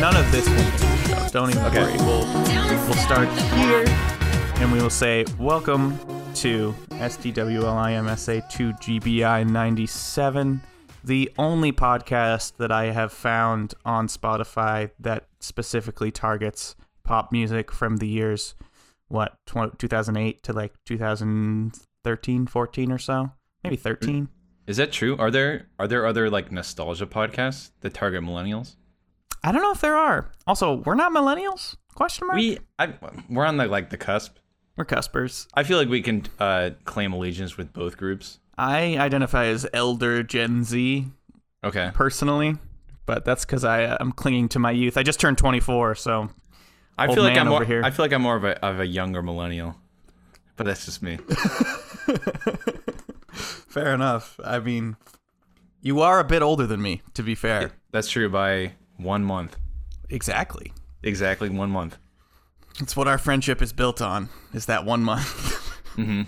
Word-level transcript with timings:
none 0.00 0.16
of 0.16 0.32
this 0.32 0.48
will. 0.48 1.28
Don't 1.30 1.50
even 1.50 1.62
worry. 1.62 1.96
We'll 1.98 2.26
we'll 2.86 2.94
start 2.94 3.28
here, 3.52 3.84
and 4.56 4.72
we 4.72 4.80
will 4.80 4.90
say 4.90 5.24
welcome 5.38 5.98
2 8.48 8.72
GBI 8.72 9.50
97, 9.50 10.62
the 11.04 11.30
only 11.36 11.70
podcast 11.70 12.56
that 12.56 12.72
I 12.72 12.86
have 12.86 13.12
found 13.12 13.74
on 13.84 14.08
Spotify 14.08 14.90
that 15.00 15.26
specifically 15.40 16.10
targets 16.10 16.76
pop 17.04 17.30
music 17.30 17.70
from 17.70 17.98
the 17.98 18.08
years 18.08 18.54
what 19.08 19.36
2008 19.76 20.42
to 20.44 20.54
like 20.54 20.72
2013, 20.86 22.46
14 22.46 22.90
or 22.90 22.96
so, 22.98 23.32
maybe 23.62 23.76
mm, 23.76 23.80
13. 23.80 24.28
Is 24.66 24.78
that 24.78 24.92
true? 24.92 25.18
Are 25.18 25.30
there 25.30 25.66
are 25.78 25.86
there 25.86 26.06
other 26.06 26.30
like 26.30 26.50
nostalgia 26.50 27.04
podcasts 27.06 27.72
that 27.82 27.92
target 27.92 28.22
millennials? 28.22 28.76
I 29.44 29.52
don't 29.52 29.60
know 29.60 29.72
if 29.72 29.82
there 29.82 29.98
are. 29.98 30.32
Also, 30.46 30.76
we're 30.86 30.94
not 30.94 31.12
millennials? 31.12 31.76
Question 31.94 32.28
mark. 32.28 32.38
We 32.38 32.60
I, 32.78 32.94
we're 33.28 33.44
on 33.44 33.58
the 33.58 33.66
like 33.66 33.90
the 33.90 33.98
cusp. 33.98 34.38
We're 34.76 34.84
cuspers. 34.84 35.46
I 35.54 35.62
feel 35.62 35.78
like 35.78 35.88
we 35.88 36.00
can 36.02 36.24
uh, 36.38 36.70
claim 36.84 37.12
allegiance 37.12 37.56
with 37.56 37.72
both 37.72 37.96
groups. 37.96 38.38
I 38.56 38.96
identify 38.98 39.46
as 39.46 39.66
elder 39.72 40.22
Gen 40.22 40.64
Z 40.64 41.06
Okay. 41.64 41.90
personally, 41.94 42.56
but 43.06 43.24
that's 43.24 43.44
because 43.44 43.64
I 43.64 43.84
uh, 43.84 43.96
I'm 44.00 44.12
clinging 44.12 44.48
to 44.50 44.58
my 44.58 44.70
youth. 44.70 44.96
I 44.96 45.02
just 45.02 45.20
turned 45.20 45.38
24, 45.38 45.94
so 45.96 46.30
I 46.96 47.12
feel 47.12 47.22
like 47.22 47.36
I'm 47.36 47.48
more. 47.48 47.64
here. 47.64 47.82
I 47.84 47.90
feel 47.90 48.04
like 48.04 48.12
I'm 48.12 48.22
more 48.22 48.36
of 48.36 48.44
a 48.44 48.58
of 48.64 48.80
a 48.80 48.86
younger 48.86 49.22
millennial, 49.22 49.76
but 50.56 50.64
that's 50.64 50.84
just 50.86 51.02
me. 51.02 51.18
fair 53.32 53.94
enough. 53.94 54.38
I 54.44 54.58
mean, 54.60 54.96
you 55.82 56.00
are 56.00 56.18
a 56.20 56.24
bit 56.24 56.42
older 56.42 56.66
than 56.66 56.80
me, 56.82 57.02
to 57.14 57.22
be 57.22 57.34
fair. 57.34 57.72
That's 57.92 58.08
true 58.08 58.28
by 58.28 58.72
one 58.96 59.24
month. 59.24 59.56
Exactly. 60.08 60.72
Exactly 61.02 61.48
one 61.48 61.70
month. 61.70 61.98
It's 62.80 62.96
what 62.96 63.08
our 63.08 63.18
friendship 63.18 63.60
is 63.62 63.72
built 63.72 64.00
on. 64.00 64.28
Is 64.54 64.66
that 64.66 64.84
one 64.84 65.02
month? 65.02 65.56
hmm 65.96 66.22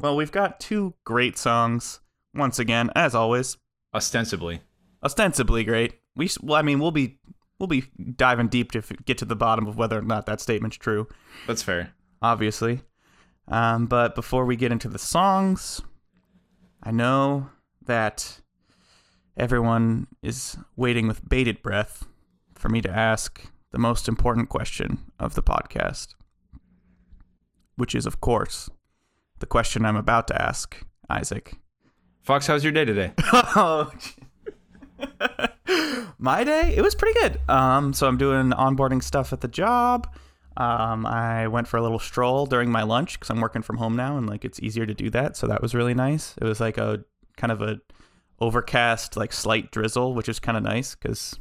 well, 0.00 0.14
we've 0.14 0.30
got 0.30 0.60
two 0.60 0.94
great 1.04 1.36
songs. 1.36 1.98
Once 2.32 2.60
again, 2.60 2.88
as 2.94 3.16
always, 3.16 3.56
Ostensibly. 3.92 4.60
ostensibly 5.02 5.64
great. 5.64 5.94
We 6.14 6.30
well, 6.40 6.56
I 6.56 6.62
mean, 6.62 6.78
we'll 6.78 6.92
be 6.92 7.18
we'll 7.58 7.66
be 7.66 7.84
diving 8.16 8.46
deep 8.48 8.70
to 8.72 8.78
f- 8.78 8.92
get 9.04 9.18
to 9.18 9.24
the 9.24 9.34
bottom 9.34 9.66
of 9.66 9.76
whether 9.76 9.98
or 9.98 10.02
not 10.02 10.26
that 10.26 10.40
statement's 10.40 10.76
true. 10.76 11.08
That's 11.48 11.62
fair. 11.62 11.94
obviously. 12.22 12.82
Um, 13.48 13.86
but 13.86 14.14
before 14.14 14.44
we 14.44 14.54
get 14.56 14.70
into 14.70 14.88
the 14.88 14.98
songs, 14.98 15.80
I 16.82 16.92
know 16.92 17.48
that 17.86 18.40
everyone 19.36 20.06
is 20.22 20.56
waiting 20.76 21.08
with 21.08 21.26
bated 21.28 21.60
breath 21.62 22.04
for 22.54 22.68
me 22.68 22.80
to 22.82 22.90
ask 22.90 23.42
the 23.70 23.78
most 23.78 24.08
important 24.08 24.48
question 24.48 25.10
of 25.18 25.34
the 25.34 25.42
podcast, 25.42 26.14
which 27.76 27.94
is, 27.94 28.06
of 28.06 28.20
course, 28.20 28.68
the 29.40 29.46
question 29.46 29.84
I'm 29.84 29.96
about 29.96 30.26
to 30.28 30.40
ask, 30.40 30.82
Isaac. 31.10 31.54
Fox, 32.22 32.46
how's 32.46 32.64
your 32.64 32.72
day 32.72 32.84
today? 32.84 33.12
Oh, 33.32 33.90
my 36.18 36.44
day 36.44 36.74
it 36.76 36.82
was 36.82 36.94
pretty 36.94 37.18
good. 37.20 37.40
Um, 37.48 37.92
so 37.92 38.06
I'm 38.06 38.18
doing 38.18 38.50
onboarding 38.50 39.02
stuff 39.02 39.32
at 39.32 39.40
the 39.40 39.48
job. 39.48 40.08
Um, 40.56 41.06
I 41.06 41.46
went 41.46 41.68
for 41.68 41.76
a 41.76 41.82
little 41.82 42.00
stroll 42.00 42.46
during 42.46 42.70
my 42.70 42.82
lunch 42.82 43.18
because 43.18 43.30
I'm 43.30 43.40
working 43.40 43.62
from 43.62 43.76
home 43.76 43.94
now, 43.94 44.18
and 44.18 44.28
like 44.28 44.44
it's 44.44 44.60
easier 44.60 44.86
to 44.86 44.94
do 44.94 45.08
that. 45.10 45.36
So 45.36 45.46
that 45.46 45.62
was 45.62 45.74
really 45.74 45.94
nice. 45.94 46.34
It 46.40 46.44
was 46.44 46.58
like 46.60 46.78
a 46.78 47.04
kind 47.36 47.52
of 47.52 47.62
a 47.62 47.80
overcast, 48.40 49.16
like 49.16 49.32
slight 49.32 49.70
drizzle, 49.70 50.14
which 50.14 50.28
is 50.28 50.40
kind 50.40 50.56
of 50.56 50.64
nice 50.64 50.96
because 50.96 51.38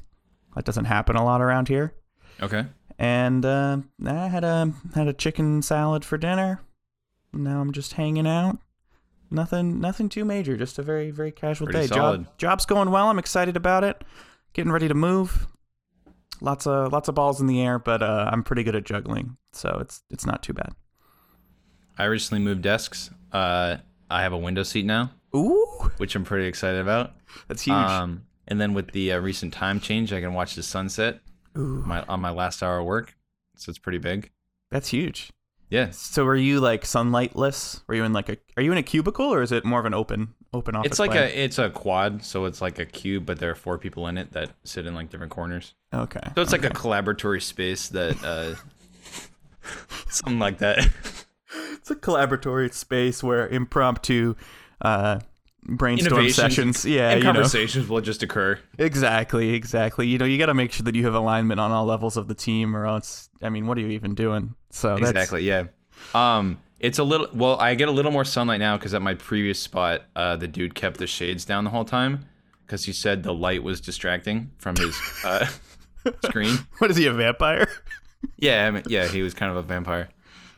that 0.56 0.66
doesn't 0.66 0.86
happen 0.86 1.16
a 1.16 1.26
lot 1.26 1.42
around 1.42 1.68
here. 1.68 1.96
Okay. 2.42 2.66
And 3.00 3.46
uh, 3.46 3.78
I 4.06 4.28
had 4.28 4.44
a 4.44 4.74
had 4.96 5.08
a 5.08 5.14
chicken 5.14 5.62
salad 5.62 6.04
for 6.04 6.18
dinner. 6.18 6.62
Now 7.34 7.62
I'm 7.62 7.72
just 7.72 7.94
hanging 7.94 8.28
out. 8.28 8.58
Nothing 9.30 9.80
nothing 9.80 10.10
too 10.10 10.26
major. 10.26 10.56
Just 10.58 10.80
a 10.80 10.82
very 10.84 11.12
very 11.12 11.32
casual 11.32 11.68
Pretty 11.68 11.88
day. 11.88 11.94
solid. 11.96 12.24
Job 12.26 12.38
job's 12.38 12.66
going 12.66 12.92
well. 12.92 13.10
I'm 13.10 13.20
excited 13.20 13.56
about 13.56 13.84
it. 13.84 14.04
Getting 14.54 14.72
ready 14.72 14.88
to 14.88 14.94
move. 14.94 15.48
Lots 16.42 16.66
of 16.68 16.92
lots 16.94 17.08
of 17.08 17.16
balls 17.16 17.42
in 17.42 17.48
the 17.48 17.62
air, 17.62 17.78
but 17.80 18.02
uh, 18.02 18.30
I'm 18.32 18.44
pretty 18.44 18.64
good 18.64 18.76
at 18.76 18.84
juggling, 18.84 19.38
so 19.52 19.78
it's 19.82 20.02
it's 20.10 20.26
not 20.26 20.42
too 20.44 20.54
bad. 20.54 20.74
I 21.98 22.06
recently 22.06 22.44
moved 22.44 22.62
desks. 22.62 23.10
Uh, 23.32 23.78
I 24.10 24.22
have 24.22 24.34
a 24.34 24.38
window 24.38 24.64
seat 24.64 24.86
now, 24.86 25.12
Ooh, 25.36 25.92
which 25.98 26.16
I'm 26.16 26.24
pretty 26.24 26.48
excited 26.48 26.80
about. 26.80 27.14
that's 27.48 27.64
huge. 27.64 27.76
Um, 27.76 28.24
and 28.48 28.62
then 28.62 28.74
with 28.74 28.92
the 28.92 29.12
uh, 29.14 29.20
recent 29.20 29.52
time 29.54 29.80
change, 29.80 30.14
I 30.14 30.22
can 30.22 30.34
watch 30.34 30.56
the 30.56 30.64
sunset 30.64 31.20
Ooh, 31.58 31.84
my 31.86 32.04
on 32.08 32.20
my 32.22 32.30
last 32.30 32.62
hour 32.64 32.80
of 32.80 32.86
work. 32.86 33.16
So 33.56 33.70
it's 33.70 33.80
pretty 33.80 33.98
big. 33.98 34.32
that's 34.72 34.90
huge. 34.90 35.32
Yeah. 35.70 35.90
So 35.90 36.24
were 36.24 36.36
you 36.36 36.62
like 36.62 36.84
sunlightless? 36.84 37.82
Were 37.88 37.96
you 37.96 38.04
in 38.06 38.14
like 38.14 38.30
a 38.30 38.38
are 38.56 38.64
you 38.64 38.72
in 38.72 38.78
a 38.78 38.84
cubicle 38.84 39.26
or 39.26 39.42
is 39.42 39.52
it 39.52 39.66
more 39.66 39.80
of 39.80 39.86
an 39.86 39.94
open 39.94 40.34
open 40.54 40.76
office? 40.76 40.92
It's 40.92 41.00
like 41.00 41.12
plan? 41.12 41.24
a 41.24 41.28
it's 41.28 41.60
a 41.60 41.70
quad, 41.70 42.24
so 42.24 42.46
it's 42.46 42.62
like 42.62 42.80
a 42.80 42.86
cube, 42.86 43.26
but 43.26 43.40
there 43.40 43.52
are 43.52 43.56
four 43.56 43.78
people 43.78 44.08
in 44.08 44.18
it 44.18 44.32
that 44.32 44.52
sit 44.64 44.86
in 44.86 44.96
like 44.96 45.10
different 45.10 45.32
corners. 45.32 45.74
okay. 45.94 46.22
So 46.36 46.42
it's 46.42 46.54
like 46.54 46.64
a 46.64 46.70
collaboratory 46.70 47.42
space 47.42 47.90
that 47.90 48.24
uh 48.24 48.56
something 50.10 50.40
like 50.40 50.60
that. 50.60 50.88
It's 51.74 51.92
a 51.92 51.96
collaboratory 51.96 52.74
space 52.74 53.24
where 53.24 53.48
impromptu 53.48 54.36
uh, 54.82 55.20
brainstorm 55.64 56.30
sessions. 56.30 56.86
Yeah, 56.86 57.10
and 57.10 57.20
you 57.20 57.24
know. 57.26 57.34
conversations 57.34 57.88
will 57.88 58.02
just 58.02 58.24
occur. 58.24 58.60
Exactly, 58.78 59.54
exactly. 59.54 60.08
You 60.08 60.18
know, 60.18 60.26
you 60.26 60.38
got 60.38 60.48
to 60.48 60.54
make 60.54 60.72
sure 60.72 60.84
that 60.84 60.96
you 60.96 61.06
have 61.06 61.14
alignment 61.16 61.60
on 61.60 61.72
all 61.72 61.86
levels 61.86 62.18
of 62.18 62.28
the 62.28 62.36
team, 62.36 62.76
or 62.76 62.86
else, 62.86 63.30
I 63.42 63.50
mean, 63.50 63.68
what 63.68 63.78
are 63.78 63.82
you 63.82 63.90
even 63.90 64.16
doing? 64.16 64.56
So 64.70 64.98
that's, 64.98 65.12
Exactly, 65.12 65.44
yeah. 65.44 65.66
Um 66.14 66.60
it's 66.80 67.00
a 67.00 67.04
little 67.04 67.28
well, 67.34 67.60
I 67.60 67.74
get 67.74 67.88
a 67.88 67.92
little 67.92 68.12
more 68.12 68.26
sunlight 68.26 68.60
now 68.60 68.78
cuz 68.78 68.94
at 68.94 69.02
my 69.02 69.16
previous 69.16 69.60
spot, 69.60 70.04
uh 70.16 70.36
the 70.36 70.48
dude 70.48 70.76
kept 70.76 70.98
the 70.98 71.08
shades 71.08 71.44
down 71.44 71.64
the 71.64 71.72
whole 71.72 71.86
time 71.86 72.26
cuz 72.68 72.86
he 72.86 72.94
said 72.94 73.24
the 73.24 73.34
light 73.34 73.64
was 73.64 73.82
distracting 73.82 74.52
from 74.60 74.76
his 74.76 74.96
uh 75.26 75.48
screen. 76.26 76.58
What 76.78 76.92
is 76.92 76.98
he 76.98 77.08
a 77.08 77.14
vampire? 77.14 77.68
Yeah, 78.38 78.68
I 78.68 78.72
mean, 78.72 78.84
yeah, 78.88 79.08
he 79.08 79.22
was 79.22 79.34
kind 79.34 79.52
of 79.52 79.58
a 79.58 79.62
vampire. 79.64 80.10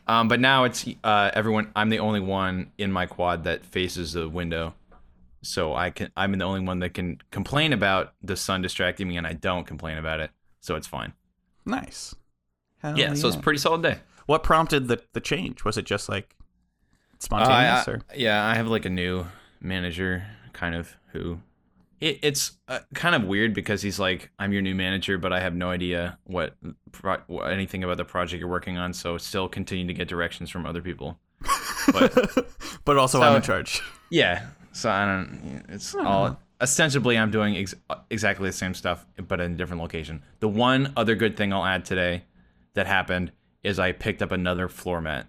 Um, 0.06 0.28
but 0.28 0.40
now 0.40 0.64
it's 0.64 0.86
uh, 1.04 1.30
everyone. 1.34 1.70
I'm 1.76 1.88
the 1.88 2.00
only 2.00 2.20
one 2.20 2.72
in 2.78 2.90
my 2.90 3.06
quad 3.06 3.44
that 3.44 3.64
faces 3.64 4.12
the 4.14 4.28
window, 4.28 4.74
so 5.42 5.74
I 5.74 5.90
can. 5.90 6.10
I'm 6.16 6.32
the 6.32 6.44
only 6.44 6.60
one 6.60 6.78
that 6.80 6.94
can 6.94 7.18
complain 7.30 7.72
about 7.72 8.14
the 8.22 8.36
sun 8.36 8.62
distracting 8.62 9.08
me, 9.08 9.16
and 9.16 9.26
I 9.26 9.32
don't 9.34 9.66
complain 9.66 9.98
about 9.98 10.20
it, 10.20 10.30
so 10.60 10.76
it's 10.76 10.86
fine. 10.86 11.12
nice. 11.64 12.14
Hell 12.78 12.98
yeah, 12.98 13.12
so 13.14 13.28
it's 13.28 13.36
a 13.36 13.40
pretty 13.40 13.58
solid 13.58 13.82
day. 13.82 13.98
What 14.26 14.42
prompted 14.42 14.88
the 14.88 15.02
the 15.12 15.20
change? 15.20 15.64
Was 15.64 15.76
it 15.76 15.84
just 15.84 16.08
like 16.08 16.34
Uh, 16.40 17.16
spontaneous, 17.18 17.88
I- 17.88 17.90
or 17.90 18.00
yeah, 18.16 18.44
I 18.46 18.54
have 18.54 18.68
like 18.68 18.84
a 18.86 18.90
new 18.90 19.26
manager, 19.60 20.24
kind 20.52 20.74
of 20.74 20.96
who. 21.12 21.40
It, 22.00 22.18
it's 22.22 22.52
uh, 22.66 22.78
kind 22.94 23.14
of 23.14 23.24
weird 23.24 23.52
because 23.52 23.82
he's 23.82 23.98
like, 23.98 24.30
"I'm 24.38 24.52
your 24.54 24.62
new 24.62 24.74
manager, 24.74 25.18
but 25.18 25.32
I 25.34 25.40
have 25.40 25.54
no 25.54 25.68
idea 25.68 26.16
what, 26.24 26.56
pro- 26.92 27.18
what 27.26 27.52
anything 27.52 27.84
about 27.84 27.98
the 27.98 28.06
project 28.06 28.40
you're 28.40 28.48
working 28.48 28.78
on. 28.78 28.94
So 28.94 29.18
still 29.18 29.48
continue 29.50 29.86
to 29.86 29.92
get 29.92 30.08
directions 30.08 30.48
from 30.48 30.64
other 30.64 30.80
people." 30.80 31.18
But 31.92 32.46
but 32.84 32.96
also 32.96 33.18
So- 33.20 33.24
I'm 33.24 33.36
in 33.36 33.42
charge. 33.42 33.82
Yeah. 34.10 34.46
So 34.72 34.90
I 34.90 35.04
don't. 35.04 35.64
It's 35.68 35.94
all 35.94 36.38
ostensibly 36.60 37.16
I'm 37.16 37.30
doing 37.30 37.56
ex- 37.56 37.74
exactly 38.10 38.48
the 38.48 38.52
same 38.52 38.74
stuff, 38.74 39.06
but 39.26 39.40
in 39.40 39.52
a 39.52 39.56
different 39.56 39.82
location. 39.82 40.22
The 40.40 40.48
one 40.48 40.92
other 40.96 41.14
good 41.14 41.36
thing 41.36 41.52
I'll 41.52 41.64
add 41.64 41.84
today 41.84 42.24
that 42.74 42.86
happened 42.86 43.32
is 43.62 43.78
I 43.78 43.92
picked 43.92 44.22
up 44.22 44.32
another 44.32 44.68
floor 44.68 45.00
mat 45.00 45.26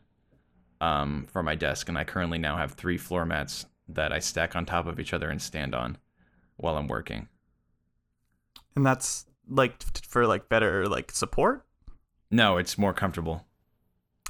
um, 0.80 1.28
for 1.32 1.44
my 1.44 1.56
desk, 1.56 1.90
and 1.90 1.98
I 1.98 2.04
currently 2.04 2.38
now 2.38 2.58
have 2.58 2.74
three 2.74 2.98
floor 2.98 3.26
mats 3.26 3.66
that 3.90 4.12
I 4.12 4.20
stack 4.20 4.56
on 4.56 4.66
top 4.66 4.88
of 4.88 5.00
each 5.00 5.14
other 5.14 5.30
and 5.30 5.42
stand 5.42 5.76
on 5.76 5.98
while 6.58 6.78
I'm 6.78 6.88
working. 6.88 7.28
And 8.76 8.86
that's 8.86 9.26
like 9.50 9.80
t- 9.80 10.02
for 10.08 10.26
like 10.28 10.50
better 10.50 10.88
like 10.88 11.12
support. 11.12 11.66
No, 12.30 12.58
it's 12.58 12.78
more 12.78 12.94
comfortable. 12.94 13.46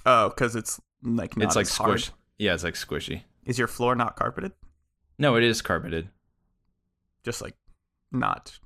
Oh, 0.06 0.30
because 0.30 0.56
it's 0.56 0.82
like 1.04 1.38
not 1.38 1.46
it's 1.46 1.56
like 1.56 1.68
as 1.68 1.78
hard. 1.78 2.00
squish. 2.00 2.16
Yeah, 2.40 2.54
it's 2.56 2.64
like 2.64 2.74
squishy. 2.74 3.22
Is 3.46 3.60
your 3.60 3.68
floor 3.68 3.96
not 3.96 4.16
carpeted? 4.16 4.54
No, 5.18 5.36
it 5.36 5.44
is 5.44 5.62
carpeted. 5.62 6.10
Just 7.24 7.42
like 7.42 7.56
not. 8.12 8.60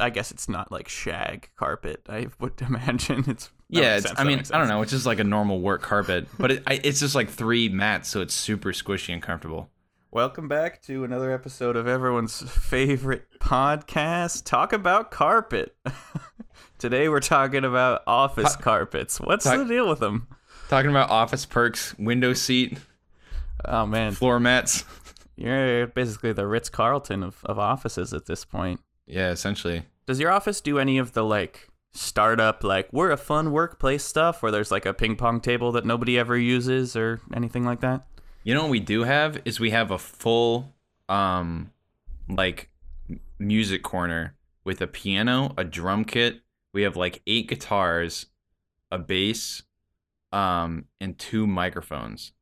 I 0.00 0.08
guess 0.10 0.30
it's 0.30 0.48
not 0.48 0.72
like 0.72 0.88
shag 0.88 1.50
carpet. 1.56 2.02
I 2.08 2.28
would 2.40 2.60
imagine 2.66 3.24
it's. 3.28 3.50
Yeah, 3.68 3.96
it's, 3.96 4.12
I 4.16 4.24
mean, 4.24 4.42
I 4.52 4.58
don't 4.58 4.68
know. 4.68 4.80
It's 4.82 4.92
just 4.92 5.06
like 5.06 5.18
a 5.18 5.24
normal 5.24 5.60
work 5.60 5.82
carpet, 5.82 6.28
but 6.38 6.50
it, 6.52 6.62
I, 6.66 6.80
it's 6.84 7.00
just 7.00 7.14
like 7.16 7.28
three 7.28 7.68
mats, 7.68 8.08
so 8.08 8.20
it's 8.20 8.32
super 8.32 8.70
squishy 8.72 9.12
and 9.12 9.20
comfortable. 9.20 9.70
Welcome 10.12 10.46
back 10.46 10.80
to 10.82 11.02
another 11.02 11.32
episode 11.32 11.76
of 11.76 11.88
everyone's 11.88 12.40
favorite 12.48 13.26
podcast, 13.40 14.44
Talk 14.44 14.72
About 14.72 15.10
Carpet. 15.10 15.76
Today 16.78 17.08
we're 17.08 17.18
talking 17.20 17.64
about 17.64 18.02
office 18.06 18.54
Ta- 18.54 18.62
carpets. 18.62 19.20
What's 19.20 19.44
ta- 19.44 19.56
the 19.56 19.64
deal 19.64 19.88
with 19.88 19.98
them? 19.98 20.28
Talking 20.68 20.90
about 20.90 21.10
office 21.10 21.44
perks, 21.44 21.98
window 21.98 22.32
seat, 22.34 22.78
Oh 23.64 23.84
man, 23.84 24.12
floor 24.12 24.38
mats. 24.38 24.84
You're 25.36 25.86
basically 25.86 26.32
the 26.32 26.46
Ritz 26.46 26.68
Carlton 26.68 27.22
of, 27.22 27.44
of 27.44 27.58
offices 27.58 28.12
at 28.12 28.26
this 28.26 28.44
point. 28.44 28.80
Yeah, 29.06 29.30
essentially. 29.30 29.84
Does 30.06 30.20
your 30.20 30.30
office 30.30 30.60
do 30.60 30.78
any 30.78 30.98
of 30.98 31.12
the 31.12 31.24
like 31.24 31.68
startup, 31.92 32.64
like 32.64 32.88
we're 32.92 33.10
a 33.10 33.16
fun 33.16 33.52
workplace 33.52 34.04
stuff 34.04 34.42
where 34.42 34.52
there's 34.52 34.70
like 34.70 34.86
a 34.86 34.94
ping 34.94 35.16
pong 35.16 35.40
table 35.40 35.72
that 35.72 35.84
nobody 35.84 36.18
ever 36.18 36.36
uses 36.36 36.96
or 36.96 37.20
anything 37.34 37.64
like 37.64 37.80
that? 37.80 38.06
You 38.44 38.54
know 38.54 38.62
what 38.62 38.70
we 38.70 38.80
do 38.80 39.04
have 39.04 39.40
is 39.44 39.58
we 39.58 39.70
have 39.70 39.90
a 39.90 39.98
full 39.98 40.72
um 41.08 41.72
like 42.28 42.70
music 43.38 43.82
corner 43.82 44.36
with 44.64 44.80
a 44.80 44.86
piano, 44.86 45.54
a 45.56 45.64
drum 45.64 46.04
kit. 46.04 46.40
We 46.72 46.82
have 46.82 46.96
like 46.96 47.22
eight 47.26 47.48
guitars, 47.48 48.26
a 48.90 48.98
bass, 48.98 49.62
um, 50.32 50.86
and 51.00 51.18
two 51.18 51.46
microphones. 51.46 52.32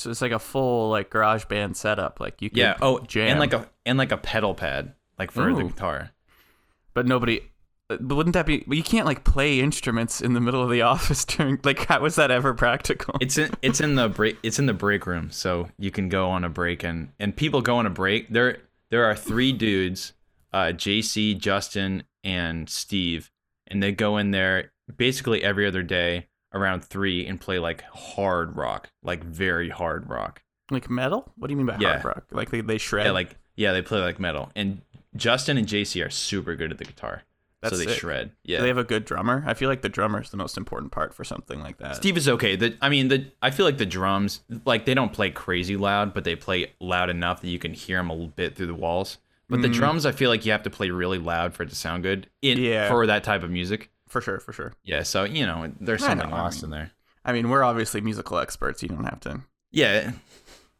So 0.00 0.10
it's 0.10 0.22
like 0.22 0.32
a 0.32 0.38
full 0.38 0.90
like 0.90 1.10
garage 1.10 1.44
band 1.44 1.76
setup. 1.76 2.20
Like 2.20 2.40
you 2.42 2.50
could 2.50 2.58
Yeah. 2.58 2.76
Oh, 2.80 3.00
jam. 3.00 3.28
and 3.28 3.40
like 3.40 3.52
a 3.52 3.68
and 3.86 3.98
like 3.98 4.12
a 4.12 4.16
pedal 4.16 4.54
pad, 4.54 4.94
like 5.18 5.30
for 5.30 5.52
the 5.54 5.64
guitar. 5.64 6.10
but 6.94 7.06
nobody 7.06 7.40
uh, 7.90 7.96
but 8.00 8.14
wouldn't 8.14 8.34
that 8.34 8.46
be 8.46 8.64
you 8.68 8.82
can't 8.82 9.04
like 9.06 9.24
play 9.24 9.60
instruments 9.60 10.20
in 10.20 10.32
the 10.32 10.40
middle 10.40 10.62
of 10.62 10.70
the 10.70 10.82
office 10.94 11.24
during 11.24 11.58
like 11.64 11.86
how 11.86 12.04
is 12.04 12.14
that 12.16 12.30
ever 12.30 12.54
practical 12.54 13.16
It's 13.20 13.36
in 13.36 13.50
it's 13.62 13.80
in 13.80 13.96
the 13.96 14.08
break 14.08 14.38
it's 14.42 14.58
in 14.58 14.66
the 14.66 14.72
break 14.74 15.06
room, 15.06 15.30
so 15.30 15.68
you 15.78 15.90
can 15.90 16.08
go 16.08 16.30
on 16.30 16.44
a 16.44 16.48
break 16.48 16.82
and 16.82 17.10
and 17.18 17.36
people 17.36 17.60
go 17.62 17.76
on 17.76 17.86
a 17.86 17.90
break. 17.90 18.28
There 18.30 18.58
there 18.90 19.04
are 19.04 19.14
three 19.14 19.52
dudes, 19.52 20.14
uh, 20.52 20.72
JC, 20.74 21.38
Justin, 21.38 22.02
and 22.24 22.68
Steve, 22.68 23.30
and 23.68 23.82
they 23.82 23.92
go 23.92 24.16
in 24.16 24.30
there 24.32 24.72
basically 24.96 25.44
every 25.44 25.66
other 25.66 25.82
day 25.84 26.26
around 26.52 26.84
three 26.84 27.26
and 27.26 27.40
play 27.40 27.58
like 27.58 27.82
hard 27.82 28.56
rock, 28.56 28.90
like 29.02 29.22
very 29.24 29.68
hard 29.68 30.08
rock. 30.08 30.42
like 30.70 30.88
metal 30.88 31.32
what 31.36 31.48
do 31.48 31.52
you 31.52 31.56
mean 31.56 31.66
by 31.66 31.76
Yeah. 31.80 31.98
hard 32.00 32.04
rock 32.04 32.24
like 32.30 32.50
they, 32.50 32.60
they 32.60 32.78
shred 32.78 33.06
Yeah, 33.06 33.12
like 33.12 33.36
yeah, 33.56 33.72
they 33.72 33.82
play 33.82 34.00
like 34.00 34.20
metal. 34.20 34.50
And 34.54 34.82
Justin 35.16 35.56
and 35.58 35.66
JC 35.66 36.04
are 36.06 36.10
super 36.10 36.54
good 36.54 36.70
at 36.70 36.78
the 36.78 36.84
guitar, 36.84 37.22
That's 37.60 37.76
so 37.76 37.84
they 37.84 37.92
shred. 37.92 38.30
Do 38.44 38.52
Yeah, 38.52 38.60
they 38.60 38.68
have 38.68 38.78
a 38.78 38.84
good 38.84 39.04
drummer 39.04 39.42
i 39.46 39.54
feel 39.54 39.68
like 39.68 39.82
the 39.82 39.88
drummer 39.88 40.20
is 40.22 40.30
the 40.30 40.36
most 40.36 40.56
important 40.56 40.92
part 40.92 41.12
for 41.12 41.24
something 41.24 41.60
like 41.60 41.78
that 41.78 41.96
Steve 41.96 42.16
is 42.16 42.28
okay. 42.28 42.54
The 42.56 42.76
I 42.80 42.88
mean 42.88 43.08
the 43.08 43.26
I 43.42 43.50
feel 43.50 43.66
like 43.66 43.78
the 43.78 43.86
drums 43.86 44.40
like 44.64 44.84
they 44.86 44.94
don't 44.94 45.12
play 45.12 45.30
crazy 45.30 45.76
loud, 45.76 46.14
but 46.14 46.24
they 46.24 46.36
play 46.36 46.72
loud 46.80 47.10
enough 47.10 47.40
that 47.42 47.48
you 47.48 47.58
can 47.58 47.74
hear 47.74 47.98
them 47.98 48.10
a 48.10 48.12
little 48.12 48.28
bit 48.28 48.54
through 48.56 48.66
the 48.68 48.74
walls. 48.74 49.18
But 49.48 49.62
the 49.62 49.68
mm. 49.68 49.74
drums, 49.74 50.06
I 50.06 50.12
feel 50.12 50.30
like 50.30 50.46
you 50.46 50.52
have 50.52 50.62
to 50.62 50.70
play 50.70 50.90
really 50.90 51.18
loud 51.18 51.54
for 51.54 51.64
it 51.64 51.70
to 51.70 51.74
sound 51.74 52.04
good 52.04 52.28
in 52.40 52.58
Yeah. 52.58 52.88
for 52.88 53.04
that 53.06 53.24
type 53.24 53.42
of 53.42 53.50
music. 53.50 53.90
For 54.10 54.20
sure 54.20 54.38
for 54.40 54.52
sure 54.52 54.72
Yeah, 54.84 55.02
so 55.04 55.24
you 55.24 55.46
know 55.46 55.72
there's 55.80 56.02
I 56.02 56.08
something 56.08 56.28
know, 56.30 56.36
I 56.36 56.40
lost 56.42 56.58
mean- 56.62 56.64
in 56.64 56.70
there. 56.78 56.90
i 57.24 57.32
mean 57.32 57.48
we're 57.48 57.62
obviously 57.64 58.00
musical 58.00 58.38
experts 58.38 58.82
you 58.82 58.88
don't 58.88 59.04
have 59.04 59.20
to 59.20 59.40
Yeah, 59.70 60.12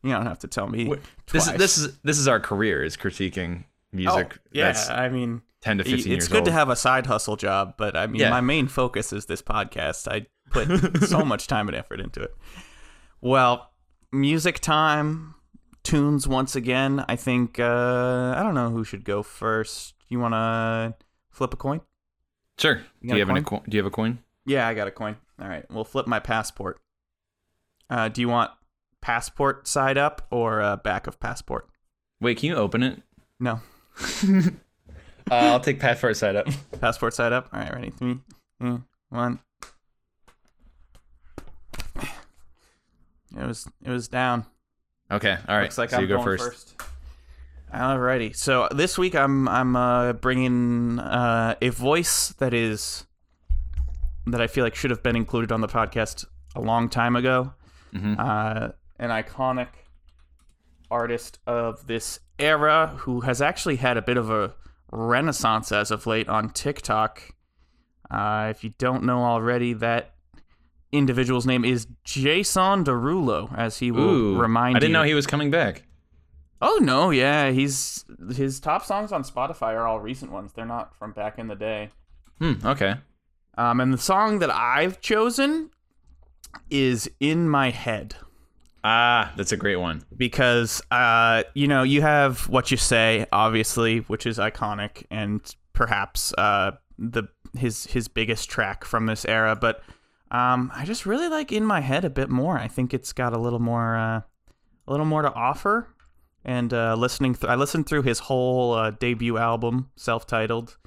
you 0.02 0.10
don't 0.12 0.26
have 0.26 0.38
to 0.40 0.48
tell 0.48 0.68
me 0.68 0.92
this 1.32 1.46
is 1.46 1.52
this 1.54 1.78
is 1.78 1.98
this 2.02 2.18
is 2.18 2.26
our 2.28 2.40
career 2.40 2.82
is 2.82 2.96
critiquing 2.96 3.64
oh, 3.64 3.96
music. 3.96 4.38
yeah 4.52 4.66
that's 4.66 4.90
i 4.90 5.08
mean 5.08 5.42
ten 5.60 5.78
to 5.78 5.84
i- 5.84 5.86
fifteen 5.86 6.12
it's 6.14 6.24
years 6.24 6.28
good 6.28 6.38
old. 6.38 6.46
to 6.46 6.52
have 6.52 6.68
a 6.70 6.76
side 6.76 7.06
hustle 7.06 7.36
job 7.36 7.74
but 7.78 7.96
i 7.96 8.06
mean 8.06 8.20
Yeah. 8.20 8.30
my 8.30 8.40
main 8.40 8.66
focus 8.68 9.12
is 9.12 9.26
this 9.26 9.42
podcast 9.42 10.08
i 10.10 10.26
put 10.50 11.02
so 11.08 11.24
much 11.24 11.46
time 11.46 11.68
and 11.68 11.76
effort 11.76 12.00
into 12.00 12.20
it 12.22 12.34
well 13.20 13.70
music 14.12 14.58
time 14.60 15.34
tunes 15.84 16.26
once 16.26 16.56
again 16.56 17.04
i 17.08 17.16
think 17.16 17.58
uh 17.60 18.34
i 18.36 18.42
don't 18.42 18.54
know 18.54 18.70
who 18.70 18.82
should 18.84 19.04
go 19.04 19.22
first 19.22 19.94
you 20.08 20.18
want 20.18 20.34
to 20.34 20.94
flip 21.30 21.52
a 21.54 21.56
coin 21.56 21.80
Sure. 22.60 22.80
You 23.00 23.08
Do 23.10 23.14
you 23.14 23.20
have 23.20 23.30
any? 23.30 23.42
coin? 23.42 23.60
Co- 23.60 23.64
do 23.68 23.76
you 23.76 23.82
have 23.82 23.92
a 23.92 23.94
coin? 23.94 24.18
yeah 24.46 24.66
i 24.66 24.74
got 24.74 24.88
a 24.88 24.90
coin 24.90 25.16
all 25.40 25.46
right 25.48 25.64
we'll 25.70 25.84
flip 25.84 26.06
my 26.06 26.18
passport 26.18 26.80
uh 27.90 28.08
do 28.08 28.20
you 28.22 28.28
want 28.28 28.50
passport 29.02 29.68
side 29.68 29.98
up 29.98 30.26
or 30.30 30.60
uh, 30.62 30.76
back 30.76 31.06
of 31.06 31.20
passport 31.20 31.68
Wait, 32.20 32.38
can 32.38 32.48
you 32.48 32.56
open 32.56 32.82
it? 32.82 33.02
no 33.38 33.60
Uh, 35.30 35.34
I'll 35.34 35.60
take 35.60 35.78
passport 35.78 36.16
side 36.16 36.34
up. 36.34 36.48
Passport 36.80 37.14
side 37.14 37.32
up. 37.32 37.48
All 37.52 37.60
right, 37.60 37.72
ready? 37.72 37.90
Three, 37.90 38.18
two, 38.60 38.82
one. 39.10 39.38
It 43.36 43.46
was 43.46 43.68
it 43.84 43.90
was 43.90 44.08
down. 44.08 44.44
Okay, 45.10 45.36
all 45.48 45.56
right. 45.56 45.62
Looks 45.64 45.78
like 45.78 45.90
so 45.90 45.96
I'm 45.98 46.02
you 46.02 46.08
go 46.08 46.16
going 46.16 46.26
first. 46.38 46.44
first. 46.76 46.89
Alrighty. 47.72 48.34
So 48.34 48.68
this 48.74 48.98
week 48.98 49.14
I'm 49.14 49.48
I'm 49.48 49.76
uh, 49.76 50.12
bringing 50.14 50.98
uh, 50.98 51.54
a 51.62 51.68
voice 51.68 52.30
that 52.38 52.52
is 52.52 53.06
that 54.26 54.40
I 54.40 54.46
feel 54.48 54.64
like 54.64 54.74
should 54.74 54.90
have 54.90 55.02
been 55.02 55.16
included 55.16 55.52
on 55.52 55.60
the 55.60 55.68
podcast 55.68 56.24
a 56.54 56.60
long 56.60 56.88
time 56.88 57.14
ago. 57.16 57.52
Mhm. 57.94 58.18
Uh, 58.18 58.72
an 58.98 59.10
iconic 59.10 59.68
artist 60.90 61.38
of 61.46 61.86
this 61.86 62.20
era 62.38 62.94
who 62.98 63.20
has 63.20 63.40
actually 63.40 63.76
had 63.76 63.96
a 63.96 64.02
bit 64.02 64.16
of 64.16 64.30
a 64.30 64.52
renaissance 64.90 65.70
as 65.70 65.90
of 65.90 66.06
late 66.06 66.28
on 66.28 66.50
TikTok. 66.50 67.22
Uh, 68.10 68.48
if 68.50 68.64
you 68.64 68.70
don't 68.78 69.04
know 69.04 69.22
already, 69.22 69.72
that 69.74 70.14
individual's 70.90 71.46
name 71.46 71.64
is 71.64 71.86
Jason 72.02 72.84
Derulo, 72.84 73.56
as 73.56 73.78
he 73.78 73.92
will 73.92 74.02
Ooh, 74.02 74.40
remind 74.40 74.76
I 74.76 74.80
didn't 74.80 74.90
you. 74.90 74.94
know 74.94 75.04
he 75.04 75.14
was 75.14 75.26
coming 75.28 75.50
back. 75.52 75.84
Oh 76.62 76.78
no, 76.82 77.10
yeah, 77.10 77.50
he's 77.50 78.04
his 78.34 78.60
top 78.60 78.84
songs 78.84 79.12
on 79.12 79.22
Spotify 79.24 79.74
are 79.74 79.86
all 79.86 80.00
recent 80.00 80.30
ones. 80.30 80.52
They're 80.52 80.66
not 80.66 80.94
from 80.94 81.12
back 81.12 81.38
in 81.38 81.48
the 81.48 81.54
day. 81.54 81.90
Hmm. 82.38 82.54
Okay. 82.64 82.96
Um, 83.56 83.80
and 83.80 83.92
the 83.92 83.98
song 83.98 84.38
that 84.40 84.50
I've 84.50 85.00
chosen 85.00 85.70
is 86.70 87.10
"In 87.20 87.48
My 87.48 87.70
Head" 87.70 88.14
Ah, 88.82 89.32
that's 89.36 89.52
a 89.52 89.56
great 89.56 89.76
one. 89.76 90.02
because 90.16 90.82
uh, 90.90 91.42
you 91.54 91.66
know 91.68 91.82
you 91.82 92.02
have 92.02 92.48
what 92.48 92.70
you 92.70 92.76
say, 92.76 93.26
obviously, 93.32 93.98
which 94.00 94.26
is 94.26 94.38
iconic 94.38 95.04
and 95.10 95.54
perhaps 95.72 96.32
uh 96.38 96.72
the 96.98 97.24
his 97.56 97.84
his 97.86 98.06
biggest 98.08 98.50
track 98.50 98.84
from 98.84 99.06
this 99.06 99.24
era. 99.24 99.56
But 99.56 99.82
um, 100.30 100.70
I 100.74 100.84
just 100.84 101.06
really 101.06 101.28
like 101.28 101.52
"In 101.52 101.64
My 101.64 101.80
Head" 101.80 102.04
a 102.04 102.10
bit 102.10 102.28
more. 102.30 102.58
I 102.58 102.68
think 102.68 102.92
it's 102.94 103.12
got 103.12 103.32
a 103.32 103.38
little 103.38 103.58
more 103.58 103.96
uh, 103.96 104.20
a 104.86 104.90
little 104.90 105.06
more 105.06 105.22
to 105.22 105.32
offer. 105.32 105.88
And 106.44 106.72
uh, 106.72 106.94
listening, 106.94 107.34
th- 107.34 107.50
I 107.50 107.54
listened 107.54 107.86
through 107.86 108.02
his 108.02 108.18
whole 108.18 108.72
uh, 108.72 108.90
debut 108.92 109.36
album, 109.36 109.90
self-titled, 109.96 110.78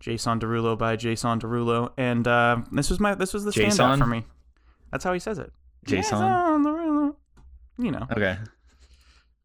Jason 0.00 0.40
Derulo 0.40 0.78
by 0.78 0.96
Jason 0.96 1.40
Derulo, 1.40 1.92
and 1.98 2.26
uh, 2.26 2.62
this 2.72 2.88
was 2.88 2.98
my 2.98 3.14
this 3.14 3.34
was 3.34 3.44
the 3.44 3.50
standout 3.50 3.64
Jason? 3.70 3.98
for 3.98 4.06
me. 4.06 4.24
That's 4.90 5.04
how 5.04 5.12
he 5.12 5.18
says 5.18 5.38
it. 5.38 5.52
Jason? 5.84 6.18
Derulo. 6.18 7.16
You 7.78 7.90
know. 7.90 8.06
Okay. 8.10 8.38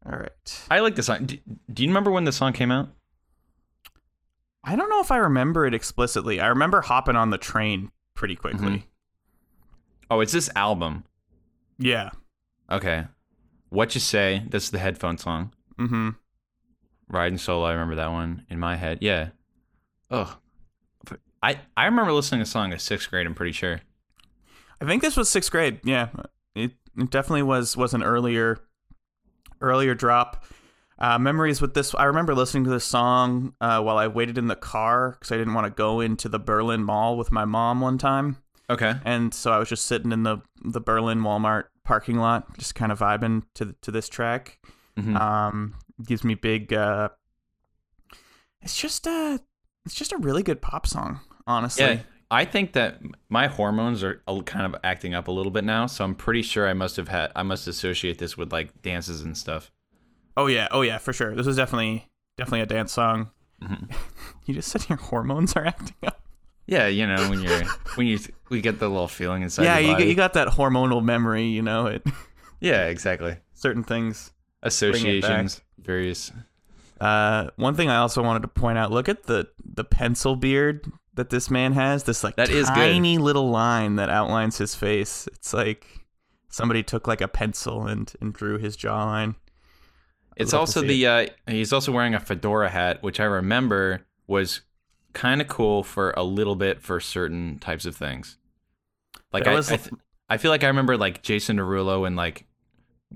All 0.06 0.18
right. 0.18 0.60
I 0.70 0.80
like 0.80 0.94
the 0.96 1.02
song. 1.02 1.26
Do, 1.26 1.36
do 1.72 1.82
you 1.82 1.88
remember 1.88 2.10
when 2.10 2.24
the 2.24 2.32
song 2.32 2.52
came 2.52 2.70
out? 2.70 2.88
I 4.62 4.76
don't 4.76 4.88
know 4.88 5.00
if 5.00 5.10
I 5.10 5.18
remember 5.18 5.66
it 5.66 5.74
explicitly. 5.74 6.40
I 6.40 6.46
remember 6.46 6.80
hopping 6.80 7.16
on 7.16 7.30
the 7.30 7.38
train 7.38 7.90
pretty 8.14 8.34
quickly. 8.36 8.66
Mhm. 8.66 8.82
Oh, 10.10 10.20
it's 10.20 10.32
this 10.32 10.48
album. 10.56 11.04
Yeah. 11.78 12.10
Okay. 12.70 13.04
What 13.74 13.94
you 13.94 14.00
say? 14.00 14.44
That's 14.48 14.70
the 14.70 14.78
headphone 14.78 15.18
song. 15.18 15.52
Mm-hmm. 15.78 16.10
Riding 17.08 17.38
solo. 17.38 17.66
I 17.66 17.72
remember 17.72 17.96
that 17.96 18.10
one 18.12 18.46
in 18.48 18.58
my 18.60 18.76
head. 18.76 18.98
Yeah. 19.00 19.30
Oh. 20.10 20.38
I 21.42 21.58
I 21.76 21.84
remember 21.86 22.12
listening 22.12 22.40
to 22.40 22.44
the 22.44 22.50
song 22.50 22.72
in 22.72 22.78
sixth 22.78 23.10
grade. 23.10 23.26
I'm 23.26 23.34
pretty 23.34 23.52
sure. 23.52 23.80
I 24.80 24.86
think 24.86 25.02
this 25.02 25.16
was 25.16 25.28
sixth 25.28 25.50
grade. 25.50 25.80
Yeah, 25.84 26.08
it, 26.54 26.72
it 26.96 27.10
definitely 27.10 27.42
was 27.42 27.76
was 27.76 27.92
an 27.94 28.02
earlier 28.02 28.58
earlier 29.60 29.94
drop. 29.94 30.44
Uh, 30.98 31.18
memories 31.18 31.60
with 31.60 31.74
this. 31.74 31.94
I 31.96 32.04
remember 32.04 32.34
listening 32.34 32.64
to 32.64 32.70
this 32.70 32.84
song 32.84 33.54
uh, 33.60 33.82
while 33.82 33.98
I 33.98 34.06
waited 34.06 34.38
in 34.38 34.46
the 34.46 34.54
car 34.56 35.10
because 35.10 35.32
I 35.32 35.36
didn't 35.36 35.52
want 35.54 35.66
to 35.66 35.70
go 35.70 36.00
into 36.00 36.28
the 36.28 36.38
Berlin 36.38 36.84
Mall 36.84 37.16
with 37.18 37.32
my 37.32 37.44
mom 37.44 37.80
one 37.80 37.98
time, 37.98 38.36
Okay. 38.70 38.94
and 39.04 39.34
so 39.34 39.52
I 39.52 39.58
was 39.58 39.68
just 39.68 39.84
sitting 39.86 40.12
in 40.12 40.22
the 40.22 40.38
the 40.64 40.80
Berlin 40.80 41.18
Walmart 41.20 41.64
parking 41.84 42.16
lot, 42.16 42.56
just 42.58 42.74
kind 42.74 42.90
of 42.90 42.98
vibing 42.98 43.42
to 43.54 43.74
to 43.82 43.90
this 43.90 44.08
track. 44.08 44.58
Mhm. 44.98 45.18
Um, 45.20 45.74
gives 46.04 46.24
me 46.24 46.34
big. 46.34 46.72
Uh, 46.72 47.08
it's 48.60 48.76
just 48.76 49.06
a 49.06 49.40
it's 49.84 49.94
just 49.94 50.12
a 50.12 50.16
really 50.18 50.42
good 50.42 50.62
pop 50.62 50.86
song, 50.86 51.20
honestly. 51.46 51.84
Yeah, 51.84 51.98
I 52.30 52.44
think 52.44 52.72
that 52.72 53.00
my 53.28 53.46
hormones 53.48 54.02
are 54.02 54.22
kind 54.46 54.66
of 54.66 54.80
acting 54.82 55.14
up 55.14 55.28
a 55.28 55.30
little 55.32 55.52
bit 55.52 55.64
now, 55.64 55.86
so 55.86 56.04
I'm 56.04 56.14
pretty 56.14 56.42
sure 56.42 56.66
I 56.66 56.72
must 56.72 56.96
have 56.96 57.08
had 57.08 57.30
I 57.36 57.42
must 57.42 57.66
associate 57.68 58.18
this 58.18 58.36
with 58.36 58.52
like 58.52 58.82
dances 58.82 59.20
and 59.20 59.36
stuff. 59.36 59.70
Oh 60.36 60.46
yeah, 60.46 60.68
oh 60.70 60.80
yeah, 60.82 60.98
for 60.98 61.12
sure. 61.12 61.34
This 61.34 61.46
was 61.46 61.56
definitely 61.56 62.08
definitely 62.38 62.62
a 62.62 62.66
dance 62.66 62.92
song. 62.92 63.30
Mhm. 63.62 63.94
you 64.46 64.54
just 64.54 64.68
said 64.70 64.88
your 64.88 64.98
hormones 64.98 65.54
are 65.54 65.66
acting 65.66 65.96
up. 66.06 66.20
Yeah, 66.66 66.86
you 66.86 67.06
know 67.06 67.28
when 67.28 67.40
you're 67.42 67.64
when 67.96 68.06
you 68.06 68.18
we 68.48 68.60
get 68.60 68.78
the 68.78 68.88
little 68.88 69.08
feeling 69.08 69.42
inside. 69.42 69.64
yeah, 69.64 69.78
you 69.78 70.04
you 70.06 70.14
got 70.14 70.32
that 70.34 70.48
hormonal 70.48 71.02
memory. 71.04 71.44
You 71.46 71.62
know, 71.62 71.86
it 71.86 72.02
Yeah, 72.60 72.86
exactly. 72.86 73.36
certain 73.52 73.82
things. 73.84 74.32
associations, 74.62 75.60
various. 75.78 76.32
Uh, 77.00 77.50
one 77.56 77.74
thing 77.74 77.90
I 77.90 77.96
also 77.96 78.22
wanted 78.22 78.42
to 78.42 78.48
point 78.48 78.78
out: 78.78 78.90
look 78.90 79.08
at 79.08 79.24
the 79.24 79.48
the 79.64 79.84
pencil 79.84 80.36
beard 80.36 80.86
that 81.14 81.30
this 81.30 81.50
man 81.50 81.72
has. 81.72 82.04
This 82.04 82.24
like 82.24 82.36
That 82.36 82.48
is 82.48 82.68
good. 82.70 82.76
tiny 82.76 83.18
little 83.18 83.50
line 83.50 83.96
that 83.96 84.08
outlines 84.08 84.58
his 84.58 84.74
face. 84.74 85.26
It's 85.32 85.52
like 85.52 85.86
somebody 86.48 86.82
took 86.82 87.06
like 87.06 87.20
a 87.20 87.28
pencil 87.28 87.86
and 87.86 88.10
and 88.20 88.32
drew 88.32 88.56
his 88.58 88.76
jawline. 88.76 89.34
It's 90.36 90.52
love 90.52 90.58
to 90.72 90.80
also 90.80 90.80
the 90.82 91.06
uh, 91.06 91.26
he's 91.46 91.72
also 91.72 91.92
wearing 91.92 92.14
a 92.14 92.20
fedora 92.20 92.70
hat, 92.70 93.02
which 93.02 93.20
I 93.20 93.24
remember 93.24 94.06
was 94.26 94.62
kind 95.14 95.40
of 95.40 95.48
cool 95.48 95.82
for 95.82 96.12
a 96.16 96.22
little 96.22 96.56
bit 96.56 96.80
for 96.82 97.00
certain 97.00 97.58
types 97.58 97.86
of 97.86 97.96
things. 97.96 98.36
Like 99.32 99.46
I, 99.46 99.54
was- 99.54 99.70
I, 99.72 99.76
th- 99.76 99.90
I 100.28 100.36
feel 100.36 100.50
like 100.50 100.62
I 100.64 100.68
remember 100.68 100.96
like 100.96 101.22
Jason 101.22 101.56
Derulo 101.56 102.06
and 102.06 102.16
like 102.16 102.46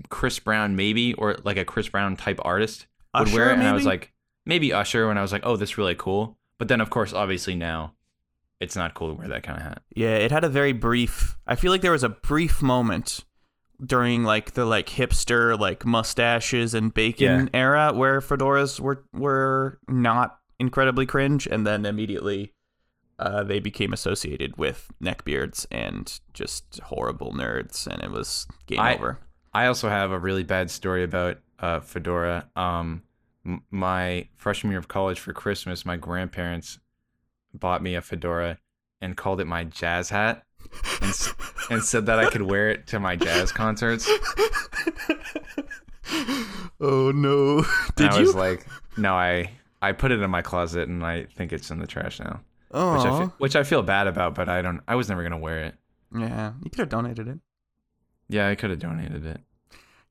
Chris 0.09 0.39
Brown 0.39 0.75
maybe 0.75 1.13
or 1.13 1.37
like 1.43 1.57
a 1.57 1.65
Chris 1.65 1.87
Brown 1.89 2.15
type 2.15 2.39
artist 2.43 2.87
would 3.17 3.27
Usher, 3.27 3.35
wear 3.35 3.49
it, 3.51 3.53
and 3.59 3.67
I 3.67 3.73
was 3.73 3.85
like 3.85 4.13
maybe 4.45 4.73
Usher, 4.73 5.07
when 5.07 5.17
I 5.17 5.21
was 5.21 5.31
like, 5.31 5.41
oh, 5.45 5.55
this 5.55 5.71
is 5.71 5.77
really 5.77 5.95
cool. 5.95 6.37
But 6.57 6.67
then 6.67 6.81
of 6.81 6.89
course, 6.89 7.13
obviously 7.13 7.55
now, 7.55 7.93
it's 8.59 8.75
not 8.75 8.93
cool 8.93 9.09
to 9.09 9.13
wear 9.13 9.27
that 9.29 9.43
kind 9.43 9.57
of 9.57 9.63
hat. 9.63 9.81
Yeah, 9.95 10.15
it 10.15 10.31
had 10.31 10.43
a 10.43 10.49
very 10.49 10.73
brief. 10.73 11.37
I 11.47 11.55
feel 11.55 11.71
like 11.71 11.81
there 11.81 11.91
was 11.93 12.03
a 12.03 12.09
brief 12.09 12.61
moment 12.61 13.23
during 13.85 14.23
like 14.25 14.53
the 14.53 14.65
like 14.65 14.87
hipster 14.87 15.57
like 15.57 15.85
mustaches 15.85 16.73
and 16.73 16.93
bacon 16.93 17.49
Yeah. 17.53 17.59
era 17.59 17.93
where 17.93 18.19
fedoras 18.19 18.79
were 18.79 19.05
were 19.13 19.79
not 19.87 20.37
incredibly 20.59 21.05
cringe, 21.05 21.47
and 21.47 21.65
then 21.65 21.85
immediately 21.85 22.53
uh, 23.17 23.43
they 23.43 23.59
became 23.59 23.91
associated 23.93 24.57
with 24.57 24.91
neckbeards 25.01 25.65
and 25.71 26.19
just 26.33 26.79
horrible 26.85 27.33
nerds, 27.33 27.87
and 27.87 28.01
it 28.03 28.11
was 28.11 28.47
game 28.67 28.79
I- 28.79 28.95
over. 28.95 29.19
I 29.53 29.65
also 29.65 29.89
have 29.89 30.11
a 30.11 30.19
really 30.19 30.43
bad 30.43 30.69
story 30.69 31.03
about 31.03 31.39
uh, 31.57 31.79
fedora. 31.79 32.47
Um, 32.55 33.01
m- 33.45 33.63
my 33.71 34.27
freshman 34.37 34.69
year 34.71 34.79
of 34.79 34.87
college 34.87 35.19
for 35.19 35.33
Christmas, 35.33 35.85
my 35.87 35.97
grandparents 35.97 36.77
bought 37.53 37.81
me 37.81 37.95
a 37.95 38.01
fedora 38.01 38.59
and 39.01 39.17
called 39.17 39.41
it 39.41 39.47
my 39.47 39.63
jazz 39.63 40.11
hat, 40.11 40.43
and, 41.01 41.09
s- 41.09 41.33
and 41.71 41.83
said 41.83 42.05
that 42.05 42.19
I 42.19 42.29
could 42.29 42.43
wear 42.43 42.69
it 42.69 42.85
to 42.87 42.99
my 42.99 43.15
jazz 43.15 43.51
concerts. 43.51 44.07
Oh 46.81 47.11
no! 47.11 47.57
And 47.59 47.65
Did 47.95 48.09
I 48.11 48.19
was 48.19 48.29
you? 48.33 48.39
like, 48.39 48.65
no, 48.97 49.13
I 49.13 49.51
I 49.81 49.91
put 49.93 50.11
it 50.11 50.21
in 50.21 50.29
my 50.29 50.41
closet 50.41 50.87
and 50.89 51.05
I 51.05 51.25
think 51.25 51.53
it's 51.53 51.71
in 51.71 51.79
the 51.79 51.87
trash 51.87 52.19
now, 52.19 52.41
which 52.69 53.05
I 53.05 53.09
oh, 53.09 53.17
feel, 53.19 53.33
which 53.37 53.55
I 53.55 53.63
feel 53.63 53.81
bad 53.81 54.07
about, 54.07 54.35
but 54.35 54.49
I 54.49 54.61
don't. 54.61 54.81
I 54.87 54.95
was 54.95 55.09
never 55.09 55.23
gonna 55.23 55.37
wear 55.37 55.63
it. 55.63 55.75
yeah. 56.13 56.53
You 56.63 56.69
could 56.69 56.79
have 56.79 56.89
donated 56.89 57.27
it. 57.27 57.39
Yeah, 58.27 58.47
I 58.47 58.55
could 58.55 58.69
have 58.69 58.79
donated 58.79 59.25
it. 59.25 59.41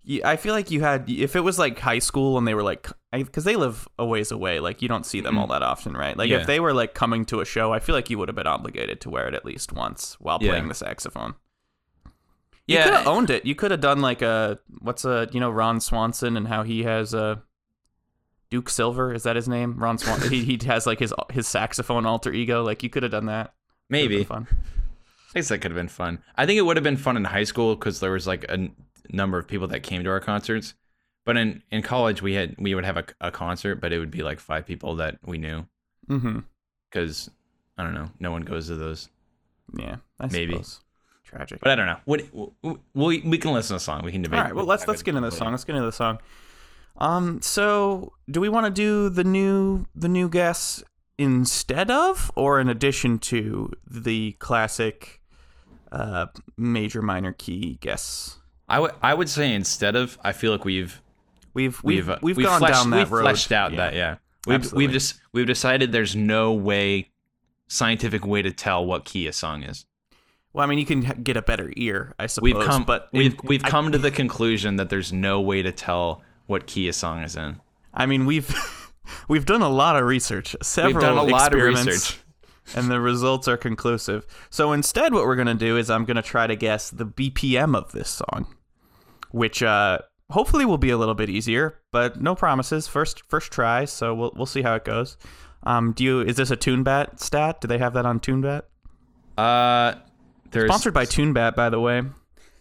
Yeah, 0.05 0.27
I 0.27 0.37
feel 0.37 0.55
like 0.55 0.71
you 0.71 0.81
had 0.81 1.11
if 1.11 1.37
it 1.37 1.41
was 1.41 1.59
like 1.59 1.79
high 1.79 1.99
school 1.99 2.39
and 2.39 2.49
they 2.49 2.55
were 2.55 2.63
like 2.63 2.89
because 3.13 3.45
they 3.45 3.57
live 3.57 3.87
a 3.99 4.07
ways 4.07 4.31
away, 4.31 4.59
like 4.59 4.81
you 4.81 4.89
don't 4.89 5.05
see 5.05 5.21
them 5.21 5.37
all 5.37 5.45
mm-hmm. 5.45 5.53
that 5.53 5.63
often, 5.63 5.95
right? 5.95 6.17
Like 6.17 6.31
Yeah. 6.31 6.39
if 6.39 6.47
they 6.47 6.61
were 6.61 6.73
like 6.73 6.95
coming 6.95 7.27
to 7.27 7.41
a 7.41 7.45
show, 7.45 7.75
I 7.75 7.79
feel 7.79 7.95
like 7.95 8.09
you 8.09 8.17
would 8.17 8.29
have 8.29 8.37
been 8.37 8.47
obligated 8.47 9.03
to 9.03 9.11
wear 9.11 9.29
it 9.29 9.35
at 9.35 9.45
least 9.45 9.73
once 9.73 10.17
while 10.19 10.39
Yeah. 10.41 10.53
playing 10.53 10.69
the 10.69 10.75
saxophone. 10.75 11.35
You 12.67 12.77
Yeah. 12.77 12.85
could 12.85 12.95
have 12.95 13.07
owned 13.07 13.29
it. 13.29 13.45
You 13.45 13.55
could 13.55 13.71
have 13.71 13.81
done 13.81 14.01
like 14.01 14.23
a 14.23 14.59
what's 14.81 15.05
a 15.05 15.29
you 15.31 15.41
know 15.41 15.51
Ron 15.51 15.79
Swanson 15.79 16.39
and 16.39 16.49
how 16.49 16.63
he 16.63 16.85
has 16.85 17.13
a 17.13 17.43
Duke 18.51 18.71
Silver 18.71 19.13
is 19.13 19.25
that 19.25 19.37
his 19.37 19.49
name? 19.49 19.77
Ron 19.79 19.99
Swanson. 19.99 20.31
he 20.33 20.43
he 20.45 20.59
has 20.67 20.87
like 20.87 20.99
his 20.99 21.13
his 21.33 21.47
saxophone 21.47 22.07
alter 22.07 22.33
ego. 22.33 22.63
Like 22.65 22.83
you 22.83 22.91
could 22.91 23.03
have 23.03 23.13
done 23.13 23.27
that. 23.27 23.53
Maybe. 23.91 24.25
fun. 24.25 24.47
I 25.35 25.39
guess 25.41 25.49
that 25.49 25.59
could 25.59 25.71
have 25.71 25.77
been 25.77 25.89
fun. 25.89 26.23
I 26.37 26.47
think 26.47 26.59
it 26.59 26.63
would 26.63 26.77
have 26.77 26.85
been 26.85 26.97
fun 26.97 27.17
in 27.17 27.25
high 27.25 27.45
school 27.45 27.75
because 27.75 28.01
there 28.01 28.11
was 28.13 28.27
like 28.27 28.45
a 28.45 28.53
n- 28.53 28.75
number 29.11 29.39
of 29.39 29.47
people 29.47 29.67
that 29.69 29.83
came 29.83 30.03
to 30.05 30.11
our 30.11 30.21
concerts. 30.21 30.75
But 31.27 31.37
in, 31.37 31.63
in 31.71 31.83
college, 31.83 32.23
we 32.23 32.33
had 32.35 32.55
we 32.59 32.75
would 32.75 32.87
have 32.87 32.97
a, 32.97 33.05
a 33.21 33.31
concert, 33.31 33.77
but 33.77 33.93
it 33.93 33.99
would 33.99 34.11
be 34.11 34.23
like 34.23 34.41
five 34.41 34.65
people 34.67 34.97
that 34.97 35.19
we 35.25 35.37
knew 35.39 35.67
Mm-hmm. 36.09 36.39
because 36.91 37.29
I 37.77 37.85
don't 37.85 37.93
know, 37.93 38.11
no 38.19 38.31
one 38.33 38.41
goes 38.43 38.69
to 38.69 38.77
those. 38.77 39.11
Yeah, 39.79 39.97
I 40.19 40.27
Maybe. 40.29 40.53
suppose. 40.53 40.81
Tragic. 41.25 41.61
But 41.61 41.71
I 41.73 41.75
don't 41.75 41.87
know. 41.87 41.99
What 42.07 42.23
we 42.95 43.21
we 43.21 43.37
can 43.37 43.53
listen 43.53 43.75
to 43.75 43.77
a 43.77 43.81
song. 43.81 44.03
We 44.03 44.13
can 44.13 44.23
debate. 44.23 44.39
All 44.39 44.45
right, 44.47 44.55
well 44.55 44.65
let's 44.65 44.89
let's 44.89 45.03
get 45.03 45.15
into 45.15 45.29
the 45.29 45.37
song. 45.37 45.51
Let's 45.51 45.65
get 45.65 45.77
into 45.77 45.85
the 45.85 45.93
song. 45.93 46.19
Um, 46.99 47.41
so 47.43 48.13
do 48.31 48.41
we 48.41 48.49
want 48.49 48.67
to 48.67 48.71
do 48.71 49.09
the 49.09 49.25
new 49.25 49.87
the 49.95 50.09
new 50.09 50.29
guess 50.29 50.83
instead 51.17 51.91
of 51.91 52.31
or 52.35 52.61
in 52.61 52.69
addition 52.69 53.19
to 53.19 53.73
the 53.89 54.33
classic 54.39 55.21
uh 55.91 56.27
major 56.57 57.01
minor 57.03 57.33
key 57.33 57.79
guess? 57.81 58.39
I 58.69 58.81
would 58.81 58.93
I 59.03 59.15
would 59.15 59.29
say 59.29 59.55
instead 59.55 59.97
of 59.97 60.19
I 60.23 60.33
feel 60.33 60.53
like 60.53 60.65
we've 60.65 61.01
We've 61.59 61.83
we've 61.83 62.07
we've 62.07 62.09
uh, 62.09 62.19
we've, 62.23 62.37
gone 62.37 62.61
fleshed, 62.61 62.75
down 62.75 62.91
that 62.91 62.97
we've 62.99 63.11
road. 63.11 63.23
fleshed 63.23 63.51
out 63.51 63.75
that 63.75 63.95
yeah. 63.95 64.17
We've 64.47 64.57
Absolutely. 64.57 64.87
we've 64.87 64.93
just 64.93 65.21
we've 65.33 65.47
decided 65.47 65.91
there's 65.91 66.15
no 66.15 66.53
way 66.53 67.11
scientific 67.67 68.25
way 68.25 68.43
to 68.43 68.53
tell 68.53 68.87
what 68.87 69.05
key 69.05 69.27
a 69.27 69.33
song 69.33 69.65
is. 69.65 69.85
Well, 70.53 70.65
I 70.65 70.69
mean, 70.69 70.79
you 70.79 70.87
can 70.87 71.01
get 71.23 71.37
a 71.37 71.43
better 71.43 71.73
ear, 71.77 72.15
I 72.19 72.27
suppose. 72.27 72.55
We've 72.55 72.65
come 72.65 72.85
but 72.85 73.09
we've 73.13 73.37
we've 73.43 73.65
I- 73.65 73.71
come 73.71 73.91
to 73.91 73.99
the 73.99 74.13
conclusion 74.13 74.77
that 74.77 74.89
there's 74.89 75.13
no 75.13 75.41
way 75.41 75.63
to 75.63 75.73
tell 75.73 76.23
what 76.49 76.67
key 76.67 76.89
a 76.89 76.93
song 76.93 77.23
is 77.23 77.37
in. 77.37 77.61
I 77.95 78.07
mean, 78.07 78.27
we've 78.27 78.53
we've 79.29 79.47
done 79.47 79.63
a 79.63 79.69
lot 79.69 79.95
of 79.95 80.05
research, 80.05 80.57
several 80.61 80.95
We've 80.95 81.03
done 81.03 81.19
a 81.19 81.23
lot 81.23 81.55
of 81.55 81.61
research. 81.61 82.19
and 82.75 82.91
the 82.91 83.01
results 83.01 83.47
are 83.49 83.57
conclusive. 83.57 84.27
So 84.51 84.73
instead, 84.73 85.13
what 85.13 85.25
we're 85.25 85.37
gonna 85.37 85.55
do 85.55 85.77
is 85.77 85.89
I'm 85.89 86.05
gonna 86.05 86.23
try 86.23 86.47
to 86.47 86.57
guess 86.57 86.91
the 86.91 87.07
BPM 87.07 87.77
of 87.77 87.93
this 87.93 88.09
song, 88.09 88.55
which 89.31 89.63
uh, 89.63 89.99
hopefully 90.31 90.65
will 90.65 90.79
be 90.79 90.91
a 90.91 90.99
little 90.99 91.15
bit 91.15 91.31
easier, 91.31 91.79
but 91.93 92.21
no 92.21 92.35
promises. 92.35 92.89
First 92.89 93.23
first 93.29 93.53
try, 93.53 93.85
so 93.85 94.15
we'll 94.15 94.33
we'll 94.35 94.47
see 94.47 94.63
how 94.63 94.75
it 94.75 94.85
goes. 94.85 95.17
Um, 95.65 95.93
do 95.93 96.03
you 96.03 96.21
is 96.21 96.37
this 96.37 96.51
a 96.51 96.57
TuneBat 96.57 97.21
stat? 97.21 97.61
Do 97.61 97.69
they 97.69 97.79
have 97.79 97.93
that 97.95 98.07
on 98.07 98.21
TuneBat? 98.21 98.63
Uh, 99.37 99.95
there's 100.51 100.69
Sponsored 100.69 100.95
by 100.95 101.05
TuneBat, 101.05 101.55
by 101.55 101.69
the 101.69 101.79
way. 101.81 102.03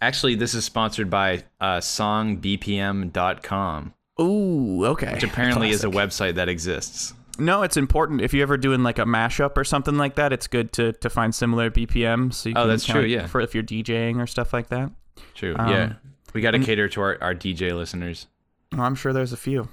Actually 0.01 0.36
this 0.36 0.54
is 0.54 0.66
sponsored 0.66 1.10
by 1.10 1.44
uh, 1.60 1.77
songbpm.com, 1.77 3.94
Ooh, 4.20 4.86
okay. 4.86 5.13
which 5.13 5.24
apparently 5.24 5.70
is 5.70 5.84
a 5.84 5.89
website 5.89 6.36
that 6.36 6.50
exists. 6.50 7.13
No, 7.39 7.62
it's 7.62 7.77
important 7.77 8.22
if 8.22 8.34
you're 8.34 8.42
ever 8.44 8.58
doing 8.58 8.82
like 8.84 8.98
a 8.98 9.04
mashup 9.04 9.58
or 9.58 9.63
something 9.63 9.98
like 9.98 10.16
that. 10.16 10.34
It's 10.34 10.48
good 10.48 10.72
to, 10.74 10.94
to 10.94 11.10
find 11.10 11.36
similar 11.36 11.70
BPM. 11.70 12.34
So 12.34 12.50
you 12.50 12.56
Oh, 12.58 12.68
that's 12.68 12.86
true, 12.86 13.04
yeah. 13.04 13.27
For 13.27 13.42
if 13.42 13.54
you're 13.54 13.63
DJing 13.63 14.18
or 14.18 14.25
stuff 14.25 14.54
like 14.54 14.70
that. 14.70 14.92
True. 15.36 15.56
Um, 15.58 15.70
yeah. 15.70 15.94
We 16.34 16.42
got 16.42 16.51
to 16.51 16.60
cater 16.60 16.89
to 16.89 17.01
our, 17.01 17.18
our 17.22 17.36
DJ 17.36 17.75
listeners. 17.75 18.27
I'm 18.72 18.96
sure 18.96 19.13
there's 19.13 19.34
a 19.34 19.38
few. 19.38 19.70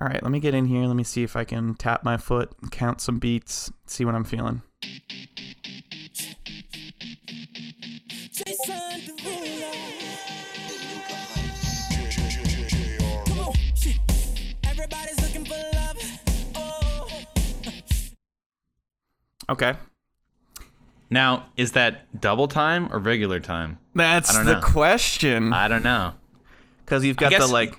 All 0.00 0.06
right, 0.06 0.22
let 0.22 0.30
me 0.30 0.40
get 0.40 0.54
in 0.54 0.66
here. 0.66 0.84
Let 0.84 0.96
me 0.96 1.04
see 1.04 1.22
if 1.22 1.36
I 1.36 1.44
can 1.44 1.74
tap 1.74 2.04
my 2.04 2.16
foot, 2.16 2.52
count 2.70 3.00
some 3.00 3.18
beats, 3.18 3.70
see 3.86 4.04
what 4.04 4.14
I'm 4.14 4.24
feeling. 4.24 4.62
Jason 8.30 9.16
Derulo. 9.16 9.72
Come 13.26 13.38
on. 13.38 13.54
Everybody's 14.64 15.20
looking 15.20 15.44
for 15.44 15.58
love. 15.74 15.98
Oh. 16.56 17.08
Okay. 19.50 19.74
Now, 21.10 21.46
is 21.56 21.72
that 21.72 22.20
double 22.20 22.48
time 22.48 22.88
or 22.92 22.98
regular 22.98 23.40
time? 23.40 23.78
That's 23.94 24.36
the 24.36 24.54
know. 24.54 24.60
question. 24.60 25.52
I 25.52 25.68
don't 25.68 25.82
know. 25.82 26.14
Because 26.84 27.04
you've 27.04 27.16
got 27.16 27.32
the 27.32 27.46
like, 27.46 27.76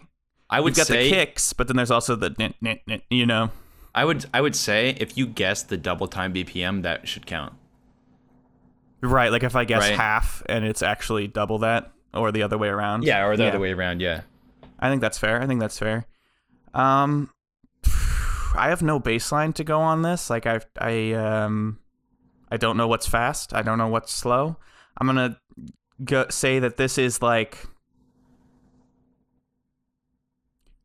I 0.50 0.60
would 0.60 0.72
you've 0.72 0.78
got 0.78 0.88
say 0.88 1.10
the 1.10 1.16
kicks, 1.16 1.54
but 1.54 1.68
then 1.68 1.78
there's 1.78 1.92
also 1.92 2.16
the, 2.16 2.36
nit, 2.38 2.56
nit, 2.62 2.82
nit, 2.86 3.04
you 3.10 3.26
know. 3.26 3.52
I 3.94 4.06
would 4.06 4.26
I 4.34 4.40
would 4.40 4.56
say 4.56 4.96
if 5.00 5.18
you 5.18 5.28
guess 5.28 5.64
the 5.64 5.78
double 5.78 6.08
time 6.08 6.34
BPM, 6.34 6.82
that 6.84 7.08
should 7.08 7.26
count. 7.26 7.54
Right, 9.02 9.32
like 9.32 9.44
if 9.44 9.56
I 9.56 9.66
guess 9.66 9.82
Right. 9.82 9.96
half 9.96 10.44
and 10.48 10.64
it's 10.64 10.82
actually 10.84 11.28
double 11.28 11.60
that, 11.60 11.92
or 12.14 12.32
the 12.32 12.44
other 12.44 12.58
way 12.58 12.68
around. 12.68 13.04
Yeah, 13.04 13.26
or 13.26 13.36
the 13.36 13.48
other 13.48 13.60
way 13.60 13.72
around. 13.72 14.02
Yeah. 14.02 14.22
I 14.80 14.90
think 14.90 15.02
that's 15.02 15.18
fair. 15.18 15.42
I 15.42 15.48
think 15.48 15.60
that's 15.60 15.78
fair. 15.78 16.06
Um, 16.74 17.30
I 18.56 18.70
have 18.70 18.82
no 18.82 19.00
baseline 19.00 19.54
to 19.56 19.64
go 19.64 19.80
on 19.80 20.02
this. 20.02 20.30
Like 20.30 20.46
I, 20.46 20.60
I, 20.78 21.14
um, 21.14 21.80
I 22.52 22.58
don't 22.58 22.78
know 22.78 22.88
what's 22.88 23.08
fast. 23.08 23.54
I 23.54 23.62
don't 23.62 23.78
know 23.78 23.88
what's 23.88 24.12
slow. 24.12 24.58
I'm 24.98 25.08
gonna 25.08 25.40
go, 26.04 26.26
say 26.30 26.60
that 26.60 26.78
this 26.78 26.98
is 26.98 27.22
like. 27.22 27.58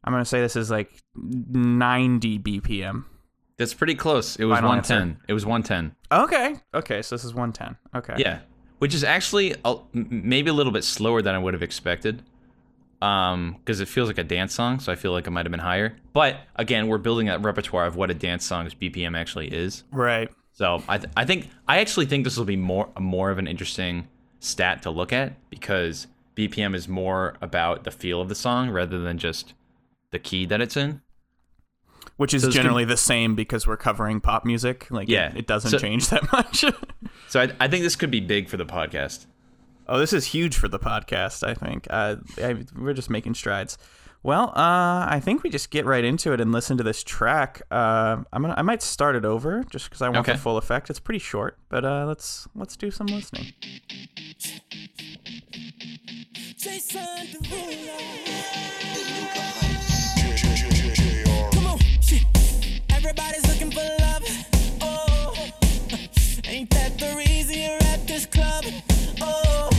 I'm 0.05 0.13
gonna 0.13 0.25
say 0.25 0.41
this 0.41 0.55
is 0.57 0.71
like 0.71 0.93
90 1.17 2.39
BPM. 2.39 3.05
That's 3.59 3.75
pretty 3.75 3.95
close. 3.95 4.37
It 4.37 4.45
was 4.45 4.57
Final 4.57 4.71
110. 4.71 5.23
It 5.29 5.33
was 5.33 5.47
110. 5.47 5.97
Okay. 6.13 6.57
Okay. 6.75 7.03
So 7.03 7.15
this 7.15 7.25
is 7.25 7.35
110. 7.35 7.77
Okay. 7.95 8.15
Yeah, 8.19 8.41
which 8.79 8.95
is 8.95 9.03
actually 9.03 9.55
a, 9.65 9.77
maybe 9.93 10.51
a 10.51 10.53
little 10.53 10.73
bit 10.73 10.85
slower 10.85 11.23
than 11.23 11.35
I 11.35 11.39
would 11.39 11.55
have 11.55 11.63
expected. 11.63 12.23
Um, 13.03 13.57
because 13.59 13.81
it 13.81 13.89
feels 13.89 14.09
like 14.09 14.17
a 14.17 14.25
dance 14.25 14.55
song, 14.55 14.81
so 14.81 14.91
I 14.91 14.95
feel 14.95 15.13
like 15.13 15.27
it 15.27 15.31
might 15.31 15.45
have 15.45 15.51
been 15.51 15.61
higher. 15.61 15.97
But 16.15 16.41
again, 16.57 16.89
we're 16.89 16.97
building 16.97 17.29
a 17.29 17.39
repertoire 17.39 17.85
of 17.87 17.95
what 17.95 18.11
a 18.11 18.15
dance 18.15 18.45
song's 18.47 18.75
BPM 18.75 19.17
actually 19.17 19.49
is. 19.49 19.85
Right. 19.93 20.31
So 20.53 20.83
I, 20.89 20.97
th- 20.97 21.13
I 21.15 21.27
think 21.27 21.51
I 21.69 21.81
actually 21.81 22.07
think 22.07 22.25
this 22.25 22.39
will 22.39 22.47
be 22.47 22.57
more 22.57 22.89
more 22.99 23.31
of 23.31 23.37
an 23.39 23.47
interesting 23.47 24.09
stat 24.41 24.83
to 24.83 24.91
look 24.91 25.13
at 25.13 25.35
because 25.51 26.07
BPM 26.37 26.75
is 26.75 26.89
more 26.89 27.37
about 27.43 27.85
the 27.85 27.91
feel 27.91 28.21
of 28.23 28.31
the 28.31 28.35
song 28.35 28.71
rather 28.71 28.99
than 28.99 29.19
just 29.19 29.53
the 30.11 30.19
key 30.19 30.47
that 30.47 30.63
it's 30.63 30.77
in. 30.77 31.03
Which 32.17 32.33
is 32.35 32.43
So 32.43 32.49
it's 32.49 32.57
generally 32.57 32.85
the 32.85 32.97
same 32.97 33.35
because 33.35 33.67
we're 33.67 33.77
covering 33.77 34.21
pop 34.21 34.45
music. 34.45 34.87
Like, 34.91 35.09
Yeah. 35.09 35.31
it, 35.31 35.39
it 35.39 35.47
doesn't 35.47 35.71
So- 35.73 35.79
change 35.79 36.09
that 36.09 36.31
much. 36.33 36.65
So 37.29 37.41
I, 37.41 37.51
I 37.61 37.69
think 37.69 37.83
this 37.83 37.97
could 37.97 38.11
be 38.11 38.21
big 38.21 38.49
for 38.49 38.57
the 38.57 38.65
podcast. 38.67 39.27
oh, 39.89 39.99
this 39.99 40.13
is 40.13 40.27
huge 40.27 40.57
for 40.57 40.69
the 40.69 40.79
podcast. 40.79 41.47
I 41.47 41.55
think 41.55 41.87
uh, 41.91 42.17
I, 42.39 42.57
we're 42.77 42.95
just 42.95 43.11
making 43.11 43.35
strides. 43.35 43.77
Well, 44.23 44.49
uh, 44.57 45.07
I 45.09 45.21
think 45.23 45.45
we 45.45 45.51
just 45.51 45.71
get 45.71 45.85
right 45.85 46.03
into 46.03 46.33
it 46.33 46.41
and 46.41 46.51
listen 46.51 46.77
to 46.79 46.83
this 46.83 47.05
track. 47.05 47.63
Uh, 47.71 48.25
I'm 48.33 48.43
gonna, 48.43 48.55
I 48.57 48.63
might 48.63 48.83
start 48.83 49.15
it 49.15 49.25
over 49.25 49.63
just 49.71 49.89
because 49.89 50.03
I 50.03 50.09
want 50.09 50.27
Okay. 50.27 50.33
the 50.33 50.39
full 50.39 50.57
effect. 50.57 50.91
It's 50.91 50.99
pretty 50.99 51.21
short, 51.21 51.59
but 51.69 51.85
uh, 51.85 52.07
let's 52.07 52.49
let's 52.57 52.77
do 52.77 52.91
some 52.91 53.07
listening. 53.07 53.53
Jason 56.57 57.01
Derulo. 57.43 58.96
Everybody's 63.09 63.47
looking 63.47 63.71
for 63.71 63.87
love. 64.01 64.25
Oh, 64.81 65.33
ain't 66.49 66.69
that 66.71 66.99
the 66.99 67.15
reason 67.17 67.57
you're 67.57 67.93
at 67.93 68.05
this 68.05 68.27
club? 68.27 68.65
Oh, 69.21 69.71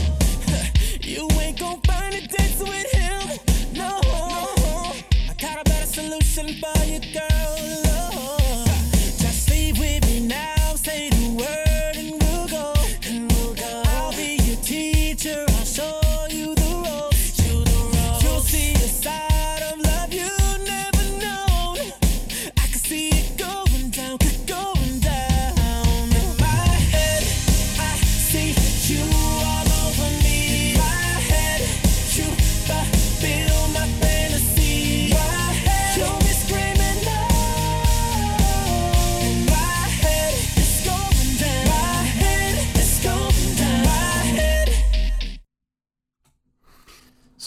you 1.02 1.28
ain't 1.38 1.58
gon' 1.60 1.78
find 1.82 2.14
a 2.14 2.26
dance 2.26 2.58
with 2.58 2.90
him. 2.90 3.38
No, 3.74 4.00
I 4.02 5.34
got 5.38 5.60
a 5.60 5.64
better 5.64 5.86
solution 5.86 6.54
for 6.54 6.84
you, 6.86 7.00
girl. 7.12 7.37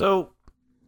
So, 0.02 0.34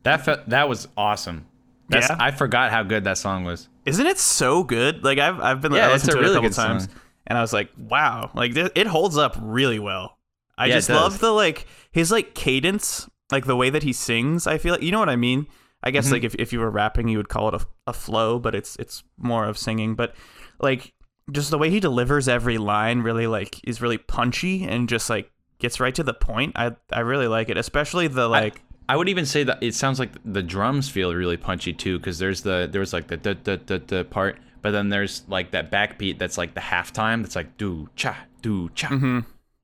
That 0.03 0.25
fe- 0.25 0.43
that 0.47 0.67
was 0.67 0.87
awesome. 0.97 1.45
That's, 1.89 2.09
Yeah? 2.09 2.17
I 2.19 2.31
forgot 2.31 2.71
how 2.71 2.83
good 2.83 3.03
that 3.05 3.17
song 3.17 3.43
was. 3.45 3.69
isn't 3.85 4.05
it 4.07 4.17
so 4.17 4.63
good? 4.63 5.03
Like 5.03 5.19
I've 5.19 5.39
I've 5.39 5.61
been 5.61 5.71
Yeah, 5.73 5.87
I 5.89 5.93
listened 5.93 6.11
a 6.11 6.13
to 6.13 6.19
it 6.19 6.21
really 6.21 6.33
a 6.33 6.37
couple 6.37 6.49
times, 6.51 6.85
song. 6.85 6.93
and 7.27 7.37
I 7.37 7.41
was 7.41 7.53
like, 7.53 7.69
wow, 7.77 8.31
like 8.33 8.53
th- 8.53 8.71
it 8.75 8.87
holds 8.87 9.17
up 9.17 9.35
really 9.41 9.79
well. 9.79 10.17
I 10.57 10.67
Yeah, 10.67 10.75
just 10.75 10.89
love 10.89 11.19
the 11.19 11.31
like 11.31 11.67
his 11.91 12.11
like 12.11 12.33
cadence, 12.35 13.09
like 13.31 13.45
the 13.45 13.55
way 13.55 13.69
that 13.69 13.83
he 13.83 13.93
sings. 13.93 14.45
I 14.47 14.57
feel 14.57 14.73
like 14.73 14.83
you 14.83 14.91
know 14.91 14.99
what 14.99 15.09
I 15.09 15.15
mean. 15.15 15.47
I 15.83 15.91
guess 15.91 16.05
Mm-hmm. 16.05 16.13
like 16.13 16.23
if, 16.23 16.35
if 16.35 16.53
you 16.53 16.59
were 16.59 16.69
rapping, 16.71 17.07
you 17.09 17.17
would 17.17 17.27
call 17.29 17.49
it 17.49 17.55
a, 17.61 17.65
a 17.87 17.93
flow, 17.93 18.39
but 18.39 18.55
it's 18.55 18.75
it's 18.77 19.03
more 19.17 19.45
of 19.45 19.57
singing. 19.57 19.95
But 19.95 20.15
like 20.59 20.93
just 21.31 21.51
the 21.51 21.57
way 21.57 21.69
he 21.69 21.79
delivers 21.79 22.27
every 22.27 22.57
line 22.57 22.99
really 23.01 23.27
like 23.27 23.59
is 23.67 23.81
really 23.81 23.97
punchy 23.97 24.63
and 24.63 24.87
just 24.89 25.09
like 25.09 25.29
gets 25.59 25.79
right 25.79 25.95
to 25.95 26.03
the 26.03 26.13
point. 26.13 26.53
I 26.55 26.75
I 26.91 27.01
really 27.01 27.27
like 27.27 27.49
it, 27.49 27.57
especially 27.57 28.07
the 28.07 28.27
like. 28.27 28.55
I 28.57 28.59
would 28.95 29.09
even 29.09 29.25
say 29.25 29.43
that 29.43 29.61
it 29.61 29.73
sounds 29.75 29.99
like 29.99 30.11
the 30.25 30.43
drums 30.43 30.89
feel 30.89 31.13
really 31.13 31.37
punchy 31.37 31.73
too, 31.73 31.97
because 31.97 32.19
there's 32.19 32.41
the 32.41 32.67
there's 32.71 32.93
like 32.93 33.07
the 33.07 33.17
da 33.17 33.33
da 33.33 33.55
da 33.55 33.77
da 33.77 34.03
part, 34.03 34.39
but 34.61 34.71
then 34.71 34.89
there's 34.89 35.23
like 35.27 35.51
that 35.51 35.71
backbeat 35.71 36.19
that's 36.19 36.37
like 36.37 36.53
the 36.53 36.61
halftime 36.61 37.21
that's 37.21 37.35
like 37.35 37.57
do 37.57 37.89
cha 37.95 38.17
do 38.41 38.69
cha. 38.75 38.89
Mm-hmm. 38.89 39.19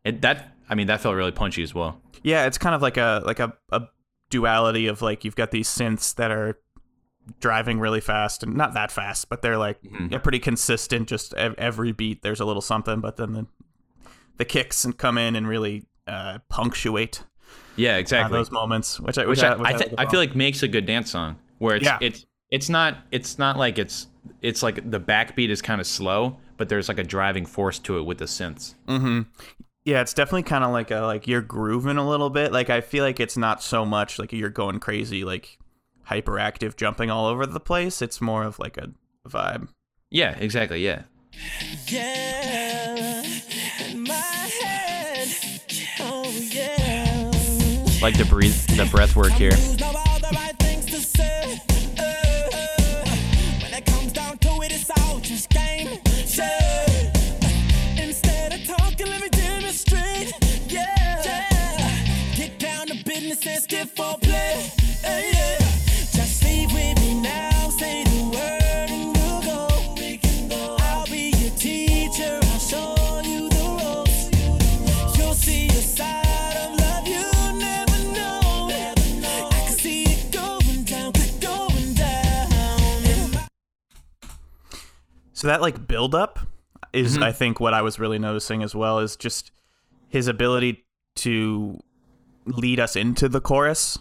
It 0.05 0.21
that 0.21 0.55
I 0.69 0.75
mean 0.75 0.87
that 0.87 1.01
felt 1.01 1.15
really 1.15 1.31
punchy 1.31 1.63
as 1.63 1.73
well. 1.73 2.01
Yeah, 2.23 2.45
it's 2.45 2.57
kind 2.57 2.75
of 2.75 2.81
like 2.81 2.97
a 2.97 3.21
like 3.25 3.39
a, 3.39 3.53
a 3.71 3.83
duality 4.29 4.87
of 4.87 5.01
like 5.01 5.25
you've 5.25 5.35
got 5.35 5.51
these 5.51 5.67
synths 5.67 6.15
that 6.15 6.31
are 6.31 6.57
driving 7.39 7.79
really 7.79 8.01
fast 8.01 8.43
and 8.43 8.55
not 8.55 8.73
that 8.73 8.91
fast, 8.91 9.29
but 9.29 9.41
they're 9.41 9.57
like 9.57 9.77
they're 10.09 10.19
pretty 10.19 10.39
consistent. 10.39 11.07
Just 11.07 11.33
every 11.33 11.91
beat, 11.91 12.21
there's 12.21 12.39
a 12.39 12.45
little 12.45 12.61
something, 12.61 13.01
but 13.01 13.17
then 13.17 13.33
the 13.33 13.47
the 14.37 14.45
kicks 14.45 14.85
and 14.85 14.97
come 14.97 15.17
in 15.17 15.35
and 15.35 15.47
really 15.47 15.85
uh, 16.07 16.39
punctuate 16.49 17.23
Yeah, 17.79 17.95
uh, 17.95 17.99
exactly. 17.99 18.37
those 18.37 18.51
moments, 18.51 18.99
which 18.99 19.17
I 19.17 19.25
which 19.25 19.37
which, 19.39 19.43
I, 19.45 19.55
which 19.55 19.67
I, 19.67 19.71
th- 19.77 19.89
as 19.91 19.95
I 19.97 20.05
feel 20.07 20.19
like 20.19 20.35
makes 20.35 20.61
a 20.63 20.67
good 20.67 20.85
dance 20.85 21.11
song 21.11 21.37
where 21.57 21.75
it's 21.75 21.85
Yeah. 21.85 21.97
it's 22.01 22.25
it's 22.51 22.69
not 22.69 22.97
it's 23.11 23.39
not 23.39 23.57
like 23.57 23.79
it's 23.79 24.07
it's 24.41 24.61
like 24.63 24.89
the 24.89 24.99
backbeat 24.99 25.49
is 25.49 25.61
kind 25.61 25.79
of 25.81 25.87
slow, 25.87 26.37
but 26.57 26.69
there's 26.69 26.87
like 26.89 26.99
a 26.99 27.03
driving 27.03 27.45
force 27.45 27.79
to 27.79 27.97
it 27.97 28.03
with 28.03 28.17
the 28.17 28.25
synths. 28.25 28.75
Mm-hmm. 28.87 29.21
yeah, 29.85 30.01
it's 30.01 30.13
definitely 30.13 30.43
kind 30.43 30.63
of 30.63 30.71
like 30.71 30.91
a 30.91 30.99
like 31.01 31.27
you're 31.27 31.41
grooving 31.41 31.97
a 31.97 32.07
little 32.07 32.29
bit. 32.29 32.51
Like 32.51 32.69
I 32.69 32.81
feel 32.81 33.03
like 33.03 33.19
it's 33.19 33.37
not 33.37 33.63
so 33.63 33.85
much 33.85 34.19
like 34.19 34.31
you're 34.33 34.49
going 34.49 34.79
crazy, 34.79 35.23
like 35.23 35.57
hyperactive, 36.09 36.75
jumping 36.75 37.09
all 37.09 37.27
over 37.27 37.45
the 37.45 37.59
place. 37.59 38.01
It's 38.01 38.19
more 38.19 38.43
of 38.43 38.59
like 38.59 38.77
a 38.77 38.89
vibe. 39.27 39.67
Yeah, 40.09 40.35
exactly. 40.39 40.83
Yeah. 40.83 41.03
Yeah, 41.87 42.68
Like 48.01 48.17
the 48.17 48.25
breathe 48.25 48.55
the 48.77 48.85
breath 48.85 49.15
work 49.15 49.31
here. 49.33 49.51
So 85.39 85.47
that 85.47 85.61
like 85.61 85.87
build 85.87 86.15
up 86.15 86.37
is 86.91 87.17
I 87.17 87.31
think 87.31 87.61
what 87.61 87.73
I 87.73 87.81
was 87.81 87.97
really 87.97 88.19
noticing 88.19 88.61
as 88.61 88.75
well 88.75 88.99
is 88.99 89.15
just 89.15 89.51
his 90.09 90.27
ability 90.27 90.83
to 91.15 91.79
lead 92.45 92.81
us 92.81 92.97
into 92.97 93.29
the 93.29 93.39
chorus 93.39 93.97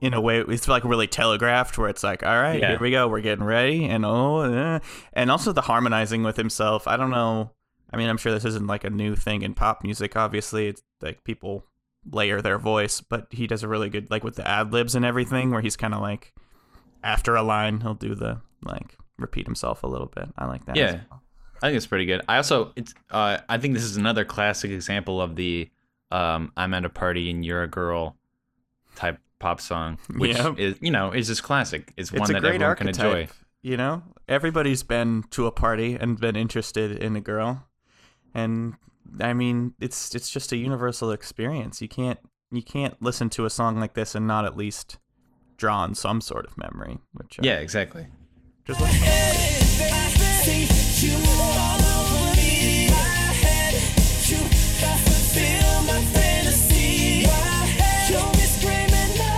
in 0.00 0.12
a 0.12 0.20
way 0.20 0.40
it's 0.40 0.66
like 0.66 0.82
really 0.84 1.06
telegraphed 1.06 1.78
where 1.78 1.88
it's 1.88 2.02
like 2.02 2.24
all 2.24 2.36
right 2.42 2.58
Yeah. 2.58 2.70
here 2.70 2.80
we 2.80 2.90
go 2.90 3.06
we're 3.06 3.20
getting 3.20 3.44
ready 3.44 3.84
and 3.84 4.04
oh 4.04 4.38
uh, 4.38 4.80
and 5.12 5.30
also 5.30 5.52
the 5.52 5.60
harmonizing 5.60 6.24
with 6.24 6.36
himself. 6.36 6.88
I 6.88 6.96
don't 6.96 7.10
know 7.10 7.52
I 7.92 7.96
mean 7.96 8.08
I'm 8.08 8.16
sure 8.18 8.32
this 8.32 8.44
isn't 8.44 8.66
like 8.66 8.82
a 8.82 8.90
new 8.90 9.14
thing 9.14 9.42
in 9.42 9.54
pop 9.54 9.84
music 9.84 10.16
obviously. 10.16 10.66
It's 10.66 10.82
like 11.00 11.22
people 11.22 11.64
layer 12.10 12.42
their 12.42 12.58
voice 12.58 13.00
but 13.00 13.28
he 13.30 13.46
does 13.46 13.62
a 13.62 13.68
really 13.68 13.88
good 13.88 14.10
like 14.10 14.24
with 14.24 14.34
the 14.34 14.48
ad 14.48 14.72
libs 14.72 14.96
and 14.96 15.04
everything 15.04 15.52
where 15.52 15.60
he's 15.60 15.76
kind 15.76 15.94
of 15.94 16.00
like 16.00 16.32
after 17.04 17.36
a 17.36 17.42
line 17.44 17.82
he'll 17.82 17.94
do 17.94 18.16
the 18.16 18.40
like 18.64 18.96
repeat 19.22 19.46
himself 19.46 19.82
a 19.82 19.86
little 19.86 20.08
bit 20.14 20.28
I 20.36 20.46
like 20.46 20.66
that 20.66 20.76
Yeah. 20.76 21.00
well. 21.10 21.22
I 21.62 21.68
think 21.68 21.76
it's 21.76 21.86
pretty 21.86 22.06
good. 22.06 22.22
I 22.28 22.36
also 22.38 22.72
it's 22.76 22.92
uh 23.10 23.38
I 23.48 23.58
think 23.58 23.74
this 23.74 23.84
is 23.84 23.96
another 23.96 24.24
classic 24.24 24.70
example 24.70 25.20
of 25.22 25.36
the 25.36 25.70
um 26.10 26.52
I'm 26.56 26.74
at 26.74 26.84
a 26.84 26.88
party 26.90 27.30
and 27.30 27.44
you're 27.44 27.62
a 27.62 27.68
girl 27.68 28.16
type 28.96 29.18
pop 29.38 29.60
song, 29.60 29.98
which 30.16 30.36
Yeah. 30.36 30.54
is 30.58 30.76
you 30.80 30.90
know 30.90 31.12
is 31.12 31.28
just 31.28 31.42
classic. 31.42 31.92
It's, 31.96 32.12
one 32.12 32.22
it's 32.22 32.30
a 32.30 32.32
that 32.34 32.44
everyone 32.44 32.76
can 32.76 32.88
enjoy. 32.88 33.28
You 33.62 33.76
know, 33.76 34.02
everybody's 34.28 34.82
been 34.82 35.22
to 35.30 35.46
a 35.46 35.52
party 35.52 35.94
and 35.94 36.18
been 36.18 36.34
interested 36.34 36.90
in 36.98 37.14
a 37.14 37.20
girl, 37.20 37.64
and 38.34 38.74
I 39.20 39.34
mean, 39.34 39.74
it's 39.80 40.14
it's 40.16 40.30
just 40.30 40.50
a 40.50 40.56
universal 40.56 41.12
experience. 41.12 41.80
You 41.80 41.88
can't 41.88 42.18
you 42.50 42.62
can't 42.62 43.00
listen 43.00 43.30
to 43.30 43.44
a 43.46 43.50
song 43.50 43.78
like 43.78 43.94
this 43.94 44.16
and 44.16 44.26
not 44.26 44.44
at 44.44 44.56
least 44.56 44.98
draw 45.58 45.78
on 45.78 45.94
some 45.94 46.20
sort 46.20 46.44
of 46.44 46.58
memory. 46.58 46.98
Which 47.12 47.38
uh, 47.38 47.42
Yeah, 47.44 47.58
exactly. 47.58 48.08
Just 48.66 48.80
like 48.80 48.92
See 50.44 50.66
you 51.06 51.16
all 51.16 51.82
over 51.82 52.36
me. 52.36 52.88
My 52.90 53.34
head, 53.42 53.74
you 54.28 54.38
fulfill 54.78 55.82
my 55.82 56.00
fantasy. 56.12 57.26
My 57.26 57.30
head, 57.30 58.10
you'll 58.10 58.30
be 58.32 58.46
screaming 58.46 59.16
no. 59.18 59.34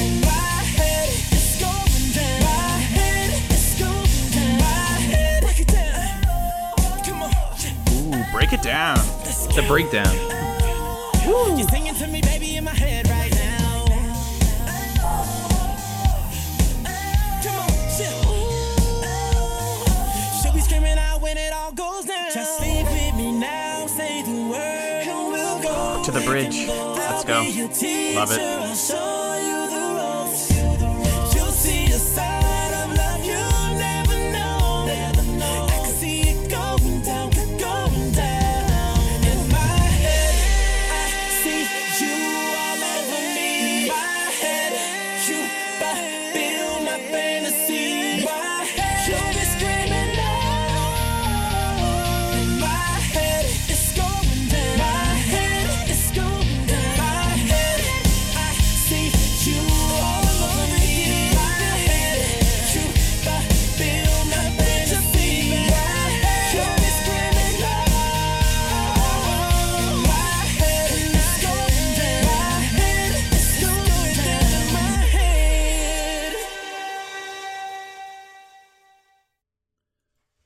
In 0.00 0.20
my 0.20 0.60
head, 0.76 1.08
it's 1.32 1.60
going 1.60 2.12
down. 2.12 2.40
My 2.42 2.78
head, 2.92 3.30
it's 3.50 3.78
going 3.78 4.30
down. 4.32 4.58
My 4.58 5.00
head, 5.00 5.42
break 5.44 5.60
it 5.60 5.68
down. 5.68 7.04
Come 7.04 7.22
on, 7.22 7.32
ooh, 7.92 8.32
break 8.32 8.52
it 8.52 8.62
down. 8.62 8.98
The 9.54 9.64
breakdown. 9.66 10.14
You're 11.24 12.53
the 26.14 26.20
bridge. 26.20 26.66
Let's 26.68 27.24
go. 27.24 27.42
Love 28.14 28.30
it. 28.30 29.43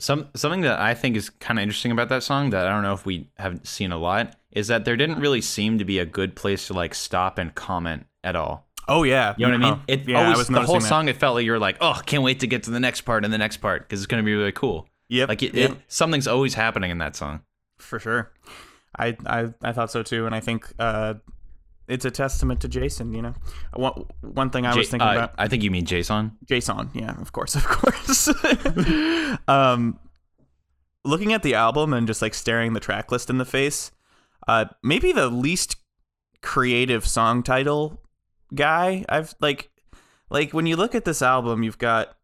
Some 0.08 0.28
something 0.34 0.62
that 0.62 0.80
I 0.80 0.94
think 0.94 1.16
is 1.16 1.28
kind 1.28 1.58
of 1.58 1.62
interesting 1.64 1.92
about 1.92 2.08
that 2.08 2.22
song 2.22 2.48
that 2.48 2.66
I 2.66 2.70
don't 2.70 2.82
know 2.82 2.94
if 2.94 3.04
we 3.04 3.28
have 3.36 3.60
seen 3.64 3.92
a 3.92 3.98
lot 3.98 4.36
is 4.50 4.68
that 4.68 4.86
there 4.86 4.96
didn't 4.96 5.20
really 5.20 5.42
seem 5.42 5.76
to 5.76 5.84
be 5.84 5.98
a 5.98 6.06
good 6.06 6.34
place 6.34 6.66
to 6.68 6.72
like 6.72 6.94
stop 6.94 7.36
and 7.36 7.54
comment 7.54 8.06
at 8.24 8.34
all. 8.34 8.66
Oh 8.88 9.02
yeah, 9.02 9.34
You 9.36 9.46
know 9.46 9.52
what 9.58 9.60
I 9.66 9.70
mean? 9.70 9.80
Oh, 9.80 9.84
It 9.86 10.08
yeah, 10.08 10.22
always 10.24 10.38
was 10.38 10.48
the 10.48 10.62
whole 10.62 10.80
that. 10.80 10.88
song. 10.88 11.08
It 11.08 11.16
felt 11.16 11.34
like 11.34 11.44
you 11.44 11.52
were 11.52 11.58
like, 11.58 11.76
oh, 11.82 12.00
can't 12.06 12.22
wait 12.22 12.40
to 12.40 12.46
get 12.46 12.62
to 12.62 12.70
the 12.70 12.80
next 12.80 13.02
part 13.02 13.22
and 13.22 13.34
the 13.34 13.36
next 13.36 13.58
part 13.58 13.82
because 13.82 14.00
it's 14.00 14.06
gonna 14.06 14.22
be 14.22 14.34
really 14.34 14.50
cool. 14.50 14.88
Yep, 15.10 15.28
Like 15.28 15.42
it, 15.42 15.52
yep. 15.54 15.72
it, 15.72 15.78
something's 15.88 16.26
always 16.26 16.54
happening 16.54 16.90
in 16.90 16.96
that 16.98 17.14
song. 17.14 17.42
for 17.78 17.98
sure. 17.98 18.32
I, 18.98 19.14
I 19.26 19.52
I 19.60 19.72
thought 19.72 19.90
so 19.90 20.02
too, 20.02 20.24
and 20.24 20.34
I 20.34 20.40
think 20.40 20.72
uh, 20.78 21.16
it's 21.88 22.04
a 22.04 22.10
testament 22.10 22.60
to 22.60 22.68
Jason. 22.68 23.12
You 23.12 23.22
know, 23.22 23.34
one 23.74 24.04
one 24.20 24.50
thing 24.50 24.66
I 24.66 24.74
was 24.74 24.88
thinking 24.88 25.08
uh, 25.08 25.12
about 25.12 25.34
I 25.38 25.48
think 25.48 25.62
you 25.62 25.70
mean 25.70 25.84
Jason. 25.84 26.36
Jason. 26.46 26.90
Yeah, 26.94 27.20
of 27.20 27.32
course, 27.32 27.54
of 27.54 27.64
course. 27.64 28.28
um, 29.48 29.98
looking 31.04 31.32
at 31.32 31.42
the 31.42 31.54
album 31.54 31.92
and 31.92 32.06
just 32.06 32.22
like 32.22 32.34
staring 32.34 32.72
the 32.74 32.80
track 32.80 33.10
list 33.10 33.30
in 33.30 33.38
the 33.38 33.44
face, 33.44 33.90
uh, 34.46 34.66
maybe 34.82 35.12
the 35.12 35.28
least 35.28 35.76
creative 36.40 37.06
song 37.06 37.42
title 37.42 38.00
guy 38.54 39.04
I've 39.08 39.34
like 39.40 39.70
like 40.30 40.52
when 40.52 40.66
you 40.66 40.76
look 40.76 40.94
at 40.94 41.04
this 41.04 41.22
album, 41.22 41.62
you've 41.62 41.78
got 41.78 42.16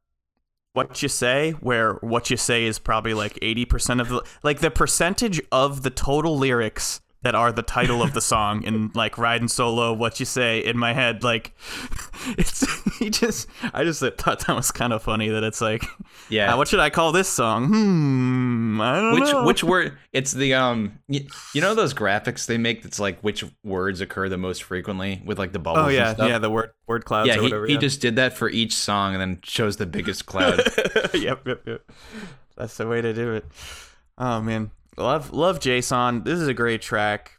what 0.72 1.03
you 1.03 1.09
say 1.09 1.53
where 1.53 1.94
what 1.94 2.31
you 2.31 2.37
say 2.37 2.64
is 2.64 2.79
probably 2.79 3.14
like 3.14 3.35
80% 3.35 4.00
of 4.00 4.09
the 4.09 4.22
like 4.42 4.61
the 4.61 4.70
percentage 4.70 5.40
of 5.53 5.83
the 5.83 5.90
total 5.90 6.37
lyrics 6.37 7.00
that 7.24 7.34
are 7.34 7.50
the 7.52 7.62
title 7.62 8.02
of 8.02 8.14
the 8.14 8.20
song 8.20 8.62
in 8.62 8.90
like 8.94 9.18
riding 9.18 9.48
solo 9.48 9.92
what 9.92 10.20
you 10.20 10.26
say 10.26 10.60
in 10.64 10.78
my 10.78 10.92
head 10.92 11.24
like 11.24 11.52
it's 12.38 12.64
he 12.98 13.10
just 13.10 13.48
i 13.72 13.82
just 13.82 14.00
thought 14.18 14.46
that 14.46 14.54
was 14.54 14.70
kind 14.70 14.92
of 14.92 15.02
funny 15.02 15.28
that 15.28 15.42
it's 15.42 15.60
like 15.60 15.84
Yeah. 16.28 16.54
uh, 16.54 16.56
what 16.56 16.68
should 16.68 16.80
i 16.80 16.90
call 16.90 17.12
this 17.12 17.28
song 17.28 17.66
hmm 17.66 18.80
i 18.80 18.94
don't 19.00 19.14
which 19.20 19.30
know 19.32 19.44
which 19.44 19.64
word? 19.64 19.98
It's 20.12 20.30
the 20.30 20.54
um. 20.54 21.00
You, 21.08 21.26
you 21.54 21.60
know 21.60 21.74
those 21.74 21.92
graphics 21.92 22.46
they 22.46 22.56
make 22.56 22.84
that's 22.84 23.00
like 23.00 23.18
which 23.22 23.44
words 23.64 24.00
occur 24.00 24.28
the 24.28 24.38
most 24.38 24.62
frequently 24.62 25.20
with 25.24 25.40
like 25.40 25.50
the 25.52 25.58
bubbles. 25.58 25.87
oh 25.87 25.88
yeah 25.88 26.10
and 26.16 26.28
yeah 26.28 26.38
the 26.38 26.50
word 26.50 26.70
word 26.87 27.04
clouds 27.04 27.26
yeah. 27.28 27.34
or 27.34 27.38
He, 27.38 27.42
whatever 27.44 27.66
he 27.66 27.72
yeah. 27.74 27.80
just 27.80 28.00
did 28.00 28.14
that 28.16 28.32
for 28.37 28.48
each 28.48 28.74
song 28.76 29.12
and 29.14 29.20
then 29.20 29.38
chose 29.42 29.76
the 29.76 29.87
biggest 29.87 30.26
cloud. 30.30 30.60
yep, 31.14 31.44
yep, 31.46 31.62
yep. 31.66 31.82
That's 32.56 32.76
the 32.76 32.87
way 32.87 33.00
to 33.00 33.12
do 33.12 33.32
it. 33.34 33.44
Oh 34.18 34.40
man, 34.40 34.70
love 34.96 35.33
love 35.33 35.61
Jason. 35.61 36.24
This 36.24 36.38
is 36.40 36.48
a 36.48 36.54
great 36.54 36.83
track. 36.83 37.38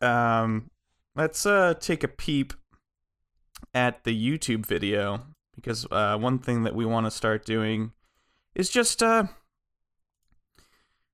Um, 0.00 0.70
let's 1.14 1.46
uh 1.46 1.74
take 1.80 2.02
a 2.04 2.08
peep 2.08 2.54
at 3.74 4.04
the 4.04 4.30
YouTube 4.30 4.66
video 4.66 5.22
because 5.54 5.86
uh, 5.90 6.16
one 6.18 6.38
thing 6.38 6.62
that 6.64 6.74
we 6.74 6.84
want 6.84 7.06
to 7.06 7.10
start 7.10 7.44
doing 7.44 7.92
is 8.54 8.68
just 8.68 9.02
uh 9.02 9.24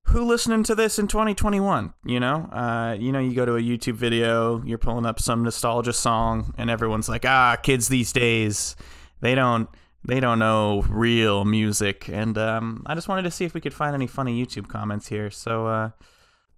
who 0.04 0.24
listening 0.24 0.62
to 0.62 0.74
this 0.74 0.98
in 0.98 1.06
2021 1.06 1.92
you 2.04 2.18
know 2.18 2.48
uh 2.50 2.96
you 2.98 3.12
know 3.12 3.18
you 3.18 3.34
go 3.34 3.44
to 3.44 3.56
a 3.56 3.60
youtube 3.60 3.94
video 3.94 4.62
you're 4.64 4.78
pulling 4.78 5.04
up 5.04 5.20
some 5.20 5.44
nostalgia 5.44 5.92
song 5.92 6.54
and 6.56 6.70
everyone's 6.70 7.10
like 7.10 7.26
ah 7.26 7.56
kids 7.62 7.88
these 7.88 8.10
days 8.12 8.74
they 9.20 9.34
don't 9.34 9.68
they 10.04 10.20
don't 10.20 10.38
know 10.38 10.84
real 10.88 11.44
music 11.44 12.08
and 12.08 12.38
um 12.38 12.82
i 12.86 12.94
just 12.94 13.08
wanted 13.08 13.22
to 13.22 13.30
see 13.30 13.44
if 13.44 13.54
we 13.54 13.60
could 13.60 13.74
find 13.74 13.94
any 13.94 14.06
funny 14.06 14.44
youtube 14.44 14.68
comments 14.68 15.08
here 15.08 15.30
so 15.30 15.66
uh 15.66 15.90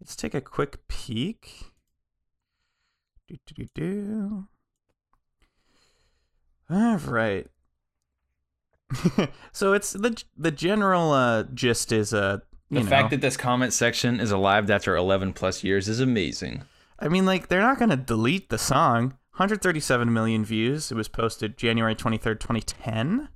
let's 0.00 0.14
take 0.14 0.34
a 0.34 0.40
quick 0.40 0.86
peek 0.88 1.72
do, 3.28 3.36
do, 3.46 3.54
do, 3.54 3.68
do. 3.74 4.48
all 6.70 6.96
right 6.96 7.46
so 9.52 9.72
it's 9.72 9.92
the 9.92 10.20
the 10.36 10.50
general 10.50 11.12
uh 11.12 11.44
gist 11.54 11.92
is 11.92 12.12
uh 12.12 12.38
you 12.70 12.78
the 12.78 12.84
know, 12.84 12.90
fact 12.90 13.10
that 13.10 13.20
this 13.20 13.36
comment 13.36 13.72
section 13.72 14.20
is 14.20 14.30
alive 14.30 14.70
after 14.70 14.94
11 14.94 15.32
plus 15.32 15.64
years 15.64 15.88
is 15.88 15.98
amazing. 15.98 16.62
I 17.00 17.08
mean, 17.08 17.26
like, 17.26 17.48
they're 17.48 17.60
not 17.60 17.78
going 17.78 17.90
to 17.90 17.96
delete 17.96 18.48
the 18.48 18.58
song. 18.58 19.14
137 19.40 20.12
million 20.12 20.44
views. 20.44 20.92
It 20.92 20.96
was 20.96 21.08
posted 21.08 21.56
January 21.56 21.94
23rd, 21.94 22.40
2010. 22.40 23.30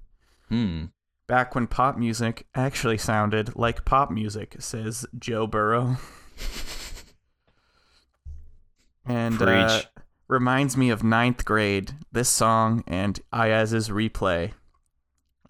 Hmm. 0.50 0.84
Back 1.26 1.54
when 1.54 1.66
pop 1.66 1.96
music 1.96 2.46
actually 2.54 2.98
sounded 2.98 3.56
like 3.56 3.86
pop 3.86 4.10
music, 4.10 4.56
says 4.58 5.06
Joe 5.18 5.46
Burrow. 5.46 5.96
and 9.06 9.40
uh, 9.40 9.80
reminds 10.28 10.76
me 10.76 10.90
of 10.90 11.02
ninth 11.02 11.46
grade, 11.46 11.92
this 12.12 12.28
song 12.28 12.84
and 12.86 13.18
Iyaz's 13.32 13.88
replay. 13.88 14.52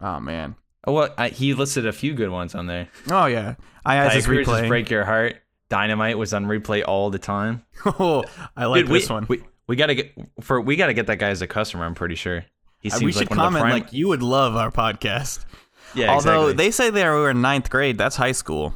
Oh, 0.00 0.20
man. 0.20 0.54
Oh 0.86 0.92
well, 0.92 1.12
I, 1.18 1.30
he 1.30 1.54
listed 1.54 1.84
a 1.84 1.92
few 1.92 2.14
good 2.14 2.30
ones 2.30 2.54
on 2.54 2.68
there. 2.68 2.86
Oh, 3.10 3.26
yeah. 3.26 3.56
Iyaz's 3.84 4.28
replay. 4.28 4.68
break 4.68 4.88
your 4.88 5.04
heart. 5.04 5.34
Dynamite 5.68 6.16
was 6.16 6.32
on 6.32 6.44
replay 6.44 6.84
all 6.86 7.10
the 7.10 7.18
time. 7.18 7.64
oh, 7.86 8.22
I 8.56 8.66
like 8.66 8.82
Dude, 8.82 8.92
we, 8.92 8.98
this 9.00 9.10
one. 9.10 9.26
We, 9.28 9.42
we 9.66 9.76
gotta 9.76 9.94
get 9.94 10.12
for 10.40 10.60
we 10.60 10.76
gotta 10.76 10.94
get 10.94 11.06
that 11.06 11.16
guy 11.18 11.28
as 11.28 11.42
a 11.42 11.46
customer. 11.46 11.84
I'm 11.84 11.94
pretty 11.94 12.14
sure. 12.16 12.44
He 12.80 12.90
Uh, 12.90 12.94
seems 12.96 13.02
we 13.02 13.12
like 13.20 13.28
should 13.28 13.36
one 13.36 13.46
of 13.46 13.52
the 13.52 13.58
comment 13.58 13.62
prime- 13.62 13.82
like 13.84 13.92
you 13.92 14.08
would 14.08 14.22
love 14.22 14.56
our 14.56 14.70
podcast. 14.70 15.44
yeah. 15.94 16.12
Although 16.12 16.48
exactly. 16.48 16.52
they 16.64 16.70
say 16.70 16.90
they 16.90 17.04
were 17.04 17.30
in 17.30 17.40
ninth 17.40 17.70
grade, 17.70 17.96
that's 17.98 18.16
high 18.16 18.32
school. 18.32 18.74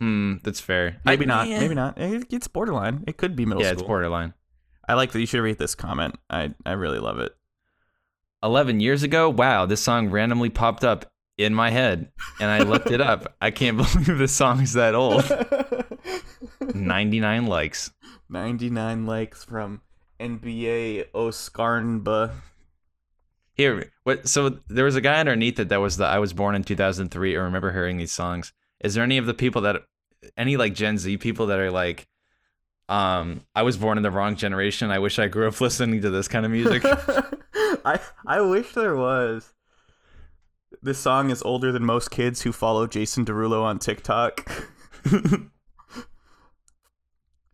hmm, 0.00 0.36
that's 0.42 0.60
fair. 0.60 1.00
Maybe 1.04 1.24
I- 1.24 1.28
not. 1.28 1.48
yeah. 1.48 1.60
Maybe 1.60 1.74
not. 1.74 1.98
It- 1.98 2.26
It's 2.32 2.48
borderline. 2.48 3.04
It 3.06 3.16
could 3.16 3.36
be 3.36 3.46
middle 3.46 3.62
Yeah, 3.62 3.72
it's 3.72 3.82
borderline. 3.82 4.34
I 4.88 4.94
like 4.94 5.12
that. 5.12 5.20
You 5.20 5.26
should 5.26 5.40
read 5.42 5.58
this 5.58 5.74
comment. 5.74 6.16
I 6.30 6.54
I 6.66 6.72
really 6.72 6.98
love 6.98 7.18
it. 7.20 7.34
11 8.42 8.80
years 8.80 9.02
ago, 9.02 9.28
wow, 9.28 9.66
this 9.66 9.80
song 9.80 10.10
randomly 10.10 10.48
popped 10.50 10.84
up 10.84 11.10
in 11.36 11.54
my 11.54 11.70
head 11.70 12.10
and 12.40 12.50
I 12.50 12.60
looked 12.60 12.90
it 12.90 13.00
up. 13.00 13.36
I 13.40 13.50
can't 13.50 13.76
believe 13.82 14.18
this 14.18 14.32
song 14.32 14.60
is 14.62 14.72
that 14.74 14.94
old. 14.94 15.24
99 16.74 17.46
likes. 17.46 17.90
99 18.28 19.06
likes 19.06 19.44
from 19.44 19.80
NBA 20.20 21.10
Oscarnba. 21.12 22.32
Here, 23.54 23.90
what 24.04 24.28
so 24.28 24.58
there 24.68 24.84
was 24.84 24.96
a 24.96 25.00
guy 25.00 25.18
underneath 25.18 25.58
it 25.58 25.68
that 25.68 25.80
was 25.80 25.96
the 25.96 26.04
I 26.04 26.18
was 26.18 26.32
born 26.32 26.54
in 26.54 26.62
2003 26.62 27.36
I 27.36 27.40
remember 27.40 27.72
hearing 27.72 27.96
these 27.96 28.12
songs. 28.12 28.52
Is 28.80 28.94
there 28.94 29.02
any 29.02 29.18
of 29.18 29.26
the 29.26 29.34
people 29.34 29.62
that 29.62 29.82
any 30.36 30.56
like 30.56 30.74
Gen 30.74 30.98
Z 30.98 31.16
people 31.18 31.46
that 31.46 31.58
are 31.58 31.70
like 31.70 32.06
um 32.88 33.42
I 33.54 33.62
was 33.62 33.76
born 33.76 33.98
in 33.98 34.02
the 34.02 34.10
wrong 34.10 34.36
generation. 34.36 34.90
I 34.90 34.98
wish 35.00 35.18
I 35.18 35.28
grew 35.28 35.48
up 35.48 35.60
listening 35.60 36.00
to 36.02 36.10
this 36.10 36.28
kind 36.28 36.46
of 36.46 36.52
music. 36.52 36.84
I 37.84 37.98
I 38.26 38.40
wish 38.40 38.72
there 38.74 38.96
was. 38.96 39.52
This 40.82 40.98
song 40.98 41.30
is 41.30 41.42
older 41.42 41.72
than 41.72 41.84
most 41.84 42.10
kids 42.10 42.42
who 42.42 42.52
follow 42.52 42.86
Jason 42.86 43.24
Derulo 43.24 43.62
on 43.62 43.78
TikTok. 43.78 44.48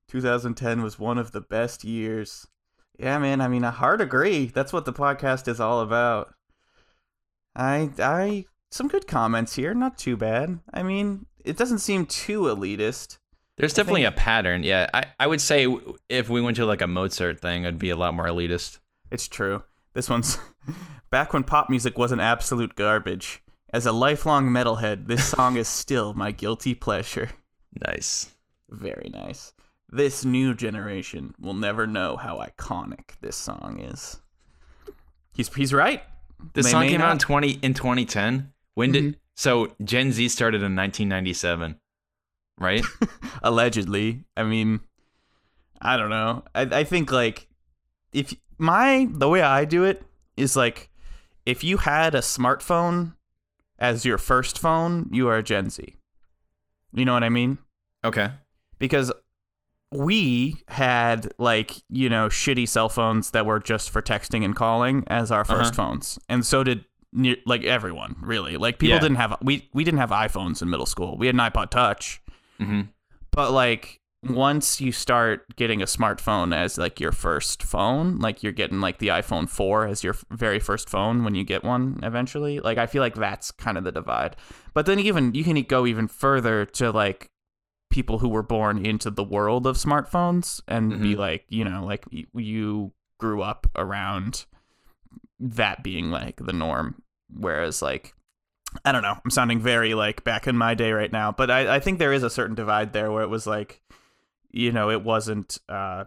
2010 0.09 0.83
was 0.83 0.99
one 0.99 1.19
of 1.19 1.33
the 1.33 1.41
best 1.41 1.85
years. 1.85 2.47
Yeah, 2.99 3.19
man. 3.19 3.41
I 3.41 3.49
mean, 3.49 3.65
I 3.65 3.71
hard 3.71 4.01
agree. 4.01 4.47
That's 4.47 4.73
what 4.73 4.85
the 4.85 4.93
podcast 4.93 5.49
is 5.49 5.61
all 5.61 5.81
about. 5.81 6.35
I, 7.57 7.91
I, 7.99 8.47
some 8.71 8.89
good 8.89 9.07
comments 9.07 9.57
here. 9.57 9.75
Not 9.75 9.99
too 9.99 10.17
bad. 10.17 10.61
I 10.73 10.83
mean, 10.83 11.27
it 11.45 11.57
doesn't 11.57 11.79
seem 11.79 12.07
too 12.07 12.43
elitist. 12.43 13.19
There's 13.57 13.75
definitely 13.75 14.05
a 14.05 14.13
pattern. 14.13 14.65
Yeah, 14.65 14.91
I, 14.93 15.05
I 15.21 15.27
would 15.27 15.41
say 15.41 15.67
if 16.09 16.29
we 16.29 16.41
went 16.41 16.57
to 16.57 16.67
like 16.67 16.83
a 16.83 16.89
Mozart 16.89 17.41
thing, 17.41 17.63
it'd 17.63 17.79
be 17.79 17.91
a 17.91 17.97
lot 17.97 18.15
more 18.15 18.27
elitist. 18.27 18.79
It's 19.13 19.29
true. 19.29 19.63
This 19.93 20.11
one's 20.11 20.39
back 21.11 21.33
when 21.33 21.45
pop 21.45 21.71
music 21.71 21.97
wasn't 21.97 22.21
absolute 22.21 22.75
garbage. 22.75 23.43
As 23.73 23.87
a 23.87 23.93
lifelong 23.93 24.49
metalhead, 24.49 25.07
this 25.07 25.25
song 25.25 25.57
is 25.57 25.69
still 25.83 26.15
my 26.15 26.33
guilty 26.33 26.75
pleasure. 26.75 27.31
Nice. 27.87 28.31
Very 28.69 29.11
nice. 29.13 29.53
This 29.95 30.25
new 30.25 30.55
generation 30.55 31.37
will 31.39 31.55
never 31.55 31.87
know 31.87 32.17
how 32.17 32.39
iconic 32.39 33.13
this 33.21 33.37
song 33.37 33.79
is. 33.79 34.21
He's 35.33 35.55
he's 35.55 35.73
right. 35.73 36.03
This 36.53 36.67
They 36.67 36.73
song 36.73 36.89
came 36.89 37.01
out 37.01 37.13
in 37.13 37.19
twenty 37.19 37.61
in 37.63 37.75
2010. 37.75 38.53
When 38.75 38.91
did 38.91 39.05
mm-hmm. 39.05 39.19
so 39.37 39.73
Gen 39.85 40.11
Z 40.11 40.29
started 40.31 40.63
in 40.63 40.75
1997, 40.75 41.79
right? 42.59 42.85
allegedly. 43.45 44.25
I 44.37 44.43
mean, 44.43 44.81
I 45.81 45.97
don't 45.97 46.11
know. 46.11 46.43
I, 46.57 46.63
I 46.63 46.83
think 46.83 47.13
like 47.13 47.47
if 48.13 48.35
my 48.59 49.07
the 49.09 49.29
way 49.29 49.43
I 49.43 49.65
do 49.65 49.85
it 49.85 50.03
is 50.37 50.57
like 50.57 50.91
if 51.47 51.63
you 51.63 51.77
had 51.77 52.17
a 52.17 52.21
smartphone 52.21 53.15
as 53.79 54.05
your 54.05 54.19
first 54.19 54.59
phone, 54.59 55.09
you 55.13 55.29
are 55.29 55.37
a 55.37 55.43
Gen 55.45 55.71
Z. 55.71 55.95
You 56.93 57.05
know 57.05 57.15
what 57.15 57.23
I 57.23 57.29
mean? 57.29 57.59
okay. 58.05 58.31
Because 58.81 59.13
we 59.95 60.63
had 60.69 61.33
like 61.39 61.73
you 61.89 62.09
know 62.09 62.29
shitty 62.29 62.69
cell 62.69 62.89
phones 62.89 63.31
that 63.31 63.47
were 63.47 63.61
just 63.61 63.91
for 63.91 64.03
texting 64.03 64.45
and 64.45 64.55
calling 64.57 65.05
as 65.07 65.31
our 65.31 65.45
1st 65.45 65.61
Uh-huh. 65.61 65.71
phones, 65.73 66.19
and 66.29 66.45
so 66.45 66.65
did 66.65 66.85
like 67.47 67.63
everyone 67.65 68.17
really. 68.21 68.57
Like 68.57 68.79
people 68.79 68.97
Yeah. 68.97 69.01
didn't 69.01 69.17
have 69.19 69.37
we 69.41 69.69
we 69.73 69.85
didn't 69.85 70.01
have 70.01 70.11
iPhones 70.11 70.61
in 70.63 70.69
middle 70.71 70.87
school. 70.87 71.17
We 71.17 71.27
had 71.27 71.35
an 71.37 71.41
iPod 71.41 71.71
Touch, 71.71 72.21
hmm 72.59 72.83
but 73.31 73.51
like 73.53 74.01
once 74.27 74.81
you 74.81 74.91
start 74.91 75.55
getting 75.57 75.83
a 75.83 75.85
smartphone 75.85 76.57
as 76.57 76.79
like 76.79 76.99
your 76.99 77.13
first 77.13 77.63
phone, 77.63 78.19
like 78.21 78.43
you're 78.43 78.53
getting 78.53 78.81
like 78.81 78.99
the 78.99 79.09
iPhone 79.09 79.47
4 79.49 79.87
as 79.87 80.03
your 80.03 80.17
very 80.31 80.59
first 80.59 80.89
phone 80.89 81.25
when 81.25 81.35
you 81.35 81.45
get 81.45 81.63
one 81.63 82.01
eventually. 82.03 82.59
Like 82.59 82.79
I 82.79 82.87
feel 82.87 83.03
like 83.03 83.17
that's 83.17 83.51
kind 83.51 83.77
of 83.77 83.85
the 83.85 83.93
divide. 83.93 84.35
But 84.73 84.87
then 84.87 84.99
even 84.99 85.35
you 85.35 85.45
can 85.45 85.61
go 85.65 85.85
even 85.87 86.09
further 86.09 86.65
to 86.67 86.91
like 86.91 87.29
people 87.95 88.19
who 88.19 88.29
were 88.29 88.43
born 88.43 88.85
into 88.85 89.09
the 89.09 89.23
world 89.23 89.69
of 89.69 89.77
smartphones 89.77 90.61
and 90.67 91.01
be 91.01 91.15
Mhm. 91.15 91.19
like, 91.19 91.45
you 91.49 91.65
know, 91.65 91.85
like 91.85 92.05
you 92.35 92.93
grew 93.21 93.41
up 93.41 93.69
around 93.77 94.47
that 95.39 95.85
being 95.85 96.11
like 96.11 96.37
the 96.45 96.53
norm 96.53 97.01
whereas 97.33 97.81
like 97.83 98.13
I 98.85 98.91
don't 98.91 99.03
know. 99.03 99.17
I'm 99.25 99.31
sounding 99.31 99.61
very 99.61 99.95
like 99.95 100.25
back 100.25 100.49
in 100.49 100.57
my 100.57 100.75
day 100.75 100.91
right 100.91 101.13
now, 101.13 101.31
but 101.31 101.49
I, 101.53 101.77
I 101.77 101.79
think 101.79 102.01
there 102.01 102.13
is 102.13 102.25
a 102.25 102.31
certain 102.31 102.57
divide 102.57 102.93
there 102.93 103.13
where 103.13 103.23
it 103.23 103.29
was 103.31 103.47
like, 103.47 103.81
you 104.51 104.73
know, 104.73 104.91
it 104.91 105.05
wasn't 105.05 105.59
uh, 105.69 106.07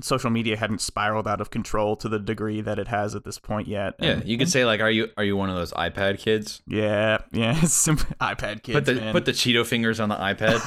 social 0.00 0.30
media 0.30 0.56
hadn't 0.56 0.80
spiraled 0.80 1.26
out 1.26 1.40
of 1.40 1.50
control 1.50 1.96
to 1.96 2.08
the 2.08 2.18
degree 2.18 2.60
that 2.60 2.78
it 2.78 2.88
has 2.88 3.14
at 3.14 3.24
this 3.24 3.38
point 3.38 3.66
yet. 3.68 3.94
Yeah, 3.98 4.20
you 4.24 4.36
could 4.38 4.48
say 4.50 4.64
like, 4.64 4.80
are 4.80 4.90
you 4.90 5.08
are 5.16 5.24
you 5.24 5.36
one 5.36 5.48
of 5.50 5.56
those 5.56 5.72
iPad 5.72 6.18
kids? 6.18 6.62
yeah, 6.66 7.18
yeah. 7.32 7.58
It's 7.62 7.72
some 7.72 7.96
iPad 8.20 8.62
kids. 8.62 8.74
put 8.76 8.84
the 8.84 8.94
man. 8.94 9.12
put 9.12 9.24
the 9.24 9.32
Cheeto 9.32 9.64
fingers 9.66 9.98
on 10.00 10.08
the 10.08 10.16
iPad. 10.16 10.60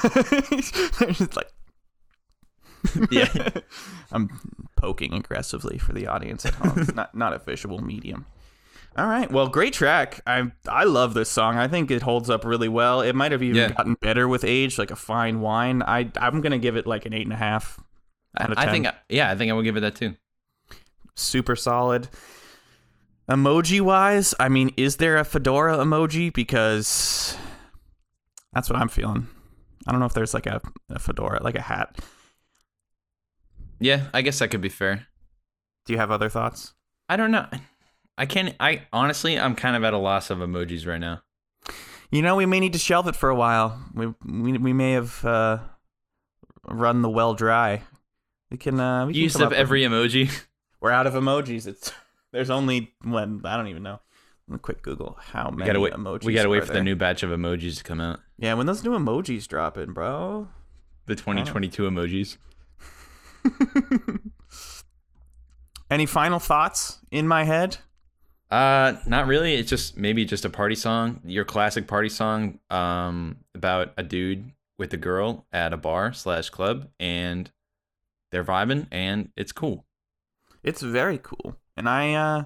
They're 1.00 1.28
like. 1.36 1.52
Yeah. 3.12 3.50
I'm 4.12 4.30
poking 4.78 5.13
aggressively 5.13 5.78
for 5.78 5.92
the 5.94 6.08
audience 6.08 6.46
at 6.46 6.56
home. 6.56 6.80
It's 6.80 6.94
not 6.96 7.13
not 7.13 7.34
a 7.34 7.39
visual 7.39 7.80
medium. 7.80 8.26
All 8.98 9.06
right. 9.06 9.30
Well, 9.32 9.48
great 9.50 9.74
track. 9.74 10.22
I 10.26 10.52
I 10.68 10.86
love 10.86 11.13
this 11.13 11.30
song. 11.30 11.58
I 11.58 11.68
think 11.68 11.92
it 11.92 12.02
holds 12.02 12.30
up 12.30 12.46
really 12.46 12.70
well. 12.70 13.02
It 13.02 13.15
might 13.15 13.32
have 13.34 13.44
even 13.44 13.58
Yeah. 13.58 13.70
gotten 13.74 13.96
better 13.96 14.28
with 14.28 14.44
age, 14.46 14.78
like 14.80 14.92
a 14.92 14.96
fine 14.96 15.42
wine. 15.42 15.84
I 15.84 16.10
I'm 16.20 16.42
gonna 16.42 16.58
give 16.58 16.76
it 16.78 16.88
like 16.88 17.06
an 17.06 17.13
eight 17.13 17.24
and 17.26 17.34
a 17.34 17.38
half 17.38 17.80
I 18.38 18.65
10. 18.65 18.72
think 18.72 18.88
yeah, 19.10 19.30
I 19.32 19.36
think 19.36 19.52
I 19.52 19.54
would 19.54 19.65
give 19.65 19.78
it 19.78 19.82
that 19.82 19.96
too. 19.96 20.15
super 21.15 21.56
solid. 21.56 22.10
Emoji 23.30 23.80
wise, 23.82 24.34
I 24.39 24.50
mean, 24.50 24.72
is 24.76 24.98
there 24.98 25.18
a 25.18 25.24
fedora 25.24 25.78
emoji? 25.78 26.34
Because 26.34 27.38
that's 28.54 28.70
what 28.70 28.80
I'm 28.80 28.89
feeling. 28.89 29.28
I 29.88 29.92
don't 29.92 30.00
know 30.00 30.08
if 30.08 30.13
there's 30.13 30.34
like 30.34 30.48
a, 30.48 30.62
a 30.89 30.98
fedora, 31.00 31.42
like 31.44 31.56
a 31.56 31.62
hat. 31.62 32.00
Yeah, 33.80 34.08
I 34.13 34.22
guess 34.22 34.39
that 34.39 34.50
could 34.50 34.62
be 34.62 34.70
fair. 34.70 35.08
Do 35.86 35.94
you 35.94 36.00
have 36.00 36.12
other 36.12 36.30
thoughts? 36.30 36.74
I 37.08 37.15
don't 37.18 37.32
know. 37.32 37.46
I 38.18 38.26
can't. 38.26 38.56
I 38.60 38.84
honestly, 38.92 39.39
I'm 39.39 39.56
kind 39.56 39.76
of 39.76 39.84
at 39.84 39.94
a 39.94 39.98
loss 39.98 40.30
of 40.30 40.39
emojis 40.39 40.86
right 40.86 41.00
now. 41.00 41.22
You 42.12 42.22
know, 42.22 42.36
we 42.36 42.46
may 42.46 42.60
need 42.60 42.74
to 42.74 42.80
shelve 42.80 43.08
it 43.08 43.15
for 43.15 43.30
a 43.30 43.36
while. 43.36 43.80
We 43.94 44.08
we, 44.26 44.58
we 44.58 44.74
may 44.74 44.94
have 44.94 45.24
uh, 45.24 45.60
run 46.68 47.02
the 47.02 47.10
well 47.10 47.34
dry. 47.36 47.84
We 48.52 48.58
can. 48.58 48.80
Uh, 48.80 49.06
we 49.08 49.14
can 49.14 49.22
Used 49.22 49.36
come 49.36 49.44
up 49.46 49.50
with- 49.52 49.60
every 49.60 49.82
emoji. 49.84 50.32
We're 50.82 50.92
out 50.92 51.08
of 51.08 51.14
emojis. 51.14 51.68
It's 51.68 51.92
there's 52.32 52.50
only 52.50 52.94
when 53.04 53.42
I 53.44 53.58
don't 53.58 53.68
even 53.68 53.84
know. 53.84 53.94
I'm 54.48 54.54
gonna 54.54 54.60
quick 54.60 54.82
Google 54.82 55.18
how 55.22 55.50
We 55.52 55.58
many 55.58 55.68
gotta 55.68 55.80
wait. 55.80 55.94
emojis. 55.94 56.24
we 56.24 56.34
gotta 56.34 56.50
wait 56.50 56.62
for 56.62 56.68
there. 56.68 56.78
the 56.78 56.84
new 56.84 56.96
batch 56.96 57.22
of 57.22 57.30
emojis 57.30 57.78
to 57.78 57.84
come 57.84 58.02
out. 58.02 58.20
Yeah, 58.38 58.54
when 58.56 58.66
those 58.66 58.84
new 58.84 58.92
emojis 58.92 59.48
drop 59.48 59.78
in, 59.78 59.94
bro. 59.94 60.48
The 61.06 61.16
2022 61.16 61.84
emojis. 61.84 62.38
Any 65.92 66.06
final 66.06 66.40
thoughts 66.40 67.00
in 67.12 67.28
my 67.28 67.44
head? 67.46 67.78
Uh, 68.52 68.94
not 69.08 69.28
really. 69.28 69.56
It's 69.56 69.70
just 69.70 69.98
maybe 69.98 70.24
just 70.26 70.46
a 70.46 70.50
party 70.50 70.76
song. 70.76 71.20
Your 71.26 71.46
classic 71.46 71.88
party 71.88 72.10
song. 72.10 72.60
Um, 72.70 73.38
about 73.56 73.94
a 73.98 74.04
dude 74.04 74.52
with 74.78 74.94
a 74.94 74.98
girl 74.98 75.46
at 75.52 75.74
a 75.74 75.78
bar 75.78 76.14
slash 76.14 76.50
club, 76.50 76.88
and 77.00 77.50
they're 78.32 78.44
vibing, 78.44 78.88
and 78.92 79.30
it's 79.36 79.52
cool. 79.52 79.86
It's 80.63 80.82
very 80.82 81.18
cool, 81.18 81.56
and 81.78 81.88
I 81.89 82.13
uh, 82.13 82.44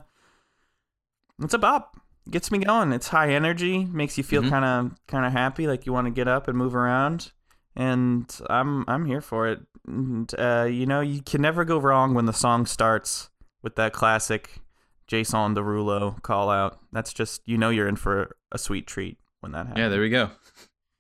it's 1.42 1.54
a 1.54 1.60
bop. 1.60 1.98
Gets 2.30 2.52
me 2.52 2.60
going. 2.60 2.94
It's 2.94 3.10
high 3.10 3.32
energy, 3.34 3.84
makes 3.86 4.18
you 4.18 4.24
feel 4.24 4.48
kind 4.50 4.64
of 4.64 4.96
kind 5.08 5.26
of 5.26 5.34
happy, 5.34 5.68
like 5.68 5.86
you 5.86 5.92
want 5.92 6.08
to 6.08 6.12
get 6.12 6.28
up 6.28 6.48
and 6.48 6.58
move 6.58 6.74
around. 6.76 7.32
And 7.76 8.34
I'm 8.50 8.86
I'm 8.88 9.06
here 9.06 9.20
for 9.20 9.48
it. 9.48 9.60
And, 9.86 10.34
uh, 10.40 10.68
you 10.70 10.86
know, 10.86 11.02
you 11.02 11.22
can 11.22 11.42
never 11.42 11.66
go 11.66 11.78
wrong 11.80 12.14
when 12.14 12.26
the 12.26 12.32
song 12.34 12.66
starts 12.66 13.30
with 13.62 13.76
that 13.76 13.92
classic 13.92 14.62
Jason 15.08 15.54
Derulo 15.56 16.22
call 16.22 16.50
out. 16.50 16.80
That's 16.94 17.12
just 17.12 17.42
you 17.46 17.58
know 17.58 17.70
you're 17.72 17.90
in 17.90 17.98
for 17.98 18.38
a 18.54 18.58
sweet 18.58 18.88
treat 18.88 19.18
when 19.42 19.52
that 19.52 19.66
happens. 19.68 19.80
Yeah, 19.80 19.90
there 19.90 20.00
we 20.02 20.10
go. 20.10 20.30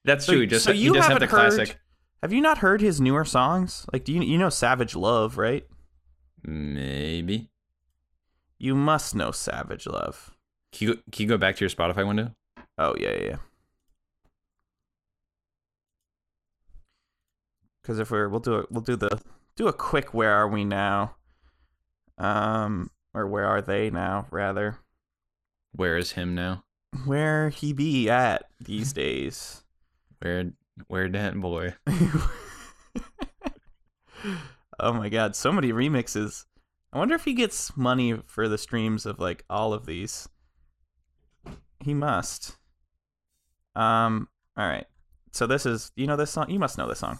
That's 0.03 0.25
So- 0.25 0.33
true. 0.33 0.45
Just 0.45 0.65
so 0.65 0.71
you 0.71 0.93
does 0.93 1.05
have 1.05 1.19
the 1.19 1.27
haven't 1.27 1.29
heard- 1.39 1.53
classic. 1.55 1.79
Have 2.23 2.31
you 2.31 2.39
not 2.39 2.59
heard 2.59 2.79
his 2.79 3.01
newer 3.01 3.25
songs? 3.25 3.85
Like, 3.91 4.05
do 4.05 4.13
you 4.13 4.21
you 4.21 4.37
know 4.37 4.47
Savage 4.47 4.95
Love, 4.95 5.37
right? 5.37 5.67
Maybe. 6.41 7.49
You 8.57 8.75
must 8.75 9.13
know 9.13 9.31
Savage 9.31 9.85
Love. 9.85 10.31
Can 10.71 10.87
you, 10.87 10.93
can 11.11 11.23
you 11.23 11.27
go 11.27 11.37
back 11.37 11.57
to 11.57 11.59
your 11.65 11.69
Spotify 11.69 12.07
window? 12.07 12.33
Oh 12.77 12.95
yeah, 12.97 13.17
yeah. 13.21 13.35
Because 17.81 17.99
if 17.99 18.09
we're 18.09 18.29
we'll 18.29 18.39
do 18.39 18.59
it, 18.59 18.71
we'll 18.71 18.79
do 18.81 18.95
the 18.95 19.21
do 19.57 19.67
a 19.67 19.73
quick. 19.73 20.13
Where 20.13 20.31
are 20.31 20.47
we 20.47 20.63
now? 20.63 21.15
Um, 22.17 22.89
or 23.13 23.27
where 23.27 23.45
are 23.45 23.61
they 23.61 23.89
now? 23.89 24.27
Rather, 24.31 24.77
Where 25.73 25.97
is 25.97 26.13
him 26.13 26.33
now? 26.35 26.63
where 27.05 27.49
he 27.49 27.73
be 27.73 28.09
at 28.09 28.45
these 28.61 28.93
days? 28.93 29.65
Where 30.19 30.53
where 30.87 31.09
that 31.09 31.39
boy? 31.39 31.75
oh 34.79 34.93
my 34.93 35.09
god, 35.09 35.35
so 35.35 35.51
many 35.51 35.71
remixes. 35.71 36.45
I 36.91 36.99
wonder 36.99 37.15
if 37.15 37.25
he 37.25 37.33
gets 37.33 37.75
money 37.75 38.21
for 38.27 38.47
the 38.47 38.57
streams 38.57 39.05
of 39.05 39.19
like 39.19 39.43
all 39.49 39.73
of 39.73 39.85
these. 39.85 40.27
He 41.83 41.93
must. 41.93 42.57
Um. 43.75 44.27
All 44.55 44.67
right. 44.67 44.85
So 45.31 45.47
this 45.47 45.65
is 45.65 45.91
you 45.95 46.07
know 46.07 46.15
this 46.15 46.31
song. 46.31 46.49
You 46.49 46.59
must 46.59 46.77
know 46.77 46.87
this 46.87 46.99
song. 46.99 47.19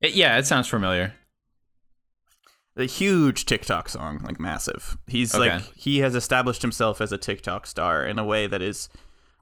It- 0.00 0.14
yeah, 0.14 0.38
it 0.38 0.46
sounds 0.46 0.68
familiar. 0.68 1.14
A 2.76 2.84
huge 2.84 3.46
TikTok 3.46 3.88
song, 3.88 4.20
like 4.24 4.38
massive. 4.38 4.96
He's 5.06 5.34
Okay. 5.34 5.54
like 5.54 5.62
he 5.74 5.98
has 6.00 6.14
established 6.14 6.62
himself 6.62 7.00
as 7.00 7.12
a 7.12 7.18
TikTok 7.18 7.66
star 7.66 8.04
in 8.04 8.18
a 8.18 8.24
way 8.24 8.46
that 8.46 8.60
is 8.62 8.88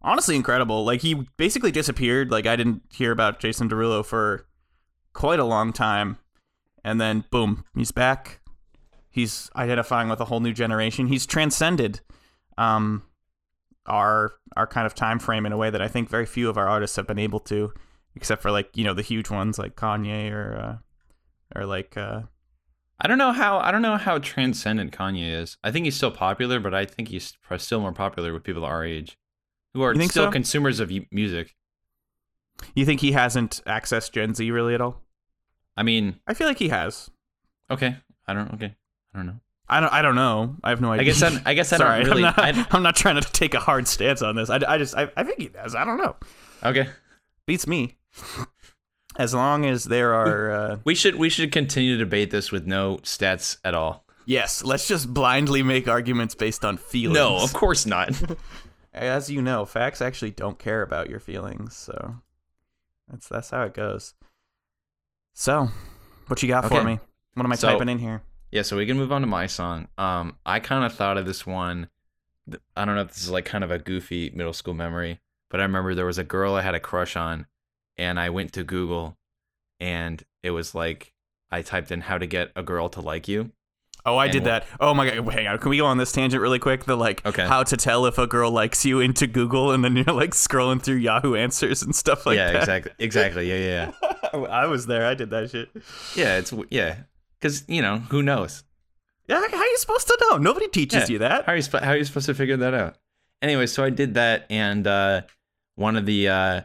honestly 0.03 0.37
incredible. 0.37 0.85
Like 0.85 1.01
he 1.01 1.27
basically 1.37 1.73
disappeared. 1.73 2.31
Like 2.31 2.47
I 2.47 2.57
didn't 2.57 2.83
hear 2.93 3.11
about 3.13 3.41
Jason 3.41 3.69
Derulo 3.69 4.05
for 4.05 4.47
quite 5.13 5.41
a 5.41 5.45
long 5.45 5.73
time, 5.73 6.19
and 6.85 7.01
then 7.01 7.25
boom, 7.31 7.65
he's 7.75 7.91
back. 7.93 8.41
He's 9.11 9.51
identifying 9.55 10.09
with 10.09 10.21
a 10.21 10.25
whole 10.27 10.41
new 10.41 10.53
generation. 10.53 11.07
He's 11.07 11.25
transcended 11.27 12.01
um, 12.59 13.03
our 13.87 14.33
our 14.57 14.67
kind 14.67 14.87
of 14.87 14.95
time 14.95 15.19
frame 15.19 15.47
in 15.47 15.53
a 15.53 15.57
way 15.57 15.71
that 15.71 15.83
I 15.83 15.89
think 15.89 16.09
very 16.09 16.27
few 16.27 16.49
of 16.49 16.57
our 16.57 16.69
artists 16.69 16.97
have 16.97 17.07
been 17.07 17.19
able 17.19 17.41
to, 17.41 17.73
except 18.15 18.43
for 18.43 18.51
like 18.51 18.77
you 18.77 18.85
know 18.85 18.95
the 18.95 19.03
huge 19.03 19.31
ones 19.31 19.59
like 19.59 19.75
Kanye 19.77 20.31
or 20.33 20.57
uh, 21.57 21.59
or 21.61 21.67
like 21.67 21.97
uh, 21.97 22.23
I 23.01 23.09
don't 23.09 23.19
know 23.19 23.33
how 23.33 23.59
I 23.59 23.71
don't 23.71 23.83
know 23.83 23.97
how 23.97 24.19
transcendent 24.19 24.93
Kanye 24.93 25.33
is. 25.43 25.57
I 25.65 25.71
think 25.71 25.85
he's 25.85 25.97
still 25.97 26.11
popular, 26.11 26.61
but 26.61 26.75
I 26.75 26.85
think 26.85 27.09
he's 27.09 27.37
still 27.59 27.81
more 27.81 27.93
popular 27.93 28.33
with 28.33 28.45
people 28.45 28.65
our 28.65 28.85
age, 28.85 29.19
who 29.73 29.83
are 29.83 29.95
still 29.95 30.27
so? 30.27 30.31
consumers 30.31 30.81
of 30.81 30.93
music. 31.11 31.55
You 32.75 32.85
think 32.87 33.01
he 33.01 33.13
hasn't 33.13 33.61
accessed 33.67 34.13
Gen 34.13 34.35
Z 34.35 34.49
really 34.51 34.75
at 34.75 34.81
all? 34.81 35.03
I 35.77 35.83
mean, 35.83 36.21
I 36.27 36.35
feel 36.35 36.47
like 36.47 36.59
he 36.59 36.69
has. 36.69 37.11
okay, 37.71 37.97
I 38.29 38.35
don't. 38.35 38.55
Okay, 38.55 38.75
I 39.13 39.19
don't 39.19 39.27
know. 39.27 39.41
I 39.69 39.81
don't. 39.81 39.93
I 39.93 40.03
don't 40.03 40.15
know. 40.15 40.57
I 40.63 40.71
have 40.71 40.81
no 40.81 40.93
idea. 40.93 41.03
I 41.03 41.05
guess 41.05 41.23
I, 41.23 41.43
I 41.45 41.55
guess 41.55 41.73
I 41.73 41.79
Sorry, 41.79 42.05
don't 42.05 42.11
really. 42.11 42.25
I'm, 42.25 42.35
not, 42.37 42.39
I, 42.39 42.67
I'm 42.77 42.83
not 42.83 42.95
trying 42.97 43.21
to 43.21 43.33
take 43.33 43.55
a 43.55 43.61
hard 43.61 43.89
stance 43.89 44.23
on 44.23 44.37
this. 44.37 44.51
I, 44.51 44.61
I 44.69 44.79
just. 44.79 44.97
I, 44.97 45.11
I 45.17 45.25
think 45.25 45.41
he 45.41 45.49
does. 45.49 45.75
I 45.75 45.85
don't 45.85 45.99
know. 45.99 46.15
okay, 46.63 46.89
Beats 47.47 47.67
me. 47.67 47.97
As 49.17 49.33
long 49.35 49.65
as 49.65 49.85
there 49.85 50.13
are. 50.15 50.51
Uh, 50.51 50.77
we 50.85 50.95
should 50.95 51.15
we 51.17 51.29
should 51.29 51.53
continue 51.53 51.97
to 51.97 52.05
debate 52.05 52.31
this 52.31 52.51
with 52.51 52.67
no 52.67 52.97
stats 52.99 53.59
at 53.65 53.75
all. 53.75 54.05
yes, 54.27 54.65
let's 54.65 54.89
just 54.89 55.13
blindly 55.15 55.63
make 55.63 55.87
arguments 55.89 56.35
based 56.35 56.65
on 56.65 56.77
feelings. 56.77 57.15
No, 57.17 57.37
of 57.37 57.53
course 57.53 57.87
not. 57.87 58.11
As 58.95 59.29
you 59.31 59.43
know, 59.43 59.65
facts 59.65 60.01
actually 60.01 60.31
don't 60.31 60.59
care 60.59 60.81
about 60.83 61.11
your 61.11 61.19
feelings, 61.21 61.77
so 61.77 62.17
that's 63.09 63.29
that's 63.29 63.51
how 63.51 63.63
it 63.63 63.75
goes. 63.75 64.15
So, 65.33 65.69
what 66.29 66.43
you 66.43 66.49
got 66.49 66.69
for 66.69 66.83
me? 66.85 66.99
What 67.35 67.45
am 67.45 67.53
I 67.53 67.57
So- 67.57 67.69
typing 67.69 67.89
in 67.89 67.99
here? 67.99 68.23
Yeah, 68.53 68.63
so 68.63 68.77
we 68.77 68.87
can 68.87 68.97
move 68.97 69.11
on 69.11 69.21
to 69.23 69.27
my 69.27 69.49
song. 69.49 69.89
Um, 69.99 70.37
I 70.47 70.61
kind 70.61 70.85
of 70.85 70.93
thought 70.95 71.19
of 71.19 71.27
this 71.27 71.45
one. 71.45 71.89
I 72.77 72.85
don't 72.85 72.95
know 72.95 73.01
if 73.01 73.09
this 73.09 73.23
is 73.25 73.31
like 73.31 73.45
kind 73.47 73.65
of 73.65 73.73
a 73.73 73.81
goofy 73.81 74.31
middle 74.33 74.53
school 74.53 74.75
memory, 74.75 75.19
but 75.51 75.59
I 75.59 75.65
remember 75.65 75.93
there 75.97 76.07
was 76.07 76.19
a 76.19 76.25
girl 76.25 76.55
I 76.55 76.63
had 76.63 76.77
a 76.77 76.81
crush 76.81 77.17
on, 77.17 77.47
and 77.97 78.19
I 78.19 78.31
went 78.31 78.53
to 78.55 78.65
Google, 78.65 79.17
and 79.81 80.23
it 80.43 80.51
was 80.51 80.75
like 80.75 81.13
I 81.51 81.63
typed 81.63 81.91
in 81.91 82.01
how 82.03 82.19
to 82.19 82.27
get 82.27 82.51
a 82.57 82.63
girl 82.63 82.89
to 82.91 83.01
like 83.01 83.29
you. 83.29 83.53
Oh, 84.07 84.19
I 84.19 84.29
did 84.29 84.45
that. 84.45 84.67
Oh 84.81 84.93
my 84.93 85.09
god, 85.09 85.33
hang 85.33 85.47
on. 85.47 85.59
Can 85.59 85.71
we 85.71 85.79
go 85.79 85.87
on 85.87 85.97
this 85.97 86.13
tangent 86.13 86.43
really 86.43 86.59
quick? 86.59 86.85
The 86.85 86.95
like 86.97 87.25
Okay. 87.25 87.47
how 87.47 87.63
to 87.63 87.77
tell 87.77 88.05
if 88.05 88.19
a 88.19 88.27
girl 88.27 88.51
likes 88.51 88.85
you 88.85 89.01
into 89.01 89.27
Google, 89.27 89.71
and 89.73 89.83
then 89.83 89.97
you're 89.97 90.05
like 90.15 90.33
scrolling 90.33 90.83
through 90.83 90.97
Yahoo 90.97 91.35
Answers 91.35 91.83
and 91.83 91.95
stuff 91.97 92.27
like 92.27 92.37
yeah, 92.37 92.47
that. 92.47 92.55
Yeah, 92.55 92.61
exactly, 92.61 92.93
exactly. 92.99 93.49
Yeah, 93.49 93.57
yeah, 93.57 94.09
yeah. 94.35 94.41
I 94.51 94.67
was 94.67 94.87
there. 94.87 95.07
I 95.07 95.15
did 95.15 95.31
that 95.31 95.51
shit. 95.51 95.71
Yeah, 96.15 96.37
it's 96.37 96.53
yeah, 96.71 96.97
because 97.41 97.65
you 97.67 97.81
know 97.81 97.99
who 97.99 98.23
knows. 98.23 98.65
Yeah, 99.27 99.37
how 99.51 99.57
are 99.57 99.65
you 99.65 99.79
supposed 99.79 100.07
to 100.09 100.19
know? 100.29 100.37
Nobody 100.37 100.69
teaches 100.69 101.09
Yeah. 101.09 101.13
you 101.15 101.19
that. 101.21 101.47
How 101.47 101.53
are 101.53 101.57
you 101.57 101.63
how 101.73 101.91
are 101.93 101.97
you 101.97 102.05
supposed 102.05 102.27
to 102.27 102.35
figure 102.35 102.59
that 102.59 102.75
out? 102.75 102.97
Anyway, 103.41 103.67
so 103.67 103.85
I 103.85 103.89
did 103.91 104.15
that, 104.15 104.45
and 104.51 104.87
uh, 104.87 105.23
one 105.77 105.97
of 105.97 106.05
the 106.05 106.29
uh, 106.29 106.61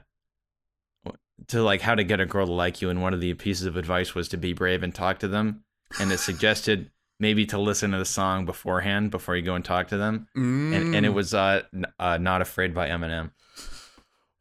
to 1.49 1.62
like 1.63 1.81
how 1.81 1.95
to 1.95 2.03
get 2.03 2.19
a 2.19 2.25
girl 2.25 2.45
to 2.45 2.51
like 2.53 2.81
you, 2.81 2.89
and 2.89 3.01
one 3.01 3.13
of 3.13 3.21
the 3.21 3.33
pieces 3.35 3.65
of 3.65 3.75
advice 3.77 4.15
was 4.15 4.27
to 4.29 4.38
be 4.38 4.53
brave 4.53 4.81
and 4.83 4.93
talk 4.95 5.19
to 5.19 5.27
them, 5.27 5.63
and 5.99 6.12
it 6.12 6.19
suggested 6.19 6.89
maybe 7.19 7.45
to 7.47 7.57
listen 7.57 7.91
to 7.91 7.97
the 7.97 8.05
song 8.05 8.45
beforehand 8.45 9.12
before 9.12 9.35
you 9.35 9.41
go 9.41 9.55
and 9.55 9.65
talk 9.65 9.88
to 9.89 9.97
them, 9.97 10.27
and 10.35 10.95
and 10.95 11.05
it 11.05 11.12
Mm. 11.12 11.13
was 11.13 11.33
uh, 11.33 11.63
uh 11.99 12.17
not 12.17 12.41
afraid 12.41 12.73
by 12.73 12.88
Eminem. 12.88 13.31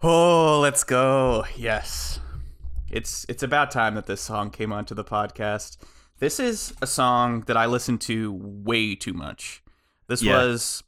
Oh, 0.02 0.60
let's 0.60 0.84
go. 0.84 1.44
Yes. 1.56 2.20
It's 2.90 3.26
it's 3.28 3.42
about 3.42 3.70
time 3.70 3.94
that 3.96 4.06
this 4.06 4.20
song 4.20 4.50
came 4.50 4.72
onto 4.72 4.94
the 4.94 5.04
podcast. 5.04 5.76
This 6.20 6.38
is 6.40 6.72
a 6.82 6.86
song 6.86 7.42
that 7.46 7.56
I 7.56 7.66
listened 7.66 8.00
to 8.02 8.32
way 8.32 8.94
too 8.94 9.12
much. 9.12 9.62
This 10.08 10.22
Yeah. 10.22 10.36
was 10.44 10.82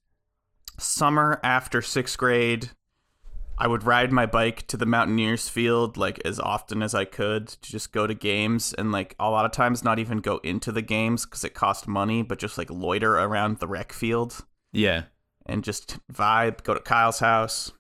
summer 0.78 1.40
after 1.44 1.80
6th 1.83 2.16
grade. 2.16 2.70
I 3.61 3.66
would 3.66 3.85
ride 3.85 4.11
my 4.11 4.25
bike 4.25 4.66
to 4.68 4.79
the 4.79 4.87
Mountaineers 4.87 5.51
field 5.51 5.99
like 5.99 6.18
as 6.25 6.40
often 6.40 6.83
as 6.83 6.94
I 6.94 7.05
could 7.05 7.46
to 7.46 7.70
just 7.70 7.92
go 7.92 8.07
to 8.07 8.14
games 8.14 8.73
and 8.73 8.90
like 8.90 9.14
a 9.20 9.29
lot 9.29 9.44
of 9.44 9.53
times 9.53 9.85
not 9.85 9.99
even 9.99 10.18
go 10.18 10.38
into 10.38 10.73
the 10.73 10.81
games 10.81 11.27
cuz 11.27 11.44
it 11.44 11.53
cost 11.53 11.87
money, 11.87 12.23
but 12.23 12.38
just 12.38 12.57
like 12.57 12.70
loiter 12.70 13.18
around 13.18 13.59
the 13.59 13.68
rec 13.68 13.92
field 13.92 14.46
Yeah, 14.73 15.05
and 15.44 15.62
just 15.62 15.99
vibe, 16.11 16.62
go 16.62 16.73
to 16.73 16.81
Kyle's 16.81 17.18
house. 17.18 17.73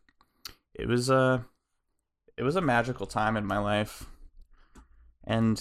It 0.74 0.86
was 0.86 1.08
a 1.08 1.46
it 2.36 2.42
was 2.42 2.56
a 2.56 2.60
magical 2.60 3.06
time 3.06 3.38
in 3.38 3.46
my 3.46 3.58
life. 3.58 4.04
And 5.24 5.56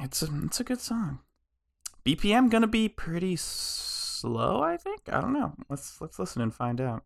it's 0.00 0.22
a 0.22 0.28
it's 0.44 0.58
a 0.58 0.64
good 0.64 0.80
song. 0.80 1.20
BPM 2.04 2.50
going 2.50 2.62
to 2.62 2.66
be 2.66 2.88
pretty 2.88 3.36
slow, 3.36 4.62
I 4.62 4.76
think. 4.76 5.02
I 5.12 5.20
don't 5.20 5.32
know. 5.32 5.54
Let's 5.68 6.00
let's 6.00 6.18
listen 6.18 6.42
and 6.42 6.52
find 6.52 6.80
out. 6.80 7.04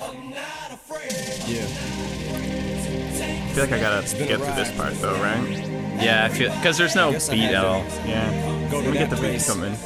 Yeah. 0.00 1.66
I 1.66 3.52
feel 3.52 3.64
like 3.64 3.72
I 3.72 3.80
got 3.80 4.06
to 4.06 4.16
get 4.18 4.38
through 4.40 4.54
this 4.54 4.72
part 4.76 4.94
though, 4.94 5.14
right? 5.20 5.46
yeah. 6.02 6.24
I 6.30 6.34
feel 6.34 6.54
because 6.56 6.78
there's 6.78 6.94
no 6.94 7.10
beat 7.12 7.50
at 7.50 7.64
all. 7.64 7.84
Yeah. 8.06 8.68
Go 8.70 8.78
Let 8.78 8.86
me 8.86 8.92
get 8.98 9.10
the 9.10 9.16
beat 9.16 9.22
place. 9.22 9.48
coming. 9.48 9.76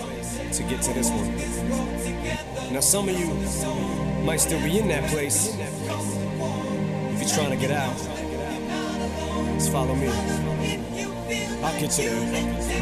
to 0.53 0.63
get 0.63 0.83
to 0.83 0.93
this 0.93 1.11
one. 1.11 2.73
Now, 2.73 2.81
some 2.81 3.09
of 3.09 3.19
you 3.19 3.27
might 4.25 4.39
still 4.41 4.61
be 4.63 4.79
in 4.79 4.89
that 4.89 5.11
place. 5.11 5.49
If 5.57 7.21
you're 7.21 7.29
trying 7.37 7.51
to 7.51 7.57
get 7.57 7.71
out, 7.71 7.97
just 9.59 9.73
follow 9.73 9.95
me. 9.95 10.09
I'll 11.65 11.81
get 11.81 11.99
you. 11.99 12.11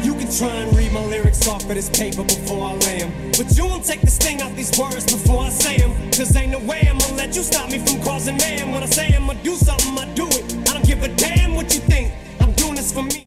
You 0.03 0.13
can 0.19 0.29
try 0.31 0.49
and 0.49 0.75
read 0.77 0.91
my 0.91 1.03
lyrics 1.05 1.47
off 1.47 1.63
of 1.63 1.69
this 1.69 1.89
paper 1.89 2.23
before 2.23 2.67
I 2.69 2.73
lay 2.85 2.97
'em. 3.01 3.31
But 3.31 3.55
you 3.57 3.65
won't 3.65 3.85
take 3.85 4.01
the 4.01 4.07
sting 4.11 4.41
out 4.41 4.53
these 4.55 4.77
words 4.77 5.05
before 5.05 5.41
I 5.45 5.49
say 5.49 5.75
'em. 5.77 5.91
Cause 6.11 6.35
ain't 6.35 6.51
no 6.51 6.59
way 6.59 6.81
I'm 6.89 6.97
gonna 6.97 7.13
let 7.15 7.35
you 7.35 7.43
stop 7.43 7.69
me 7.71 7.79
from 7.79 8.01
causing 8.03 8.37
man. 8.37 8.71
When 8.71 8.83
I 8.83 8.87
say 8.87 9.07
I'm 9.15 9.25
gonna 9.27 9.41
do 9.43 9.55
something, 9.55 9.97
I 9.97 10.05
do 10.13 10.27
it. 10.27 10.69
I 10.69 10.73
don't 10.73 10.85
give 10.85 11.01
a 11.01 11.07
damn 11.15 11.55
what 11.55 11.73
you 11.73 11.79
think. 11.81 12.11
I'm 12.41 12.51
doing 12.53 12.75
this 12.75 12.91
for 12.91 13.03
me. 13.03 13.25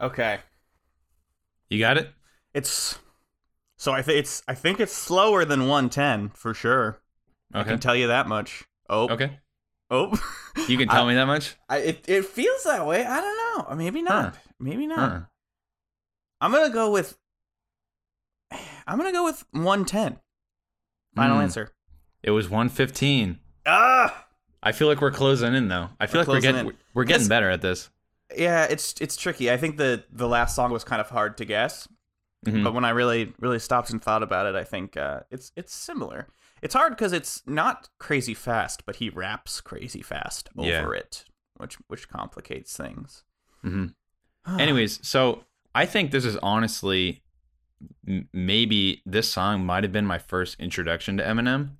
Okay. 0.00 0.40
You 1.70 1.78
got 1.78 1.96
it. 1.96 2.12
It's 2.54 2.98
so 3.76 3.92
I 3.92 4.02
think 4.02 4.18
it's 4.18 4.42
I 4.46 4.54
think 4.54 4.78
it's 4.80 4.92
slower 4.92 5.44
than 5.44 5.68
110 5.68 6.30
for 6.30 6.52
sure. 6.52 7.00
I 7.54 7.64
can 7.64 7.78
tell 7.80 7.96
you 7.96 8.08
that 8.08 8.28
much. 8.28 8.64
Oh. 8.90 9.08
Okay. 9.08 9.38
Oh. 9.90 10.12
You 10.66 10.76
can 10.76 10.88
tell 10.88 11.06
me 11.06 11.14
that 11.14 11.26
much. 11.26 11.54
I, 11.68 11.78
it 11.78 12.04
it 12.08 12.24
feels 12.26 12.64
that 12.64 12.84
way. 12.84 13.04
I 13.04 13.20
don't 13.20 13.37
know. 13.58 13.74
Maybe 13.74 14.02
not. 14.02 14.36
Maybe 14.58 14.86
not. 14.86 15.10
Huh. 15.12 15.20
I'm 16.40 16.52
gonna 16.52 16.70
go 16.72 16.90
with. 16.90 17.16
I'm 18.86 18.98
gonna 18.98 19.12
go 19.12 19.24
with 19.24 19.44
110. 19.52 20.18
Final 21.16 21.36
Hmm. 21.36 21.42
answer. 21.42 21.70
It 22.22 22.30
was 22.30 22.48
115. 22.48 23.38
Ah. 23.66 24.26
I 24.62 24.72
feel 24.72 24.88
like 24.88 25.00
we're 25.00 25.10
closing 25.12 25.54
in 25.54 25.68
though. 25.68 25.90
I 26.00 26.06
feel 26.06 26.20
We're 26.20 26.24
like 26.24 26.28
we're 26.28 26.40
getting 26.40 26.66
in. 26.68 26.76
we're 26.94 27.04
getting 27.04 27.28
better 27.28 27.48
at 27.50 27.62
this. 27.62 27.90
Yeah, 28.36 28.64
it's 28.64 28.94
it's 29.00 29.16
tricky. 29.16 29.50
I 29.50 29.56
think 29.56 29.76
the 29.76 30.04
the 30.10 30.28
last 30.28 30.54
song 30.56 30.70
was 30.72 30.84
kind 30.84 31.00
of 31.00 31.08
hard 31.08 31.36
to 31.38 31.44
guess, 31.44 31.88
Mhm. 32.46 32.64
but 32.64 32.74
when 32.74 32.84
I 32.84 32.90
really 32.90 33.32
really 33.38 33.58
stopped 33.60 33.90
and 33.90 34.02
thought 34.02 34.22
about 34.22 34.46
it, 34.46 34.54
I 34.56 34.64
think 34.64 34.96
uh, 34.96 35.20
it's 35.30 35.52
it's 35.56 35.72
similar. 35.74 36.26
It's 36.60 36.74
hard 36.74 36.90
because 36.92 37.12
it's 37.12 37.42
not 37.46 37.88
crazy 37.98 38.34
fast, 38.34 38.84
but 38.84 38.96
he 38.96 39.10
raps 39.10 39.60
crazy 39.60 40.02
fast 40.02 40.48
over 40.56 40.68
Yeah. 40.68 40.90
it, 40.92 41.24
which 41.56 41.76
which 41.86 42.08
complicates 42.08 42.76
things. 42.76 43.22
Mhm. 43.64 43.94
Anyways, 44.58 45.06
so 45.06 45.44
I 45.74 45.84
think 45.86 46.10
this 46.10 46.24
is 46.24 46.36
honestly 46.38 47.22
m- 48.06 48.28
maybe 48.32 49.02
this 49.04 49.30
song 49.30 49.64
might 49.66 49.84
have 49.84 49.92
been 49.92 50.06
my 50.06 50.18
first 50.18 50.58
introduction 50.58 51.16
to 51.18 51.22
Eminem. 51.24 51.76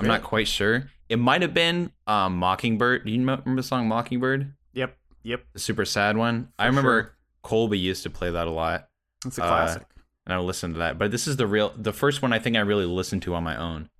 I'm 0.00 0.06
not 0.06 0.22
quite 0.22 0.48
sure. 0.48 0.90
It 1.08 1.18
might 1.18 1.42
have 1.42 1.52
been 1.54 1.92
um, 2.06 2.36
Mockingbird. 2.36 3.04
Do 3.04 3.10
you 3.12 3.18
remember 3.18 3.54
the 3.56 3.62
song 3.62 3.86
Mockingbird? 3.88 4.54
Yep, 4.72 4.96
yep, 5.22 5.44
The 5.52 5.58
super 5.58 5.84
sad 5.84 6.16
one. 6.16 6.48
I 6.58 6.66
remember 6.66 7.02
sure. 7.02 7.16
Colby 7.42 7.78
used 7.78 8.02
to 8.04 8.10
play 8.10 8.30
that 8.30 8.46
a 8.46 8.50
lot, 8.50 8.88
it's 9.26 9.38
a 9.38 9.44
Uh, 9.44 9.48
classic. 9.48 9.86
and 10.26 10.34
I 10.34 10.38
listened 10.38 10.74
to 10.74 10.78
that. 10.78 10.98
But 10.98 11.10
this 11.10 11.26
is 11.28 11.36
the 11.36 11.46
real, 11.46 11.72
the 11.76 11.92
first 11.92 12.22
one 12.22 12.32
I 12.32 12.38
think 12.38 12.56
I 12.56 12.60
really 12.60 12.86
listened 12.86 13.22
to 13.22 13.34
on 13.34 13.44
my 13.44 13.56
own. 13.56 13.90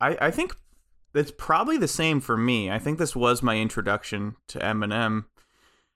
I, 0.00 0.16
I 0.20 0.30
think 0.30 0.56
it's 1.14 1.32
probably 1.36 1.76
the 1.78 1.88
same 1.88 2.20
for 2.20 2.36
me. 2.36 2.70
I 2.70 2.78
think 2.78 2.98
this 2.98 3.14
was 3.14 3.42
my 3.42 3.56
introduction 3.58 4.36
to 4.48 4.58
Eminem. 4.58 5.26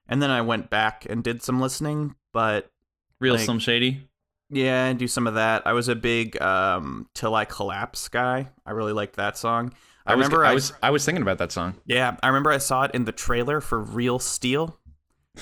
And 0.08 0.22
then 0.22 0.30
I 0.30 0.42
went 0.42 0.70
back 0.70 1.06
and 1.08 1.22
did 1.24 1.42
some 1.42 1.60
listening, 1.60 2.14
but 2.32 2.70
Real 3.20 3.34
Like- 3.34 3.44
Slim 3.44 3.58
Shady. 3.58 4.08
yeah, 4.50 4.92
do 4.92 5.08
some 5.08 5.26
of 5.26 5.34
that. 5.34 5.66
I 5.66 5.72
was 5.72 5.88
a 5.88 5.94
big 5.94 6.40
um 6.42 7.08
Till 7.14 7.34
I 7.34 7.44
Collapse 7.44 8.08
guy. 8.08 8.48
I 8.66 8.70
really 8.72 8.92
liked 8.92 9.16
that 9.16 9.36
song. 9.38 9.72
I, 10.06 10.12
I, 10.12 10.16
was, 10.16 10.26
remember 10.26 10.44
I 10.44 10.50
I, 10.50 10.54
was 10.54 10.72
I 10.82 10.90
was 10.90 11.04
thinking 11.04 11.22
about 11.22 11.38
that 11.38 11.50
song. 11.52 11.74
yeah, 11.86 12.16
I 12.22 12.26
remember 12.28 12.50
I 12.50 12.58
saw 12.58 12.82
it 12.84 12.90
in 12.94 13.04
the 13.06 13.12
trailer 13.12 13.62
for 13.62 13.80
Real 13.80 14.18
Steel, 14.18 14.78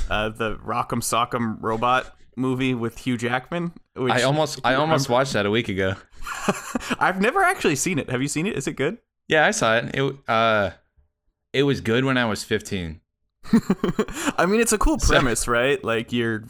uh, 0.09 0.29
the 0.29 0.55
Rock'em 0.59 1.03
Sock'em 1.03 1.57
robot 1.61 2.17
movie 2.37 2.73
with 2.73 2.99
Hugh 2.99 3.17
Jackman. 3.19 3.73
Which 3.97 4.13
I 4.13 4.23
almost 4.23 4.61
I 4.63 4.75
almost 4.75 5.09
watched 5.09 5.33
that 5.33 5.47
a 5.47 5.51
week 5.51 5.69
ago. 5.69 5.95
I've 7.01 7.21
never 7.21 7.43
actually 7.43 7.75
seen 7.77 7.99
it. 7.99 8.09
Have 8.09 8.23
you 8.23 8.29
seen 8.29 8.47
it? 8.47 8.57
Is 8.57 8.69
it 8.69 8.75
good? 8.75 8.99
Yeah, 9.27 9.45
I 9.47 9.51
saw 9.51 9.77
it. 9.79 9.91
It 9.95 10.15
uh, 10.29 10.71
it 11.53 11.65
was 11.65 11.81
good 11.81 12.05
when 12.05 12.17
I 12.17 12.25
was 12.27 12.45
15. 12.45 13.01
I 14.39 14.47
mean, 14.47 14.61
it's 14.61 14.73
a 14.73 14.79
cool 14.79 14.99
premise, 14.99 15.49
right? 15.49 15.83
Like 15.83 16.13
you're 16.13 16.45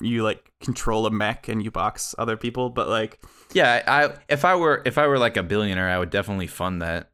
you 0.00 0.22
like 0.22 0.50
control 0.60 1.06
a 1.06 1.10
mech 1.10 1.48
and 1.48 1.62
you 1.62 1.70
box 1.70 2.14
other 2.18 2.36
people, 2.36 2.70
but 2.70 2.88
like 2.88 3.20
Yeah, 3.52 3.82
I 3.86 4.16
if 4.32 4.44
I 4.44 4.56
were 4.56 4.82
if 4.86 4.96
I 4.98 5.06
were 5.06 5.18
like 5.18 5.36
a 5.36 5.42
billionaire, 5.42 5.88
I 5.88 5.98
would 5.98 6.10
definitely 6.10 6.46
fund 6.46 6.80
that. 6.82 7.10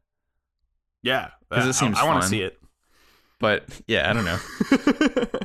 yeah, 1.01 1.31
'Cause 1.51 1.65
it 1.65 1.69
uh, 1.69 1.73
seems 1.73 1.97
I, 1.99 2.05
want 2.05 2.21
to 2.23 2.27
see 2.29 2.41
it. 2.41 2.57
But 3.39 3.65
yeah, 3.87 4.09
I 4.09 4.13
don't 4.13 4.25
know. 4.25 4.39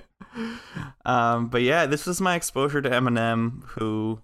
Um, 1.04 1.48
but 1.48 1.62
yeah, 1.62 1.86
this 1.86 2.06
was 2.06 2.20
my 2.20 2.36
exposure 2.36 2.80
to 2.80 2.88
Eminem, 2.88 3.64
who 3.64 4.20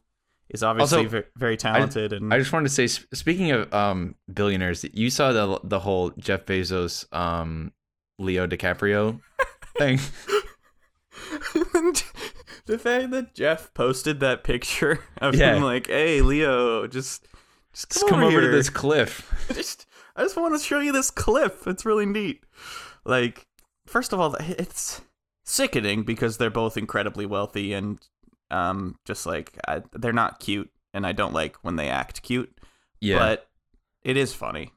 is 0.48 0.62
obviously 0.62 0.98
Also, 0.98 1.08
very, 1.08 1.24
very 1.36 1.56
talented 1.56 2.12
and 2.12 2.32
I 2.32 2.38
just 2.38 2.52
wanted 2.52 2.68
to 2.68 2.74
say, 2.74 2.86
speaking 3.12 3.50
of 3.50 3.72
um, 3.74 4.14
billionaires, 4.32 4.84
you 4.92 5.10
saw 5.10 5.32
the 5.32 5.60
the 5.64 5.80
whole 5.80 6.10
Jeff 6.10 6.46
Bezos, 6.46 7.12
um, 7.12 7.72
Leo 8.18 8.46
DiCaprio 8.46 9.20
thing. 9.76 9.98
the 12.66 12.78
fact 12.78 13.10
that 13.10 13.34
Jeff 13.34 13.72
posted 13.74 14.20
that 14.20 14.44
picture 14.44 15.00
of 15.18 15.34
Yeah. 15.34 15.54
him 15.56 15.62
like, 15.62 15.86
"Hey, 15.88 16.20
Leo, 16.20 16.86
just 16.86 17.26
just 17.72 17.88
come, 17.90 18.00
Just 18.00 18.10
come 18.10 18.22
over 18.24 18.40
to 18.40 18.48
this 18.48 18.70
cliff. 18.70 19.48
just 19.54 19.86
I 20.16 20.22
just 20.22 20.36
want 20.36 20.54
to 20.58 20.64
show 20.64 20.80
you 20.80 20.92
this 20.92 21.10
cliff. 21.10 21.66
It's 21.66 21.84
really 21.84 22.06
neat. 22.06 22.44
Like, 23.04 23.46
first 23.86 24.12
of 24.12 24.20
all, 24.20 24.34
it's 24.40 25.00
sickening 25.44 26.02
because 26.02 26.36
they're 26.36 26.50
both 26.50 26.76
incredibly 26.76 27.24
wealthy 27.26 27.72
and 27.72 27.98
um 28.50 28.96
just 29.04 29.26
like 29.26 29.58
I, 29.66 29.82
they're 29.92 30.12
not 30.12 30.40
cute 30.40 30.70
and 30.94 31.06
I 31.06 31.12
don't 31.12 31.34
like 31.34 31.56
when 31.62 31.76
they 31.76 31.88
act 31.88 32.22
cute, 32.22 32.52
Yeah, 33.00 33.18
but 33.18 33.48
it 34.02 34.16
is 34.16 34.32
funny. 34.34 34.72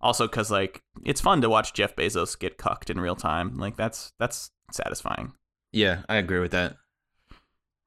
Also 0.00 0.28
cuz 0.28 0.50
like 0.50 0.82
it's 1.04 1.20
fun 1.20 1.40
to 1.42 1.50
watch 1.50 1.72
Jeff 1.72 1.96
Bezos 1.96 2.38
get 2.38 2.56
cucked 2.58 2.90
in 2.90 3.00
real 3.00 3.16
time. 3.16 3.56
Like 3.58 3.76
that's 3.76 4.12
that's 4.18 4.50
satisfying. 4.72 5.32
yeah, 5.72 6.02
I 6.08 6.16
agree 6.16 6.40
with 6.40 6.52
that. 6.52 6.76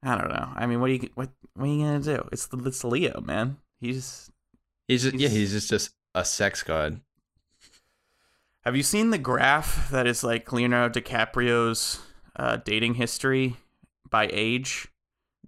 I 0.02 0.16
don't 0.18 0.28
know. 0.30 0.52
I 0.56 0.66
mean, 0.66 0.80
what 0.80 0.90
are 0.90 0.94
you 0.94 1.08
what 1.14 1.30
what 1.54 1.64
are 1.64 1.72
you 1.72 1.78
going 1.84 2.02
to 2.02 2.16
do? 2.16 2.28
It's 2.32 2.48
it's 2.52 2.84
Leo, 2.84 3.20
man. 3.20 3.56
He's 3.80 4.30
He's 4.88 5.04
just, 5.04 5.14
yeah, 5.14 5.28
He's- 5.28 5.32
he's 5.40 5.52
just 5.52 5.70
just 5.70 5.90
a 6.14 6.24
sex 6.24 6.62
god. 6.62 7.00
Have 8.64 8.76
you 8.76 8.82
seen 8.82 9.10
the 9.10 9.18
graph 9.18 9.90
that 9.90 10.06
is 10.06 10.22
like 10.22 10.52
Leonardo 10.52 11.00
DiCaprio's 11.00 12.00
uh, 12.36 12.58
dating 12.64 12.94
history 12.94 13.56
by 14.08 14.28
age? 14.32 14.88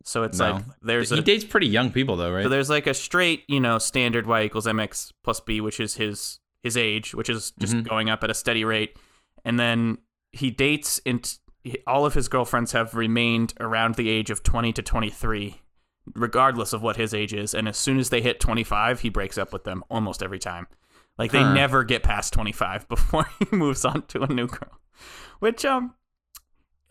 So 0.05 0.23
it's 0.25 0.39
No. 0.39 0.53
like 0.53 0.65
there's 0.83 1.11
he 1.11 1.19
a 1.19 1.23
dates 1.23 1.45
pretty 1.45 1.67
young 1.69 1.91
people 1.93 2.17
though, 2.17 2.33
right? 2.33 2.43
so 2.43 2.49
there's 2.49 2.69
like 2.71 2.87
a 2.87 2.95
straight 2.95 3.45
you 3.49 3.61
know 3.61 3.79
standard 3.79 4.27
y 4.27 4.43
equals 4.43 4.67
mx 4.67 5.13
plus 5.23 5.41
b, 5.41 5.61
which 5.61 5.79
is 5.81 5.95
his 5.95 6.41
his 6.65 6.77
age, 6.77 7.15
which 7.15 7.29
is 7.29 7.53
just 7.61 7.75
Mhm. 7.77 7.89
going 7.89 8.11
up 8.11 8.25
at 8.25 8.31
a 8.31 8.35
steady 8.35 8.65
rate, 8.65 8.97
and 9.45 9.61
then 9.61 9.99
he 10.33 10.51
dates 10.51 11.01
and 11.07 11.39
all 11.87 12.05
of 12.05 12.15
his 12.15 12.29
girlfriends 12.29 12.73
have 12.73 12.95
remained 12.95 13.55
around 13.61 13.95
the 13.95 14.09
age 14.11 14.29
of 14.31 14.43
20 14.43 14.73
to 14.73 14.83
23 14.83 15.61
regardless 16.15 16.73
of 16.75 16.83
what 16.83 16.97
his 16.97 17.15
age 17.15 17.33
is. 17.33 17.55
And 17.55 17.67
as 17.69 17.79
soon 17.79 17.99
as 17.99 18.11
they 18.11 18.21
hit 18.21 18.39
25 18.41 19.01
he 19.01 19.09
breaks 19.09 19.39
up 19.39 19.53
with 19.53 19.65
them 19.65 19.83
almost 19.89 20.23
every 20.23 20.39
time. 20.39 20.67
Like 21.17 21.31
they 21.31 21.43
Huh. 21.43 21.53
never 21.55 21.85
get 21.85 22.03
past 22.03 22.33
25 22.35 22.87
before 22.95 23.31
he 23.39 23.57
moves 23.57 23.85
on 23.85 24.03
to 24.09 24.23
a 24.23 24.27
new 24.27 24.47
girl 24.49 24.81
which 25.39 25.65
um 25.65 25.95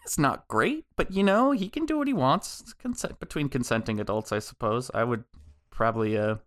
it's 0.04 0.18
not 0.18 0.48
great 0.48 0.86
but 0.96 1.12
you 1.12 1.22
know 1.24 1.52
he 1.52 1.70
can 1.70 1.86
do 1.86 1.98
what 1.98 2.08
he 2.08 2.14
wants. 2.14 2.74
Consent 2.80 3.20
between 3.20 3.50
consenting 3.50 4.00
adults 4.00 4.32
i 4.32 4.40
suppose. 4.40 4.90
I 4.94 5.04
would 5.04 5.26
probably 5.70 6.18
uh 6.18 6.38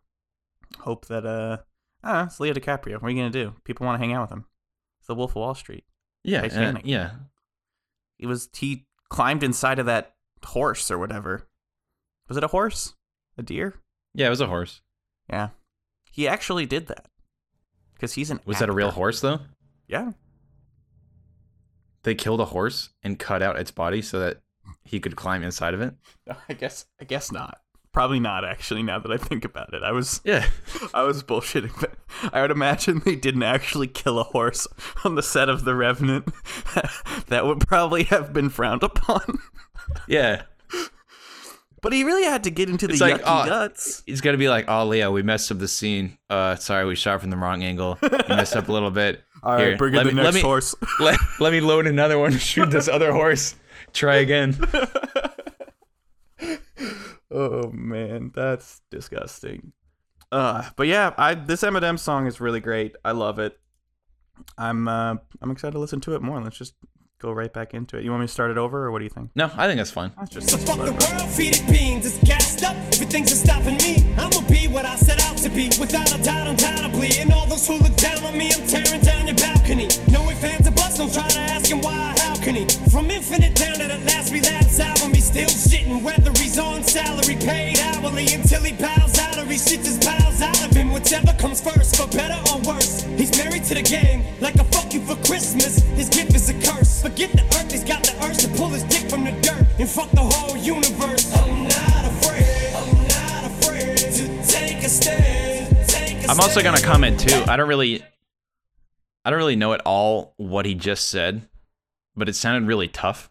hope 0.80 1.06
that 1.06 1.24
uh 1.24 1.58
Know, 2.04 2.22
it's 2.22 2.38
Leo 2.40 2.52
DiCaprio. 2.54 2.94
What 2.94 3.04
are 3.04 3.10
you 3.10 3.16
gonna 3.16 3.30
do? 3.30 3.54
People 3.64 3.86
want 3.86 4.00
to 4.00 4.04
hang 4.06 4.14
out 4.14 4.22
with 4.22 4.30
him. 4.32 4.46
It's 5.00 5.06
the 5.08 5.14
Wolf 5.14 5.32
of 5.32 5.36
Wall 5.36 5.54
Street. 5.54 5.84
yeah, 6.22 6.42
uh, 6.42 6.78
yeah. 6.84 7.10
It 8.18 8.26
was 8.26 8.48
he 8.54 8.86
climbed 9.08 9.42
inside 9.42 9.78
of 9.78 9.86
that 9.86 10.14
horse 10.44 10.90
or 10.90 10.98
whatever. 10.98 11.48
Was 12.28 12.36
it 12.36 12.44
a 12.44 12.48
horse? 12.48 12.94
A 13.38 13.42
deer? 13.42 13.74
Yeah, 14.14 14.26
it 14.26 14.30
was 14.30 14.40
a 14.40 14.46
horse. 14.46 14.80
Yeah. 15.28 15.50
He 16.10 16.26
actually 16.26 16.66
did 16.66 16.86
that. 16.86 17.06
Because 17.94 18.14
he's 18.14 18.30
an 18.30 18.40
Was 18.46 18.58
that 18.58 18.68
a 18.68 18.72
real 18.72 18.90
horse 18.90 19.20
though? 19.20 19.40
Yeah. 19.88 20.12
They 22.02 22.14
killed 22.14 22.40
a 22.40 22.46
horse 22.46 22.90
and 23.02 23.18
cut 23.18 23.42
out 23.42 23.58
its 23.58 23.70
body 23.70 24.00
so 24.00 24.20
that 24.20 24.40
he 24.84 25.00
could 25.00 25.16
climb 25.16 25.42
inside 25.42 25.74
of 25.74 25.80
it. 25.80 25.94
I 26.48 26.54
guess 26.54 26.86
I 27.00 27.04
guess 27.04 27.30
not. 27.32 27.60
Probably 27.96 28.20
not 28.20 28.44
actually 28.44 28.82
now 28.82 28.98
that 28.98 29.10
I 29.10 29.16
think 29.16 29.46
about 29.46 29.72
it. 29.72 29.82
I 29.82 29.90
was 29.90 30.20
Yeah. 30.22 30.46
I 30.94 31.04
was 31.04 31.22
bullshitting, 31.22 31.80
but 31.80 31.94
I 32.30 32.42
would 32.42 32.50
imagine 32.50 33.00
they 33.02 33.16
didn't 33.16 33.42
actually 33.42 33.86
kill 33.86 34.18
a 34.18 34.22
horse 34.22 34.66
on 35.02 35.14
the 35.14 35.22
set 35.22 35.48
of 35.48 35.64
The 35.64 35.74
Revenant. 35.74 36.26
that 37.28 37.46
would 37.46 37.60
probably 37.60 38.02
have 38.04 38.34
been 38.34 38.50
frowned 38.50 38.82
upon. 38.82 39.38
Yeah. 40.06 40.42
But 41.80 41.94
he 41.94 42.04
really 42.04 42.24
had 42.24 42.44
to 42.44 42.50
get 42.50 42.68
into 42.68 42.86
the 42.86 42.98
like, 42.98 43.14
yucky 43.14 43.44
oh, 43.44 43.46
guts. 43.46 44.02
He's 44.04 44.20
gonna 44.20 44.36
be 44.36 44.50
like, 44.50 44.66
"Oh, 44.68 44.84
Leo, 44.84 45.10
we 45.10 45.22
messed 45.22 45.50
up 45.50 45.58
the 45.58 45.68
scene. 45.68 46.18
Uh, 46.28 46.56
sorry, 46.56 46.84
we 46.84 46.96
shot 46.96 47.22
from 47.22 47.30
the 47.30 47.36
wrong 47.38 47.62
angle. 47.64 47.96
We 48.02 48.08
messed 48.28 48.56
up 48.56 48.68
a 48.68 48.72
little 48.72 48.90
bit. 48.90 49.22
All 49.42 49.54
right, 49.54 49.68
Here, 49.68 49.76
bring 49.78 49.94
let 49.94 50.06
in 50.06 50.16
the 50.16 50.20
me- 50.20 50.24
let 50.24 50.34
next 50.34 50.34
me- 50.34 50.40
horse. 50.42 50.74
Let, 51.00 51.18
let 51.40 51.50
me 51.52 51.60
load 51.60 51.86
another 51.86 52.18
one. 52.18 52.36
Shoot 52.36 52.68
this 52.70 52.88
other 52.88 53.10
horse. 53.12 53.54
Try 53.94 54.16
again. 54.16 54.58
Oh 57.30 57.70
man, 57.72 58.32
that's 58.34 58.82
disgusting. 58.90 59.72
Uh, 60.30 60.68
but 60.76 60.86
yeah, 60.86 61.14
I 61.16 61.34
this 61.34 61.62
Eminem 61.62 61.98
song 61.98 62.26
is 62.26 62.40
really 62.40 62.60
great. 62.60 62.96
I 63.04 63.12
love 63.12 63.38
it. 63.38 63.58
I'm 64.58 64.88
uh, 64.88 65.16
I'm 65.40 65.50
excited 65.50 65.72
to 65.72 65.78
listen 65.78 66.00
to 66.02 66.14
it 66.14 66.22
more. 66.22 66.40
Let's 66.40 66.58
just 66.58 66.74
go 67.18 67.32
right 67.32 67.52
back 67.52 67.74
into 67.74 67.96
it. 67.96 68.04
You 68.04 68.10
want 68.10 68.20
me 68.20 68.26
to 68.26 68.32
start 68.32 68.50
it 68.50 68.58
over, 68.58 68.84
or 68.84 68.90
what 68.90 68.98
do 68.98 69.04
you 69.04 69.10
think? 69.10 69.30
No, 69.34 69.50
I 69.56 69.66
think 69.66 69.78
that's 69.78 69.90
fine. 69.90 70.12
Let's 70.18 70.30
just 70.30 70.50
So 70.50 70.58
fuck 70.58 70.76
the 70.76 70.92
world, 70.92 71.30
feed 71.30 71.56
it 71.56 71.66
beans, 71.66 72.06
it's 72.06 72.18
gassed 72.26 72.62
up. 72.64 72.76
Everything's 72.92 73.30
just 73.30 73.44
stopping 73.44 73.76
me. 73.78 74.04
I'ma 74.18 74.46
be 74.48 74.68
what 74.68 74.84
I 74.84 74.96
set 74.96 75.22
out 75.24 75.36
to 75.38 75.48
be, 75.48 75.68
without 75.80 76.12
a 76.14 76.22
doubt, 76.22 76.46
undoubtedly. 76.46 77.10
And 77.18 77.32
all 77.32 77.46
those 77.46 77.66
who 77.66 77.78
look 77.78 77.96
down 77.96 78.22
on 78.24 78.36
me, 78.36 78.52
I'm 78.52 78.66
tearing 78.66 79.00
down 79.00 79.26
your 79.26 79.36
balcony. 79.36 79.88
No 80.10 80.28
ifs, 80.28 80.40
fans, 80.40 80.68
or 80.68 80.72
buts, 80.72 80.98
don't 80.98 81.12
try 81.12 81.28
to 81.28 81.40
ask 81.40 81.70
him 81.70 81.80
why, 81.80 82.14
how 82.18 82.36
can 82.36 82.54
he? 82.54 82.66
From 82.90 83.10
infinite 83.10 83.54
down 83.54 83.74
to 83.74 83.88
the 83.88 83.88
last 83.88 83.96
relapse 83.96 83.96
album, 83.96 84.06
he's 84.06 84.15
still 85.36 85.78
shitting. 85.78 86.02
Whether 86.02 86.30
he's 86.40 86.58
on 86.58 86.82
salary, 86.82 87.36
paid 87.36 87.78
hourly, 87.80 88.26
until 88.32 88.62
he 88.62 88.72
bows 88.72 89.18
out 89.18 89.38
or 89.38 89.44
he 89.44 89.56
shits 89.56 89.84
his 89.84 89.98
bowels 89.98 90.40
out 90.40 90.64
of 90.64 90.72
him. 90.72 90.92
Whichever 90.92 91.32
comes 91.34 91.60
first, 91.60 91.96
for 91.96 92.08
better 92.16 92.38
or 92.50 92.60
worse. 92.62 93.02
He's 93.02 93.36
married 93.36 93.64
to 93.64 93.74
the 93.74 93.82
game, 93.82 94.24
like 94.40 94.54
a 94.56 94.64
fuck 94.64 94.92
you 94.94 95.00
for 95.00 95.16
Christmas. 95.26 95.80
His 96.00 96.08
gift 96.08 96.34
is 96.34 96.48
a 96.48 96.54
curse. 96.54 97.02
Forget 97.02 97.32
the 97.32 97.42
earth, 97.42 97.70
he's 97.70 97.84
got 97.84 98.02
the 98.02 98.14
urge 98.24 98.38
to 98.38 98.48
pull 98.48 98.68
his 98.68 98.84
dick 98.84 99.10
from 99.10 99.24
the 99.24 99.32
dirt 99.42 99.66
and 99.78 99.88
fuck 99.88 100.10
the 100.10 100.20
whole 100.20 100.56
universe. 100.56 101.34
I'm 101.36 101.64
not 101.64 102.04
afraid, 102.12 102.74
I'm 102.74 103.02
not 103.08 103.44
afraid 103.50 103.96
to 103.98 104.46
take 104.46 104.84
a 104.84 104.88
stand. 104.88 105.88
Take 105.88 106.24
a 106.24 106.30
I'm 106.30 106.40
also 106.40 106.62
gonna 106.62 106.80
comment 106.80 107.20
too. 107.20 107.44
I 107.46 107.56
don't 107.56 107.68
really, 107.68 108.02
I 109.24 109.30
don't 109.30 109.38
really 109.38 109.56
know 109.56 109.74
at 109.74 109.82
all 109.84 110.34
what 110.36 110.64
he 110.64 110.74
just 110.74 111.08
said, 111.08 111.42
but 112.16 112.28
it 112.28 112.36
sounded 112.36 112.66
really 112.66 112.88
tough, 112.88 113.30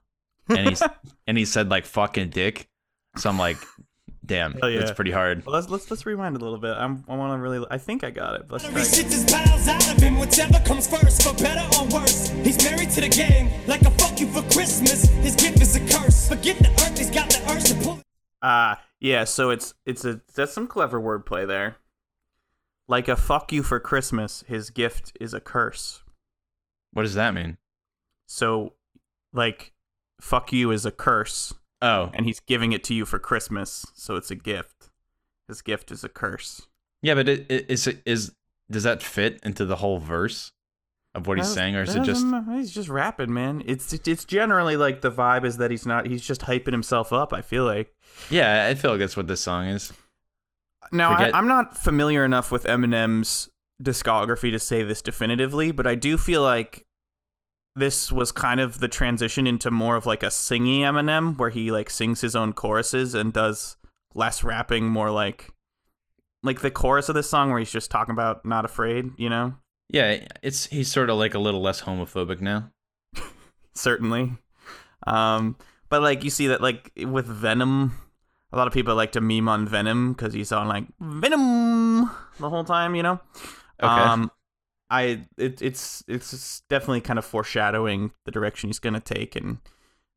and 0.49 0.69
he's 0.69 0.83
and 1.27 1.37
he 1.37 1.45
said 1.45 1.69
like 1.69 1.85
fucking 1.85 2.29
dick. 2.29 2.67
So 3.17 3.29
I'm 3.29 3.37
like, 3.39 3.57
damn, 4.25 4.53
Hell 4.53 4.69
yeah. 4.69 4.79
that's 4.79 4.91
pretty 4.91 5.11
hard. 5.11 5.45
Well, 5.45 5.55
let's 5.55 5.69
let's 5.69 5.89
let's 5.89 6.05
rewind 6.05 6.35
a 6.35 6.39
little 6.39 6.57
bit. 6.57 6.75
I'm, 6.77 7.03
I 7.07 7.15
want 7.15 7.37
to 7.37 7.41
really. 7.41 7.65
I 7.71 7.77
think 7.77 8.03
I 8.03 8.09
got 8.11 8.35
it. 8.39 8.45
Let's 8.49 8.65
He 8.65 8.71
try. 8.71 8.81
again. 8.81 8.91
shits 8.93 9.11
his 9.11 9.25
bowels 9.31 9.67
out 9.67 9.91
of 9.95 10.01
him, 10.01 10.19
whichever 10.19 10.59
comes 10.65 10.87
first, 10.87 11.23
for 11.23 11.33
better 11.41 11.65
or 11.77 11.87
worse. 11.87 12.29
He's 12.29 12.61
married 12.63 12.89
to 12.91 13.01
the 13.01 13.09
game, 13.09 13.49
like 13.67 13.81
a 13.83 13.91
fuck 13.91 14.19
you 14.19 14.27
for 14.27 14.41
Christmas. 14.53 15.05
His 15.09 15.35
gift 15.35 15.61
is 15.61 15.75
a 15.75 15.79
curse. 15.79 16.27
Forget 16.27 16.59
the 16.59 16.69
earth, 16.69 16.97
he's 16.97 17.09
got 17.11 17.29
the 17.29 17.41
urge 17.51 17.63
to 17.65 17.75
pull. 17.75 18.01
Ah, 18.41 18.83
yeah. 18.99 19.23
So 19.23 19.49
it's 19.49 19.73
it's 19.85 20.03
a 20.05 20.21
that's 20.35 20.53
some 20.53 20.67
clever 20.67 20.99
wordplay 20.99 21.47
there. 21.47 21.77
Like 22.87 23.07
a 23.07 23.15
fuck 23.15 23.51
you 23.51 23.63
for 23.63 23.79
Christmas, 23.79 24.43
his 24.47 24.69
gift 24.69 25.13
is 25.19 25.33
a 25.33 25.39
curse. 25.39 26.03
What 26.91 27.01
does 27.03 27.15
that 27.15 27.33
mean? 27.33 27.57
So, 28.27 28.73
like, 29.33 29.73
fuck 30.19 30.51
you 30.53 30.71
is 30.71 30.85
a 30.85 30.91
curse, 30.91 31.53
Oh, 31.81 32.09
and 32.13 32.25
he's 32.25 32.39
giving 32.39 32.71
it 32.71 32.83
to 32.85 32.93
you 32.93 33.05
for 33.05 33.19
Christmas, 33.19 33.85
so 33.93 34.15
it's 34.15 34.31
a 34.31 34.35
gift. 34.35 34.89
His 35.47 35.61
gift 35.61 35.91
is 35.91 36.03
a 36.03 36.09
curse. 36.09 36.67
yeah, 37.01 37.13
but 37.15 37.27
it, 37.29 37.45
it, 37.49 37.69
is 37.69 37.85
it 37.87 38.01
is 38.05 38.33
does 38.71 38.83
that 38.83 39.03
fit 39.03 39.39
into 39.43 39.65
the 39.65 39.75
whole 39.75 39.99
verse 39.99 40.51
of 41.13 41.27
what 41.27 41.37
he's 41.37 41.47
saying, 41.53 41.75
or 41.75 41.83
is 41.83 41.95
it 41.95 42.03
just? 42.03 42.25
He's 42.51 42.73
just 42.73 42.89
rapping, 42.89 43.33
man. 43.33 43.61
It's 43.65 43.93
it's 43.93 44.25
generally 44.25 44.75
like 44.75 45.01
the 45.01 45.11
vibe 45.11 45.45
is 45.45 45.57
that 45.57 45.69
he's 45.71 45.85
not. 45.85 46.07
He's 46.07 46.21
just 46.25 46.41
hyping 46.41 46.71
himself 46.71 47.13
up. 47.13 47.31
I 47.31 47.41
feel 47.41 47.63
like. 47.63 47.93
Yeah, 48.29 48.67
I 48.67 48.73
feel 48.75 48.91
like 48.91 48.99
that's 48.99 49.15
what 49.15 49.27
this 49.27 49.41
song 49.41 49.67
is. 49.67 49.93
Now, 50.91 51.11
I, 51.11 51.31
I'm 51.31 51.47
not 51.47 51.77
familiar 51.77 52.25
enough 52.25 52.51
with 52.51 52.63
Eminem's 52.65 53.49
discography 53.81 54.51
to 54.51 54.59
say 54.59 54.83
this 54.83 55.01
definitively, 55.01 55.71
but 55.71 55.85
I 55.87 55.95
do 55.95 56.17
feel 56.17 56.41
like 56.41 56.85
this 57.75 58.11
was 58.11 58.31
kind 58.31 58.59
of 58.59 58.79
the 58.79 58.87
transition 58.87 59.45
into 59.45 59.69
more 59.69 59.95
of 59.95 60.05
like 60.05 60.23
a 60.23 60.31
singing 60.31 60.81
Eminem, 60.81 61.37
where 61.37 61.49
he 61.49 61.71
like 61.71 61.89
sings 61.89 62.21
his 62.21 62.35
own 62.35 62.53
choruses 62.53 63.13
and 63.13 63.33
does 63.33 63.75
less 64.13 64.43
rapping, 64.43 64.87
more 64.87 65.11
like 65.11 65.51
like 66.41 66.61
the 66.61 66.71
chorus 66.71 67.09
of 67.09 67.15
this 67.15 67.29
song 67.29 67.49
where 67.49 67.59
he's 67.59 67.71
just 67.71 67.91
talking 67.91 68.13
about 68.13 68.45
not 68.45 68.65
afraid, 68.65 69.11
you 69.17 69.29
know. 69.29 69.55
Yeah, 69.89 70.25
it's 70.41 70.67
he's 70.67 70.91
sort 70.91 71.09
of 71.09 71.17
like 71.17 71.33
a 71.33 71.39
little 71.39 71.61
less 71.61 71.81
homophobic 71.81 72.39
now. 72.39 72.71
certainly. 73.73 74.33
Um, 75.05 75.57
but 75.89 76.01
like 76.01 76.23
you 76.23 76.29
see 76.29 76.47
that 76.47 76.61
like 76.61 76.91
with 76.95 77.25
Venom, 77.25 77.93
a 78.51 78.57
lot 78.57 78.67
of 78.67 78.73
people 78.73 78.95
like 78.95 79.11
to 79.13 79.21
meme 79.21 79.49
on 79.49 79.67
Venom 79.67 80.13
because 80.13 80.33
he's 80.33 80.51
on 80.51 80.67
like 80.67 80.85
Venom 80.99 82.09
the 82.39 82.49
whole 82.49 82.63
time, 82.63 82.95
you 82.95 83.03
know. 83.03 83.19
Okay. 83.81 83.87
Um, 83.87 84.31
I 84.89 85.25
it, 85.37 85.61
it's 85.61 86.03
it's 86.07 86.61
definitely 86.69 87.01
kind 87.01 87.19
of 87.19 87.25
foreshadowing 87.25 88.11
the 88.25 88.31
direction 88.31 88.69
he's 88.69 88.79
gonna 88.79 88.99
take, 88.99 89.35
and 89.35 89.59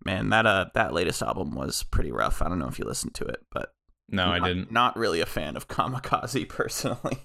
Man, 0.05 0.31
that 0.31 0.47
uh 0.47 0.67
that 0.75 0.93
latest 0.93 1.23
album 1.23 1.55
was 1.55 1.83
pretty 1.83 2.13
rough. 2.13 2.41
I 2.41 2.49
don't 2.49 2.59
know 2.59 2.69
if 2.69 2.79
you 2.79 2.85
listened 2.85 3.15
to 3.15 3.25
it, 3.25 3.45
but 3.51 3.75
No, 4.09 4.29
I 4.29 4.39
didn't. 4.39 4.71
Not 4.71 4.97
really 4.97 5.21
a 5.21 5.27
fan 5.27 5.57
of 5.57 5.69
Kamikaze 5.69 6.49
personally. 6.49 7.19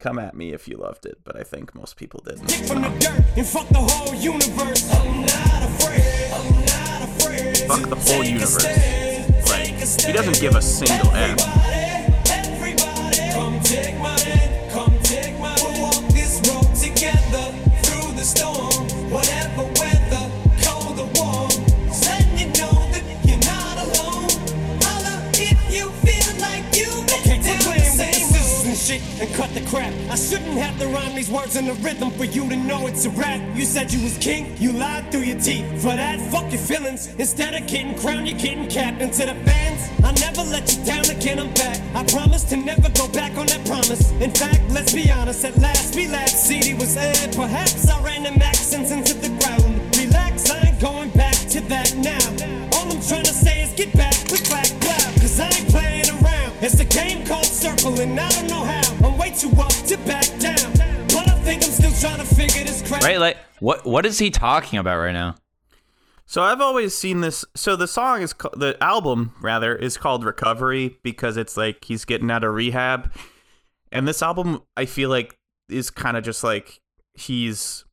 Come 0.00 0.18
at 0.18 0.34
me 0.34 0.52
if 0.52 0.66
you 0.66 0.76
loved 0.76 1.06
it, 1.06 1.18
but 1.24 1.36
I 1.36 1.44
think 1.44 1.74
most 1.74 1.96
people 1.96 2.20
didn't. 2.26 2.50
From 2.66 2.82
the 2.82 2.88
dirt 2.98 3.24
and 3.36 3.46
fuck 3.46 3.68
the 3.68 3.78
whole 3.78 4.14
universe. 4.14 4.92
I'm 4.92 5.20
not 5.20 5.62
afraid. 5.62 6.32
I'm 6.32 6.60
not 6.66 7.08
afraid. 7.08 7.58
Fuck 7.58 7.88
the 7.88 7.96
whole 7.96 8.24
universe. 8.24 8.64
Like, 9.48 9.68
he 10.04 10.12
doesn't 10.12 10.40
give 10.40 10.56
a 10.56 10.62
single 10.62 11.10
F. 11.12 11.73
And 29.24 29.34
cut 29.34 29.54
the 29.54 29.62
crap. 29.62 29.94
I 30.10 30.16
shouldn't 30.16 30.58
have 30.58 30.78
to 30.80 30.86
rhyme 30.88 31.14
these 31.14 31.30
words 31.30 31.56
in 31.56 31.64
the 31.64 31.72
rhythm 31.74 32.10
for 32.10 32.26
you 32.26 32.46
to 32.46 32.56
know 32.56 32.86
it's 32.86 33.06
a 33.06 33.10
rap. 33.10 33.40
You 33.56 33.64
said 33.64 33.90
you 33.90 34.04
was 34.04 34.18
king, 34.18 34.54
you 34.58 34.70
lied 34.72 35.10
through 35.10 35.22
your 35.22 35.40
teeth. 35.40 35.64
For 35.80 35.96
that, 35.96 36.20
fuck 36.30 36.52
your 36.52 36.60
feelings. 36.60 37.06
Instead 37.14 37.54
of 37.54 37.66
getting 37.66 37.96
crowned, 37.96 38.28
you're 38.28 38.38
getting 38.38 38.68
capped. 38.68 39.00
And 39.00 39.10
to 39.14 39.24
the 39.24 39.34
fans, 39.48 39.80
I 40.04 40.12
never 40.20 40.42
let 40.50 40.70
you 40.70 40.84
down 40.84 41.08
again. 41.08 41.38
I'm 41.38 41.54
back. 41.54 41.80
I 41.94 42.04
promise 42.04 42.44
to 42.50 42.58
never 42.58 42.90
go 42.90 43.08
back 43.08 43.38
on 43.38 43.46
that 43.46 43.64
promise. 43.64 44.10
In 44.20 44.30
fact, 44.30 44.60
let's 44.68 44.92
be 44.92 45.10
honest. 45.10 45.42
At 45.42 45.56
last, 45.56 45.96
we 45.96 46.06
last 46.06 46.44
CD 46.44 46.74
was 46.74 46.94
aired. 46.94 47.34
Perhaps 47.34 47.88
I 47.88 48.02
ran 48.02 48.24
them 48.24 48.42
accents 48.42 48.90
into 48.90 49.14
the 49.14 49.30
ground. 49.40 49.96
Relax, 49.96 50.50
I 50.50 50.68
ain't 50.68 50.80
going 50.80 51.08
back 51.10 51.36
to 51.48 51.62
that 51.72 51.96
now. 51.96 52.76
All 52.76 52.92
I'm 52.92 53.00
trying 53.00 53.24
to 53.24 53.32
say 53.32 53.62
is 53.62 53.72
get 53.72 53.90
back, 53.96 54.12
click, 54.28 54.44
clack, 54.44 54.68
clap. 54.82 55.14
Cause 55.22 55.40
I 55.40 55.46
ain't 55.46 55.70
playing 55.70 56.10
around. 56.10 56.52
It's 56.60 56.80
a 56.80 56.84
game 56.84 57.26
called 57.26 57.46
Circle, 57.46 58.00
and 58.00 58.18
I 58.18 58.28
don't 58.30 58.48
know 58.48 58.63
how. 59.42 59.48
I'm 59.48 59.56
way 59.56 59.60
too 59.60 59.62
up 59.62 59.86
to 59.86 59.96
back 60.06 60.26
down. 60.38 60.72
But 61.08 61.28
I 61.28 61.38
think 61.42 61.64
I'm 61.64 61.70
still 61.70 61.92
trying 61.92 62.18
to 62.18 62.34
figure 62.34 62.64
this 62.64 62.82
crap 62.86 63.02
Right? 63.02 63.18
Like 63.18 63.36
what 63.60 63.84
what 63.84 64.06
is 64.06 64.18
he 64.18 64.30
talking 64.30 64.78
about 64.78 64.98
right 64.98 65.12
now? 65.12 65.36
So 66.26 66.42
I've 66.42 66.60
always 66.60 66.96
seen 66.96 67.20
this. 67.20 67.44
So 67.54 67.76
the 67.76 67.86
song 67.86 68.22
is 68.22 68.32
ca- 68.32 68.50
the 68.56 68.76
album 68.82 69.34
rather 69.40 69.76
is 69.76 69.96
called 69.96 70.24
Recovery 70.24 70.96
because 71.02 71.36
it's 71.36 71.56
like 71.56 71.84
he's 71.84 72.04
getting 72.04 72.30
out 72.30 72.44
of 72.44 72.54
rehab, 72.54 73.12
and 73.92 74.08
this 74.08 74.22
album 74.22 74.62
I 74.76 74.86
feel 74.86 75.10
like 75.10 75.36
is 75.68 75.90
kind 75.90 76.16
of 76.16 76.24
just 76.24 76.42
like 76.42 76.80
he's 77.14 77.84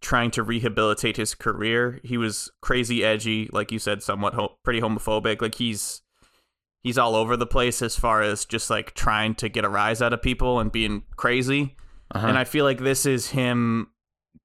trying 0.00 0.32
to 0.32 0.42
rehabilitate 0.42 1.16
his 1.16 1.34
career. 1.34 2.00
He 2.02 2.16
was 2.16 2.50
crazy 2.60 3.04
edgy, 3.04 3.48
like 3.52 3.70
you 3.70 3.78
said, 3.78 4.02
somewhat 4.02 4.34
ho- 4.34 4.56
pretty 4.64 4.80
homophobic. 4.80 5.40
Like 5.40 5.54
he's 5.54 6.01
he's 6.82 6.98
all 6.98 7.14
over 7.14 7.36
the 7.36 7.46
place 7.46 7.82
as 7.82 7.96
far 7.96 8.22
as 8.22 8.44
just 8.44 8.70
like 8.70 8.94
trying 8.94 9.34
to 9.36 9.48
get 9.48 9.64
a 9.64 9.68
rise 9.68 10.02
out 10.02 10.12
of 10.12 10.22
people 10.22 10.60
and 10.60 10.70
being 10.72 11.04
crazy. 11.16 11.76
Uh-huh. 12.14 12.26
And 12.26 12.38
I 12.38 12.44
feel 12.44 12.64
like 12.64 12.78
this 12.78 13.06
is 13.06 13.28
him 13.28 13.88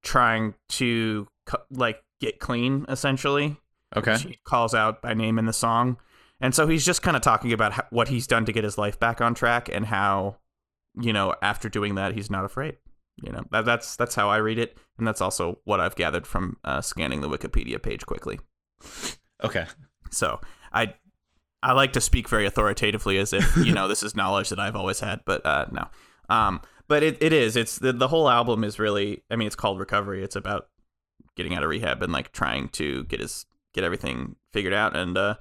trying 0.03 0.53
to 0.69 1.27
like 1.71 2.01
get 2.19 2.39
clean 2.39 2.85
essentially 2.89 3.57
okay. 3.95 4.13
which 4.13 4.23
he 4.23 4.39
calls 4.45 4.73
out 4.73 5.01
by 5.01 5.13
name 5.13 5.39
in 5.39 5.45
the 5.45 5.53
song. 5.53 5.97
And 6.39 6.53
so 6.53 6.67
he's 6.67 6.85
just 6.85 7.01
kind 7.01 7.15
of 7.15 7.23
talking 7.23 7.51
about 7.53 7.73
how, 7.73 7.83
what 7.89 8.09
he's 8.09 8.27
done 8.27 8.45
to 8.45 8.51
get 8.51 8.63
his 8.63 8.77
life 8.77 8.99
back 8.99 9.21
on 9.21 9.33
track 9.33 9.69
and 9.71 9.85
how, 9.85 10.37
you 10.99 11.13
know, 11.13 11.35
after 11.41 11.69
doing 11.69 11.95
that, 11.95 12.13
he's 12.13 12.29
not 12.29 12.45
afraid. 12.45 12.77
You 13.23 13.31
know, 13.31 13.43
that, 13.51 13.65
that's 13.65 13.95
that's 13.95 14.13
how 14.13 14.29
I 14.29 14.37
read 14.37 14.59
it, 14.59 14.77
and 14.99 15.07
that's 15.07 15.21
also 15.21 15.57
what 15.63 15.79
I've 15.79 15.95
gathered 15.95 16.27
from 16.27 16.57
uh, 16.63 16.81
scanning 16.81 17.21
the 17.21 17.29
Wikipedia 17.29 17.81
page 17.81 18.05
quickly. 18.05 18.39
Okay. 19.43 19.65
So 20.11 20.39
I 20.71 20.93
I 21.63 21.73
like 21.73 21.93
to 21.93 22.01
speak 22.01 22.29
very 22.29 22.45
authoritatively 22.45 23.17
as 23.17 23.33
if 23.33 23.57
you 23.57 23.73
know 23.73 23.87
this 23.87 24.03
is 24.03 24.15
knowledge 24.15 24.49
that 24.49 24.59
I've 24.59 24.75
always 24.75 24.99
had, 24.99 25.21
but 25.25 25.45
uh, 25.45 25.65
no. 25.71 25.87
Um, 26.29 26.61
but 26.87 27.03
it, 27.03 27.17
it 27.21 27.33
is. 27.33 27.55
It's 27.55 27.79
the 27.79 27.91
the 27.93 28.07
whole 28.07 28.29
album 28.29 28.63
is 28.63 28.79
really. 28.79 29.23
I 29.31 29.35
mean, 29.35 29.47
it's 29.47 29.55
called 29.55 29.79
Recovery. 29.79 30.23
It's 30.23 30.35
about 30.35 30.67
getting 31.35 31.53
out 31.55 31.63
of 31.63 31.69
rehab 31.69 32.01
and 32.01 32.11
like 32.13 32.31
trying 32.31 32.69
to 32.69 33.03
get 33.05 33.19
his 33.19 33.45
get 33.73 33.83
everything 33.83 34.35
figured 34.53 34.73
out, 34.73 34.95
and 34.95 35.17
uh, 35.17 35.35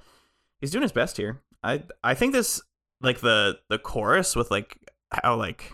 he's 0.61 0.71
doing 0.71 0.83
his 0.83 0.93
best 0.93 1.17
here. 1.17 1.43
I 1.63 1.83
I 2.03 2.15
think 2.15 2.33
this 2.33 2.61
like 3.01 3.21
the 3.21 3.59
the 3.69 3.79
chorus 3.79 4.35
with 4.35 4.51
like 4.51 4.79
how 5.23 5.37
like 5.37 5.73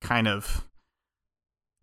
kind 0.00 0.26
of 0.28 0.64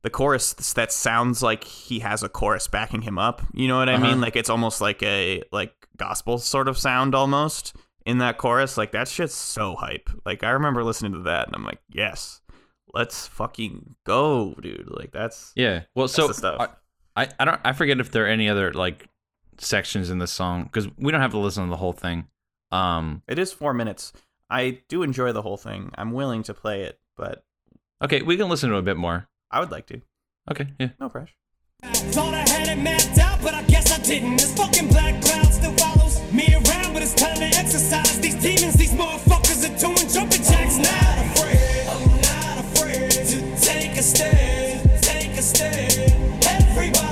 the 0.02 0.10
chorus 0.10 0.54
that 0.74 0.92
sounds 0.92 1.42
like 1.42 1.64
he 1.64 2.00
has 2.00 2.22
a 2.24 2.30
chorus 2.30 2.68
backing 2.68 3.02
him 3.04 3.18
up. 3.18 3.42
You 3.54 3.68
know 3.68 3.78
what 3.78 3.90
I 3.90 3.96
Uh-huh. 3.96 4.08
mean? 4.08 4.22
Like 4.22 4.36
it's 4.36 4.50
almost 4.50 4.82
like 4.82 5.02
a 5.04 5.44
like 5.52 5.74
gospel 5.98 6.38
sort 6.38 6.68
of 6.68 6.78
sound 6.78 7.16
almost 7.16 7.76
in 8.06 8.20
that 8.20 8.38
chorus. 8.38 8.78
Like 8.78 8.92
that 8.92 9.08
shit's 9.08 9.34
so 9.34 9.76
hype. 9.76 10.10
Like 10.26 10.44
I 10.44 10.52
remember 10.52 10.84
listening 10.84 11.14
to 11.14 11.20
that 11.20 11.48
and 11.48 11.56
I'm 11.56 11.64
like, 11.64 11.80
yes, 11.90 12.42
let's 12.94 13.28
fucking 13.28 13.96
go, 14.06 14.56
dude. 14.62 14.90
Like 14.90 15.12
that's 15.12 15.52
Yeah. 15.56 15.84
Well, 15.96 16.08
so 16.08 16.32
stuff. 16.32 16.70
I, 17.16 17.24
I 17.24 17.30
I 17.40 17.46
don't 17.46 17.62
I 17.64 17.74
forget 17.74 18.00
if 18.00 18.12
there 18.12 18.26
are 18.26 18.30
any 18.30 18.50
other 18.50 18.74
like 18.74 19.08
sections 19.58 20.10
in 20.10 20.20
the 20.20 20.28
song 20.28 20.64
because 20.64 20.88
we 20.98 21.12
don't 21.12 21.22
have 21.22 21.32
to 21.32 21.38
listen 21.38 21.64
to 21.64 21.70
the 21.70 21.78
whole 21.78 21.94
thing. 21.94 22.28
Um. 22.72 23.22
it 23.28 23.40
is 23.40 23.54
four 23.54 23.74
minutes. 23.74 24.12
I 24.50 24.82
do 24.90 25.02
enjoy 25.02 25.32
the 25.32 25.42
whole 25.42 25.58
thing. 25.58 25.92
I'm 25.96 26.12
willing 26.12 26.44
to 26.44 26.54
play 26.54 26.84
it, 26.84 27.00
but 27.16 27.46
Okay, 28.04 28.22
we 28.22 28.38
can 28.38 28.50
listen 28.50 28.70
to 28.70 28.76
a 28.76 28.82
bit 28.82 28.98
more. 28.98 29.28
I 29.50 29.60
would 29.60 29.72
like 29.72 29.88
to. 29.88 30.02
Okay. 30.52 30.68
Yeah. 30.80 30.90
No 31.00 31.10
pressure. 31.10 31.34
Thought 31.94 32.34
I 32.34 32.48
had 32.50 32.68
it 32.68 32.82
mapped 32.82 33.18
out, 33.20 33.42
but 33.42 33.54
I 33.54 33.64
guess 33.64 33.92
I 33.92 34.02
didn't. 34.02 34.38
This 34.38 34.54
fucking 34.56 34.88
black 34.88 35.22
cloud 35.22 35.52
still 35.54 35.74
follows 35.74 36.22
me 36.32 36.54
around, 36.54 36.94
but 36.94 37.02
it's 37.02 37.14
time 37.14 37.36
to 37.38 37.46
exercise 37.46 38.20
these 38.20 38.36
demons. 38.36 38.76
These 38.76 38.94
motherfuckers 38.94 39.64
are 39.66 39.78
doing 39.78 40.08
jumping 40.10 40.44
jacks 40.44 40.78
now. 40.78 40.90
I'm 40.90 41.28
not 41.28 41.38
afraid, 41.38 41.88
I'm 41.88 42.22
not 42.22 42.58
afraid 42.66 43.12
to 43.12 43.62
take 43.62 43.98
a 43.98 44.04
stand, 44.04 44.90
take 45.02 45.38
a 45.38 45.42
stand. 45.42 46.46
Everybody, 46.46 47.05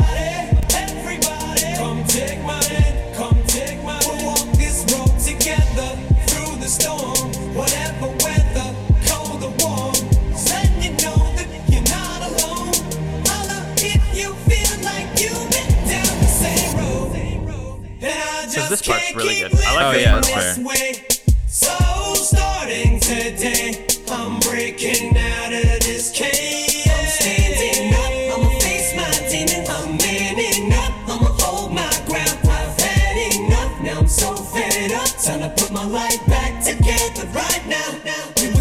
this 18.73 18.87
part's 18.87 19.15
really 19.15 19.35
good. 19.35 19.53
I 19.53 19.75
like 19.75 19.85
Oh, 19.85 19.89
living 19.89 20.01
yeah, 20.01 20.15
this 20.17 20.57
fair. 20.57 21.23
So 21.47 22.13
starting 22.15 22.99
today, 22.99 23.85
I'm 24.09 24.39
breaking 24.39 25.12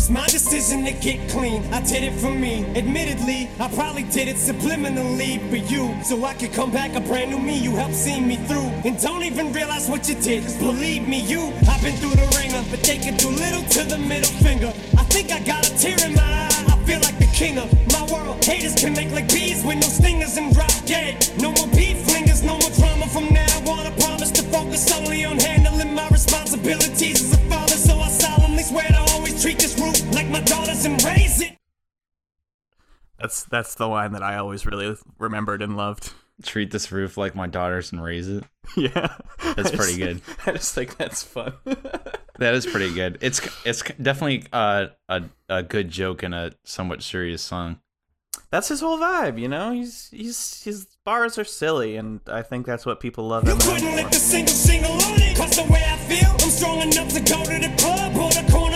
was 0.03 0.11
my 0.11 0.27
decision 0.27 0.85
to 0.85 0.91
get 0.91 1.31
clean. 1.31 1.63
I 1.73 1.81
did 1.81 2.03
it 2.03 2.15
for 2.19 2.31
me. 2.31 2.65
Admittedly, 2.75 3.49
I 3.61 3.69
probably 3.69 4.03
did 4.03 4.27
it 4.27 4.35
subliminally 4.35 5.39
for 5.49 5.61
you. 5.73 5.95
So 6.03 6.25
I 6.25 6.35
could 6.35 6.53
come 6.53 6.73
back 6.73 6.97
a 6.97 7.01
brand 7.01 7.31
new 7.31 7.39
me. 7.39 7.57
You 7.59 7.77
helped 7.77 7.95
see 7.95 8.21
me 8.21 8.37
through. 8.49 8.71
And 8.87 9.01
don't 9.01 9.23
even 9.23 9.53
realize 9.53 9.89
what 9.89 10.09
you 10.09 10.17
did. 10.17 10.43
Cause 10.43 10.57
believe 10.57 11.07
me, 11.07 11.21
you, 11.21 11.53
I've 11.71 11.83
been 11.83 11.95
through 11.99 12.17
the 12.19 12.27
ringer. 12.37 12.65
But 12.69 12.83
they 12.83 12.99
can 12.99 13.17
do 13.17 13.29
little 13.29 13.63
to 13.63 13.85
the 13.85 13.99
middle 13.99 14.35
finger. 14.43 14.73
I 14.99 15.05
think 15.15 15.31
I 15.31 15.39
got 15.41 15.69
a 15.69 15.73
tear 15.79 15.99
in 16.05 16.15
my 16.15 16.23
eye. 16.23 16.65
I 16.73 16.77
feel 16.85 17.01
like 17.01 17.19
the 17.19 17.31
king 17.33 17.59
of 17.59 17.71
my 17.93 18.05
world. 18.13 18.45
Haters 18.45 18.75
can 18.75 18.95
make 18.95 19.13
like 19.13 19.29
bees 19.29 19.63
with 19.65 19.77
no 19.77 19.87
stingers 19.87 20.37
and 20.37 20.53
drop 20.53 20.75
dead. 20.85 21.15
No 21.39 21.53
more 21.53 21.69
beef 21.69 21.99
flingers, 22.07 22.43
no 22.43 22.59
more 22.59 22.75
drama 22.75 23.07
from 23.07 23.33
now 23.33 23.71
on. 23.71 23.87
I 23.87 23.93
promise 24.01 24.33
to 24.33 24.43
focus 24.43 24.85
solely 24.85 25.25
on 25.25 25.39
handling 25.39 25.95
my 25.95 26.09
responsibilities 26.09 27.12
my 30.85 30.91
and 30.95 31.05
raise 31.05 31.41
it. 31.41 31.57
That's 33.19 33.45
that's 33.45 33.75
the 33.77 33.87
line 33.89 34.13
that 34.13 34.23
I 34.23 34.37
always 34.37 34.67
really 34.67 34.97
remembered 35.19 35.63
and 35.63 35.77
loved. 35.77 36.13
Treat 36.43 36.71
this 36.73 36.91
roof 36.91 37.17
like 37.17 37.35
my 37.37 37.47
daughters 37.47 37.93
and 37.93 38.03
raise 38.03 38.29
it. 38.29 38.45
Yeah, 38.77 39.17
That's 39.57 39.71
I 39.73 39.77
pretty 39.77 39.99
just- 39.99 39.99
good. 39.99 40.23
I 40.47 40.53
just 40.53 40.75
think 40.75 40.97
that's 40.97 41.23
fun. 41.23 41.55
That 42.39 42.55
is 42.55 42.67
pretty 42.67 42.93
good. 42.93 43.19
It's 43.21 43.41
it's 43.65 43.83
definitely 44.01 44.45
uh, 44.53 44.87
a 45.09 45.23
a 45.49 45.63
good 45.63 45.91
joke 45.91 46.25
in 46.25 46.33
a 46.33 46.51
somewhat 46.65 47.03
serious 47.03 47.41
song. 47.43 47.79
that's 48.51 48.69
his 48.69 48.81
whole 48.81 48.99
vibe, 48.99 49.39
you 49.39 49.47
know. 49.49 49.71
He's 49.71 50.09
he's 50.11 50.63
his 50.65 50.87
bars 51.05 51.39
are 51.39 51.45
silly, 51.45 51.95
and 51.97 52.21
I 52.27 52.43
think 52.43 52.67
that's 52.67 52.85
what 52.87 52.99
people 52.99 53.29
love 53.29 53.47
You 53.47 53.55
couldn't 53.57 53.95
let 53.95 54.11
the 54.11 54.19
single 54.19 54.55
single 54.55 54.91
on 54.93 55.21
it. 55.21 55.37
Cause 55.37 55.55
the 55.57 55.71
way 55.71 55.85
I 55.87 55.97
feel, 56.09 56.31
I'm 56.31 56.51
strong 56.51 56.81
enough 56.81 57.13
to 57.13 57.21
go 57.21 57.45
to 57.45 57.59
the 57.69 57.75
club 57.79 58.17
or 58.17 58.31
the 58.31 58.51
corner 58.51 58.72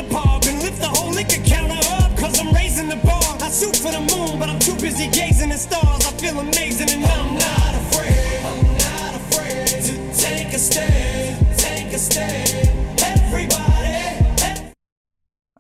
I 3.46 3.50
shoot 3.50 3.76
for 3.76 3.92
the 3.92 4.00
moon, 4.00 4.38
but 4.40 4.48
I'm 4.48 4.58
too 4.58 4.74
busy 4.74 5.06
gazing 5.08 5.52
at 5.52 5.60
stars. 5.60 6.04
I 6.04 6.10
feel 6.18 6.38
amazing 6.40 6.90
and 6.90 7.04
I'm 7.04 7.34
not 7.34 7.74
afraid. 7.76 8.44
I'm 8.44 8.64
not 8.72 9.14
afraid 9.14 9.66
to 9.84 10.20
take 10.20 10.48
a 10.52 10.58
stand, 10.58 11.56
take 11.58 11.92
a 11.92 11.98
stand, 11.98 13.00
everybody. 13.00 14.72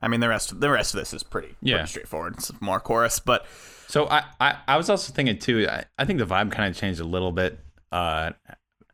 I 0.02 0.08
mean, 0.08 0.18
the 0.18 0.28
rest 0.28 0.58
the 0.60 0.68
rest 0.70 0.94
of 0.94 0.98
this 1.00 1.14
is 1.14 1.22
pretty, 1.22 1.54
Yeah. 1.62 1.76
pretty 1.76 1.88
straightforward. 1.90 2.34
It's 2.38 2.50
more 2.60 2.80
chorus, 2.80 3.20
but 3.20 3.46
So 3.86 4.08
I, 4.08 4.24
I, 4.40 4.56
I 4.66 4.76
was 4.76 4.90
also 4.90 5.12
thinking 5.12 5.38
too. 5.38 5.68
I, 5.70 5.84
I 5.96 6.04
think 6.04 6.18
the 6.18 6.26
vibe 6.26 6.50
kind 6.50 6.68
of 6.68 6.76
changed 6.76 6.98
a 6.98 7.04
little 7.04 7.30
bit, 7.30 7.60
uh, 7.92 8.32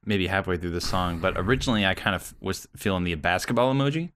maybe 0.04 0.26
halfway 0.26 0.58
through 0.58 0.70
the 0.70 0.82
song. 0.82 1.18
But 1.18 1.38
originally, 1.38 1.86
I 1.86 1.94
kind 1.94 2.14
of 2.14 2.34
was 2.42 2.68
feeling 2.76 3.04
the 3.04 3.14
basketball 3.14 3.72
emoji. 3.72 4.10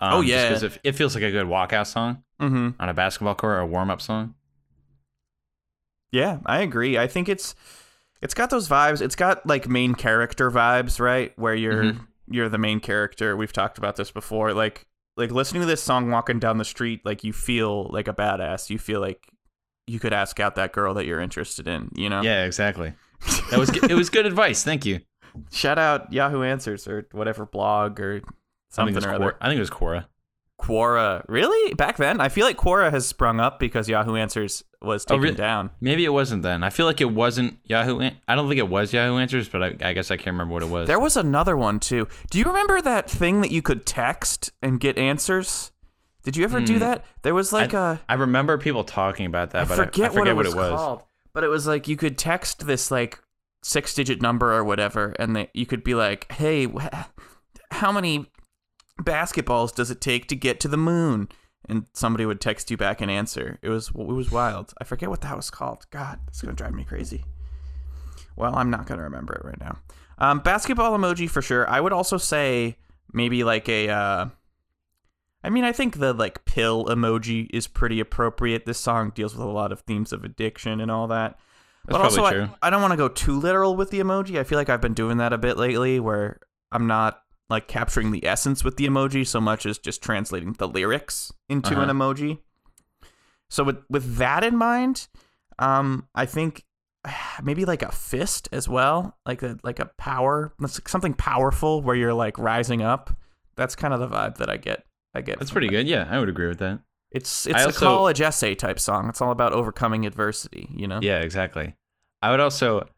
Um, 0.00 0.12
Oh, 0.14 0.20
yeah. 0.20 0.48
because 0.48 0.62
it, 0.64 0.78
it 0.84 0.92
feels 0.92 1.14
like 1.14 1.24
a 1.24 1.30
good 1.30 1.46
walkout 1.46 1.86
song 1.86 2.22
hmm 2.40 2.70
on 2.80 2.88
a 2.88 2.94
basketball 2.94 3.34
court 3.34 3.54
or 3.56 3.60
a 3.60 3.66
warm 3.66 3.90
up 3.90 4.00
song. 4.02 4.34
yeah, 6.12 6.38
I 6.46 6.60
agree. 6.60 6.98
I 6.98 7.06
think 7.06 7.28
it's 7.28 7.54
it's 8.22 8.34
got 8.34 8.50
those 8.50 8.68
vibes. 8.68 9.00
It's 9.02 9.16
got 9.16 9.44
like 9.46 9.68
main 9.68 9.94
character 9.94 10.50
vibes, 10.50 11.00
right? 11.00 11.32
Where 11.38 11.54
you're 11.54 11.84
Mhm. 11.84 12.06
you're 12.28 12.48
the 12.48 12.58
main 12.58 12.80
character. 12.80 13.36
We've 13.36 13.52
talked 13.52 13.78
about 13.78 13.96
this 13.96 14.10
before. 14.10 14.52
Like 14.54 14.86
like 15.16 15.30
listening 15.30 15.62
to 15.62 15.66
this 15.66 15.82
song 15.82 16.10
walking 16.10 16.38
down 16.38 16.58
the 16.58 16.64
street, 16.64 17.00
like 17.04 17.22
you 17.24 17.32
feel 17.32 17.88
like 17.92 18.08
a 18.08 18.12
badass. 18.14 18.70
You 18.70 18.78
feel 18.78 19.00
like 19.00 19.28
you 19.86 20.00
could 20.00 20.12
ask 20.12 20.40
out 20.40 20.54
that 20.56 20.72
girl 20.72 20.94
that 20.94 21.04
you're 21.06 21.20
interested 21.20 21.68
in. 21.68 21.90
You 21.94 22.08
know? 22.08 22.22
Yeah, 22.22 22.44
exactly. 22.44 22.94
That 23.50 23.58
was 23.58 23.70
it. 23.70 23.94
Was 23.94 24.10
good 24.10 24.26
advice. 24.26 24.62
Thank 24.64 24.84
you. 24.84 25.00
Shout 25.50 25.78
out 25.78 26.12
Yahoo 26.12 26.42
Answers 26.42 26.86
or 26.86 27.06
whatever 27.12 27.46
blog 27.46 27.98
or 28.00 28.22
I 28.78 28.84
think 28.84 28.94
something 28.94 29.10
it 29.10 29.20
was 29.20 29.20
or 29.28 29.32
Quora. 29.32 29.36
I 29.40 29.48
think 29.48 29.56
it 29.56 29.60
was 29.60 29.70
Quora. 29.70 30.04
Quora, 30.60 31.24
really? 31.28 31.74
Back 31.74 31.96
then, 31.96 32.20
I 32.20 32.28
feel 32.28 32.46
like 32.46 32.56
Quora 32.56 32.90
has 32.90 33.06
sprung 33.06 33.40
up 33.40 33.58
because 33.58 33.88
Yahoo 33.88 34.14
Answers 34.14 34.62
was 34.80 35.04
Oh, 35.06 35.14
taken 35.14 35.22
really? 35.22 35.34
down. 35.36 35.70
Maybe 35.80 36.04
it 36.04 36.10
wasn't 36.12 36.42
then. 36.42 36.62
I 36.62 36.70
feel 36.70 36.86
like 36.86 37.00
it 37.00 37.10
wasn't 37.10 37.58
Yahoo. 37.64 37.98
An- 37.98 38.16
I 38.28 38.34
don't 38.34 38.48
think 38.48 38.58
it 38.60 38.68
was 38.68 38.92
Yahoo 38.92 39.18
Answers, 39.18 39.48
but 39.48 39.62
I, 39.62 39.76
I 39.88 39.92
guess 39.92 40.10
I 40.10 40.16
can't 40.16 40.28
remember 40.28 40.54
what 40.54 40.62
it 40.62 40.68
was. 40.68 40.86
There 40.86 41.00
was 41.00 41.16
another 41.16 41.56
one 41.56 41.80
too. 41.80 42.06
Do 42.30 42.38
you 42.38 42.44
remember 42.44 42.80
that 42.80 43.10
thing 43.10 43.40
that 43.40 43.50
you 43.50 43.62
could 43.62 43.84
text 43.84 44.52
and 44.62 44.78
get 44.78 44.96
answers? 44.96 45.72
Did 46.22 46.36
you 46.36 46.44
ever 46.44 46.60
do 46.60 46.78
that? 46.78 47.04
There 47.22 47.34
was 47.34 47.52
like 47.52 47.72
Hmm. 47.72 47.76
A 47.76 48.00
I 48.08 48.14
remember 48.14 48.56
people 48.56 48.84
talking 48.84 49.26
about 49.26 49.50
that, 49.50 49.62
I 49.62 49.68
but 49.68 49.76
forget, 49.76 50.10
I, 50.10 50.12
I 50.12 50.16
forget 50.16 50.36
what, 50.36 50.46
it 50.46 50.54
was, 50.54 50.70
called. 50.70 51.02
But 51.34 51.44
it 51.44 51.48
was 51.48 51.66
like 51.66 51.88
you 51.88 51.96
could 51.96 52.16
text 52.16 52.66
this 52.66 52.90
like 52.90 53.18
six 53.62 53.92
digit 53.92 54.22
number 54.22 54.52
or 54.54 54.64
whatever, 54.64 55.14
and 55.18 55.34
they, 55.36 55.50
you 55.52 55.66
could 55.66 55.82
be 55.84 55.94
like, 55.94 56.30
"Hey, 56.32 56.66
wh- 56.66 56.86
how 57.72 57.90
many 57.92 58.30
basketballs 59.00 59.74
does 59.74 59.90
it 59.90 60.00
take 60.00 60.28
to 60.28 60.36
get 60.36 60.60
to 60.60 60.68
the 60.68 60.76
moon?" 60.76 61.28
And 61.66 61.86
somebody 61.94 62.26
would 62.26 62.40
text 62.40 62.70
you 62.70 62.76
back 62.76 63.00
an 63.00 63.08
answer. 63.08 63.58
It 63.62 63.70
was 63.70 63.88
it 63.88 63.94
was 63.94 64.30
wild. 64.30 64.74
I 64.80 64.84
forget 64.84 65.08
what 65.08 65.22
that 65.22 65.36
was 65.36 65.50
called. 65.50 65.86
God, 65.90 66.20
it's 66.28 66.42
gonna 66.42 66.54
drive 66.54 66.74
me 66.74 66.84
crazy. 66.84 67.24
Well, 68.36 68.54
I'm 68.54 68.70
not 68.70 68.86
gonna 68.86 69.02
remember 69.02 69.34
it 69.34 69.44
right 69.44 69.60
now. 69.60 69.78
Um, 70.18 70.40
basketball 70.40 70.96
emoji 70.96 71.28
for 71.28 71.42
sure. 71.42 71.68
I 71.68 71.80
would 71.80 71.92
also 71.92 72.16
say 72.18 72.76
maybe 73.12 73.44
like 73.44 73.68
a. 73.68 73.88
Uh, 73.88 74.28
I 75.42 75.50
mean, 75.50 75.64
I 75.64 75.72
think 75.72 75.98
the 75.98 76.12
like 76.12 76.44
pill 76.44 76.86
emoji 76.86 77.48
is 77.52 77.66
pretty 77.66 78.00
appropriate. 78.00 78.66
This 78.66 78.78
song 78.78 79.12
deals 79.14 79.34
with 79.34 79.46
a 79.46 79.50
lot 79.50 79.72
of 79.72 79.80
themes 79.80 80.12
of 80.12 80.24
addiction 80.24 80.80
and 80.80 80.90
all 80.90 81.08
that. 81.08 81.38
That's 81.86 81.98
but 81.98 82.00
also, 82.00 82.22
probably 82.22 82.40
I, 82.40 82.44
true. 82.44 82.54
I 82.62 82.70
don't 82.70 82.80
want 82.80 82.92
to 82.92 82.96
go 82.96 83.08
too 83.08 83.38
literal 83.38 83.76
with 83.76 83.90
the 83.90 84.00
emoji. 84.00 84.38
I 84.38 84.44
feel 84.44 84.58
like 84.58 84.70
I've 84.70 84.80
been 84.80 84.94
doing 84.94 85.18
that 85.18 85.32
a 85.32 85.38
bit 85.38 85.58
lately, 85.58 86.00
where 86.00 86.40
I'm 86.72 86.86
not 86.86 87.20
like 87.50 87.68
capturing 87.68 88.10
the 88.10 88.26
essence 88.26 88.64
with 88.64 88.76
the 88.76 88.86
emoji 88.86 89.26
so 89.26 89.40
much 89.40 89.66
as 89.66 89.78
just 89.78 90.02
translating 90.02 90.52
the 90.54 90.66
lyrics 90.68 91.32
into 91.48 91.74
an 91.80 91.90
Uh-huh. 91.90 91.92
emoji. 91.92 92.38
So 93.50 93.64
with 93.64 93.78
with 93.90 94.16
that 94.16 94.42
in 94.44 94.56
mind, 94.56 95.08
um, 95.58 96.08
I 96.14 96.26
think 96.26 96.64
maybe 97.42 97.64
like 97.64 97.82
a 97.82 97.92
fist 97.92 98.48
as 98.52 98.68
well, 98.68 99.18
like 99.26 99.42
a 99.42 99.58
like 99.62 99.78
a 99.78 99.90
power, 99.98 100.52
something 100.86 101.14
powerful 101.14 101.82
where 101.82 101.96
you're 101.96 102.14
like 102.14 102.38
rising 102.38 102.82
up. 102.82 103.16
That's 103.56 103.76
kind 103.76 103.94
of 103.94 104.00
the 104.00 104.08
vibe 104.08 104.38
that 104.38 104.50
I 104.50 104.56
get. 104.56 104.84
I 105.14 105.20
get. 105.20 105.38
That's 105.38 105.52
pretty 105.52 105.68
it. 105.68 105.70
good. 105.70 105.86
Yeah, 105.88 106.08
I 106.10 106.18
would 106.18 106.28
agree 106.28 106.48
with 106.48 106.58
that. 106.58 106.80
It's 107.12 107.46
I 107.46 107.50
it's 107.50 107.66
also- 107.66 107.86
a 107.86 107.88
college 107.88 108.20
essay 108.20 108.54
type 108.56 108.80
song. 108.80 109.08
It's 109.08 109.20
all 109.20 109.30
about 109.30 109.52
overcoming 109.52 110.06
adversity. 110.06 110.68
You 110.74 110.88
know. 110.88 110.98
Yeah, 111.02 111.20
exactly. 111.20 111.76
I 112.22 112.30
would 112.30 112.40
also, 112.40 112.88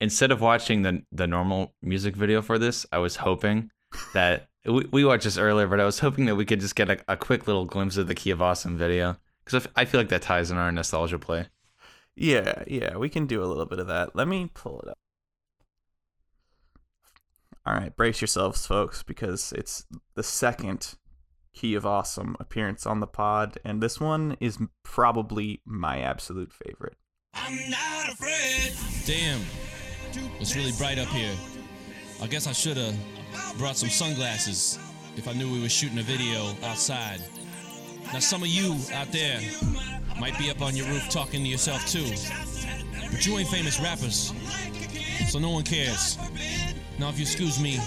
instead 0.00 0.30
of 0.32 0.40
watching 0.42 0.82
the 0.82 1.02
the 1.12 1.26
normal 1.26 1.72
music 1.80 2.14
video 2.16 2.42
for 2.42 2.58
this, 2.58 2.84
I 2.92 2.98
was 2.98 3.16
hoping 3.16 3.70
that 4.14 4.48
we, 4.64 4.86
we 4.90 5.04
watched 5.04 5.24
this 5.24 5.38
earlier, 5.38 5.66
but 5.66 5.80
I 5.80 5.84
was 5.84 6.00
hoping 6.00 6.26
that 6.26 6.36
we 6.36 6.44
could 6.44 6.60
just 6.60 6.76
get 6.76 6.90
a, 6.90 6.98
a 7.08 7.16
quick 7.16 7.46
little 7.46 7.64
glimpse 7.64 7.96
of 7.96 8.08
the 8.08 8.14
Key 8.14 8.30
of 8.30 8.42
Awesome 8.42 8.76
video 8.76 9.16
because 9.44 9.66
I, 9.66 9.68
f- 9.68 9.72
I 9.76 9.84
feel 9.84 10.00
like 10.00 10.08
that 10.08 10.22
ties 10.22 10.50
in 10.50 10.56
our 10.56 10.72
nostalgia 10.72 11.18
play. 11.18 11.46
Yeah, 12.14 12.62
yeah, 12.66 12.96
we 12.96 13.08
can 13.08 13.26
do 13.26 13.42
a 13.42 13.46
little 13.46 13.66
bit 13.66 13.78
of 13.78 13.86
that. 13.88 14.16
Let 14.16 14.26
me 14.26 14.50
pull 14.54 14.80
it 14.80 14.88
up. 14.88 14.98
All 17.66 17.74
right, 17.74 17.94
brace 17.96 18.20
yourselves, 18.20 18.66
folks, 18.66 19.02
because 19.02 19.52
it's 19.52 19.86
the 20.14 20.22
second 20.22 20.94
Key 21.52 21.74
of 21.74 21.84
Awesome 21.84 22.36
appearance 22.38 22.86
on 22.86 23.00
the 23.00 23.06
pod, 23.06 23.58
and 23.64 23.82
this 23.82 23.98
one 24.00 24.36
is 24.40 24.58
probably 24.82 25.62
my 25.64 25.98
absolute 26.00 26.52
favorite. 26.52 26.96
I'm 27.34 27.70
not 27.70 28.12
afraid. 28.12 28.72
Damn, 29.04 29.40
it's 30.40 30.54
really 30.56 30.72
bright 30.78 30.98
up 30.98 31.08
here. 31.08 31.34
I 32.22 32.26
guess 32.28 32.46
I 32.46 32.52
should 32.52 32.76
have 32.76 32.94
brought 33.58 33.76
some 33.76 33.88
sunglasses 33.88 34.78
if 35.16 35.28
I 35.28 35.32
knew 35.32 35.50
we 35.52 35.60
were 35.60 35.68
shooting 35.68 35.98
a 35.98 36.02
video 36.02 36.54
outside. 36.64 37.20
Now, 38.12 38.18
some 38.20 38.42
of 38.42 38.48
you 38.48 38.76
out 38.94 39.10
there 39.12 39.40
might 40.20 40.38
be 40.38 40.50
up 40.50 40.62
on 40.62 40.76
your 40.76 40.86
roof 40.88 41.08
talking 41.10 41.42
to 41.42 41.48
yourself 41.48 41.86
too, 41.86 42.06
but 43.10 43.26
you 43.26 43.38
ain't 43.38 43.48
famous 43.48 43.80
rappers, 43.80 44.32
so 45.28 45.38
no 45.38 45.50
one 45.50 45.64
cares. 45.64 46.18
Now, 46.98 47.08
if 47.08 47.18
you 47.18 47.22
excuse 47.22 47.58
me, 47.60 47.78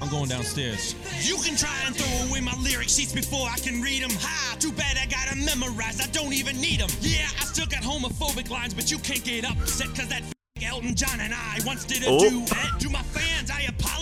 I'm 0.00 0.08
going 0.08 0.28
downstairs. 0.28 0.94
You 1.28 1.36
can 1.36 1.56
try 1.56 1.74
and 1.86 1.94
throw 1.94 2.28
away 2.30 2.40
my 2.40 2.54
lyric 2.62 2.88
sheets 2.88 3.12
before 3.12 3.48
I 3.48 3.58
can 3.58 3.82
read 3.82 4.02
them. 4.02 4.10
Ha! 4.12 4.56
Too 4.58 4.72
bad 4.72 4.96
I 4.96 5.06
got 5.06 5.30
'em 5.30 5.44
memorized. 5.44 6.00
I 6.00 6.06
don't 6.06 6.32
even 6.32 6.60
need 6.60 6.80
them. 6.80 6.90
Yeah, 7.00 7.28
I 7.40 7.44
still 7.44 7.66
got 7.66 7.82
homophobic 7.82 8.48
lines, 8.50 8.74
but 8.74 8.90
you 8.90 8.98
can't 8.98 9.22
get 9.24 9.44
upset 9.44 9.88
because 9.92 10.08
that 10.08 10.22
Elton 10.62 10.94
John 10.96 11.20
and 11.20 11.32
I 11.34 11.60
once 11.64 11.84
did 11.84 12.02
a 12.02 12.06
Oh. 12.08 12.18
duet. 12.30 12.78
Do 12.78 12.88
my 12.90 13.02
fans, 13.02 13.16
I 13.16 13.17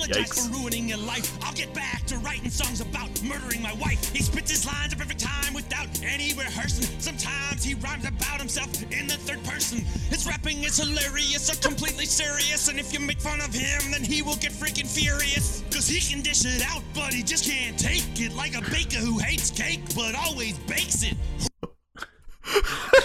apologize 0.06 0.30
Yikes. 0.30 0.48
for 0.48 0.58
ruining 0.58 0.88
your 0.88 0.98
life. 0.98 1.38
I'll 1.42 1.52
get 1.54 1.72
back 1.74 2.04
to 2.06 2.18
writing 2.18 2.50
songs 2.50 2.80
about 2.80 3.10
murdering 3.22 3.62
my 3.62 3.72
wife. 3.74 4.12
He 4.12 4.22
spits 4.22 4.50
his 4.50 4.66
lines 4.66 4.92
up 4.92 5.00
every 5.00 5.14
time 5.14 5.54
without 5.54 5.88
any 6.02 6.32
rehearsing. 6.34 6.86
Sometimes 7.00 7.64
he 7.64 7.74
rhymes 7.74 8.06
about 8.06 8.40
himself 8.40 8.70
in 8.92 9.06
the 9.06 9.16
third 9.16 9.42
person. 9.44 9.78
His 10.10 10.26
rapping 10.26 10.64
is 10.64 10.78
hilarious 10.78 11.50
or 11.50 11.56
completely 11.68 12.06
serious. 12.06 12.68
And 12.68 12.78
if 12.78 12.92
you 12.92 13.00
make 13.00 13.20
fun 13.20 13.40
of 13.40 13.52
him, 13.52 13.92
then 13.92 14.04
he 14.04 14.22
will 14.22 14.36
get 14.36 14.52
freaking 14.52 14.86
furious. 14.86 15.64
Cause 15.70 15.88
he 15.88 16.00
can 16.00 16.22
dish 16.22 16.44
it 16.44 16.62
out, 16.70 16.82
but 16.94 17.12
he 17.12 17.22
just 17.22 17.44
can't 17.44 17.78
take 17.78 18.04
it. 18.20 18.34
Like 18.34 18.56
a 18.56 18.62
baker 18.70 18.98
who 18.98 19.18
hates 19.18 19.50
cake, 19.50 19.80
but 19.94 20.14
always 20.14 20.58
bakes 20.60 21.02
it. 21.02 21.16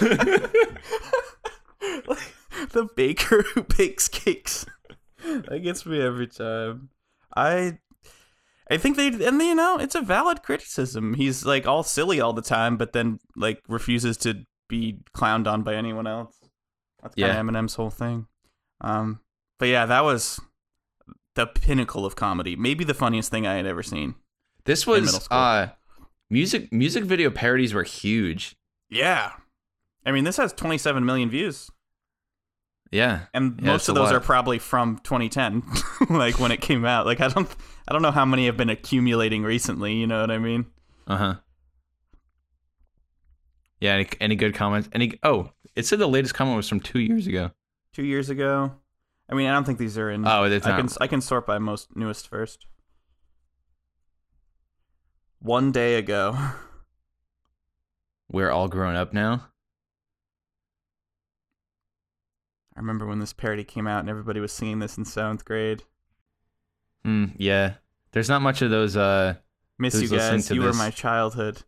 the 2.71 2.87
baker 2.95 3.43
who 3.53 3.63
bakes 3.63 4.07
cakes. 4.07 4.65
that 5.49 5.59
gets 5.63 5.85
me 5.85 6.01
every 6.01 6.27
time. 6.27 6.89
I 7.35 7.79
I 8.69 8.77
think 8.77 8.97
they 8.97 9.07
and 9.07 9.41
you 9.41 9.55
know, 9.55 9.77
it's 9.77 9.95
a 9.95 10.01
valid 10.01 10.43
criticism. 10.43 11.13
He's 11.15 11.45
like 11.45 11.67
all 11.67 11.83
silly 11.83 12.19
all 12.21 12.33
the 12.33 12.41
time, 12.41 12.77
but 12.77 12.93
then 12.93 13.19
like 13.35 13.61
refuses 13.67 14.17
to 14.17 14.45
be 14.69 14.99
clowned 15.15 15.47
on 15.47 15.63
by 15.63 15.75
anyone 15.75 16.07
else. 16.07 16.35
That's 17.01 17.15
kind 17.15 17.33
Yeah. 17.33 17.39
of 17.39 17.45
Eminem's 17.45 17.75
whole 17.75 17.89
thing. 17.89 18.27
Um 18.81 19.19
but 19.59 19.67
yeah, 19.67 19.85
that 19.85 20.03
was 20.03 20.39
the 21.35 21.47
pinnacle 21.47 22.05
of 22.05 22.15
comedy. 22.15 22.55
Maybe 22.55 22.83
the 22.83 22.93
funniest 22.93 23.29
thing 23.31 23.45
I 23.47 23.55
had 23.55 23.65
ever 23.65 23.83
seen. 23.83 24.15
This 24.65 24.85
was 24.87 25.27
uh, 25.31 25.67
music 26.29 26.71
music 26.73 27.03
video 27.03 27.29
parodies 27.29 27.73
were 27.73 27.83
huge. 27.83 28.55
Yeah. 28.89 29.33
I 30.05 30.11
mean, 30.11 30.23
this 30.23 30.37
has 30.37 30.51
27 30.53 31.05
million 31.05 31.29
views. 31.29 31.69
Yeah, 32.91 33.21
and 33.33 33.57
Yeah, 33.61 33.67
most 33.67 33.87
of 33.89 33.95
those 33.95 34.07
lot. 34.07 34.15
are 34.15 34.19
probably 34.19 34.59
from 34.59 34.97
2010 35.03 35.63
like 36.09 36.39
when 36.39 36.51
it 36.51 36.59
came 36.59 36.83
out 36.83 37.05
like 37.05 37.21
i 37.21 37.29
don't 37.29 37.49
i 37.87 37.93
don't 37.93 38.01
know 38.01 38.11
how 38.11 38.25
many 38.25 38.47
have 38.47 38.57
been 38.57 38.69
accumulating 38.69 39.43
recently 39.43 39.93
you 39.95 40.05
know 40.07 40.19
what 40.19 40.29
i 40.29 40.37
mean 40.37 40.65
uh 41.07 41.17
huh. 41.17 41.35
Yeah, 43.79 43.93
any, 43.95 44.07
any 44.19 44.35
good 44.35 44.53
comments? 44.53 44.87
Any? 44.93 45.17
Oh, 45.23 45.49
it 45.75 45.87
said 45.87 45.97
the 45.97 46.05
latest 46.07 46.35
comment 46.35 46.55
was 46.55 46.69
from 46.69 46.79
two 46.81 46.99
years 46.99 47.25
ago. 47.27 47.49
two 47.93 48.03
years 48.03 48.29
ago 48.29 48.73
i 49.29 49.33
mean 49.35 49.47
i 49.47 49.53
don't 49.53 49.63
think 49.63 49.79
these 49.79 49.97
are 49.97 50.09
in 50.11 50.27
Oh, 50.27 50.43
it's 50.43 50.65
i 50.67 50.71
not. 50.71 50.79
can 50.79 50.89
i 50.99 51.07
can 51.07 51.21
sort 51.21 51.47
by 51.47 51.57
most 51.59 51.95
newest 51.95 52.27
first 52.27 52.67
one 55.39 55.71
day 55.71 55.95
ago 55.95 56.37
We're 58.33 58.49
all 58.51 58.69
grown 58.69 58.95
up 58.95 59.11
now. 59.13 59.47
I 62.75 62.79
remember 62.79 63.05
when 63.05 63.19
this 63.19 63.33
parody 63.33 63.63
came 63.63 63.87
out 63.87 63.99
and 63.99 64.09
everybody 64.09 64.39
was 64.39 64.51
singing 64.51 64.79
this 64.79 64.97
in 64.97 65.05
seventh 65.05 65.45
grade 65.45 65.83
Hmm. 67.03 67.25
Yeah. 67.37 67.73
There's 68.11 68.29
not 68.29 68.41
much 68.43 68.61
of 68.61 68.69
those. 68.69 68.95
Uh. 68.95 69.35
miss 69.79 69.99
you 69.99 70.07
guys 70.07 70.49
you 70.51 70.61
were 70.61 70.73
my 70.73 70.91
childhood 70.91 71.63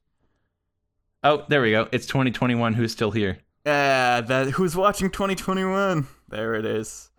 Oh, 1.24 1.46
there 1.48 1.62
we 1.62 1.72
go. 1.72 1.88
It's 1.94 2.06
2021. 2.06 2.74
Who's 2.74 2.92
still 2.92 3.12
here? 3.12 3.40
yeah 3.66 4.20
that 4.20 4.50
who's 4.52 4.76
watching 4.76 5.10
2021 5.10 6.06
there 6.28 6.54
it 6.56 6.66
is 6.66 7.10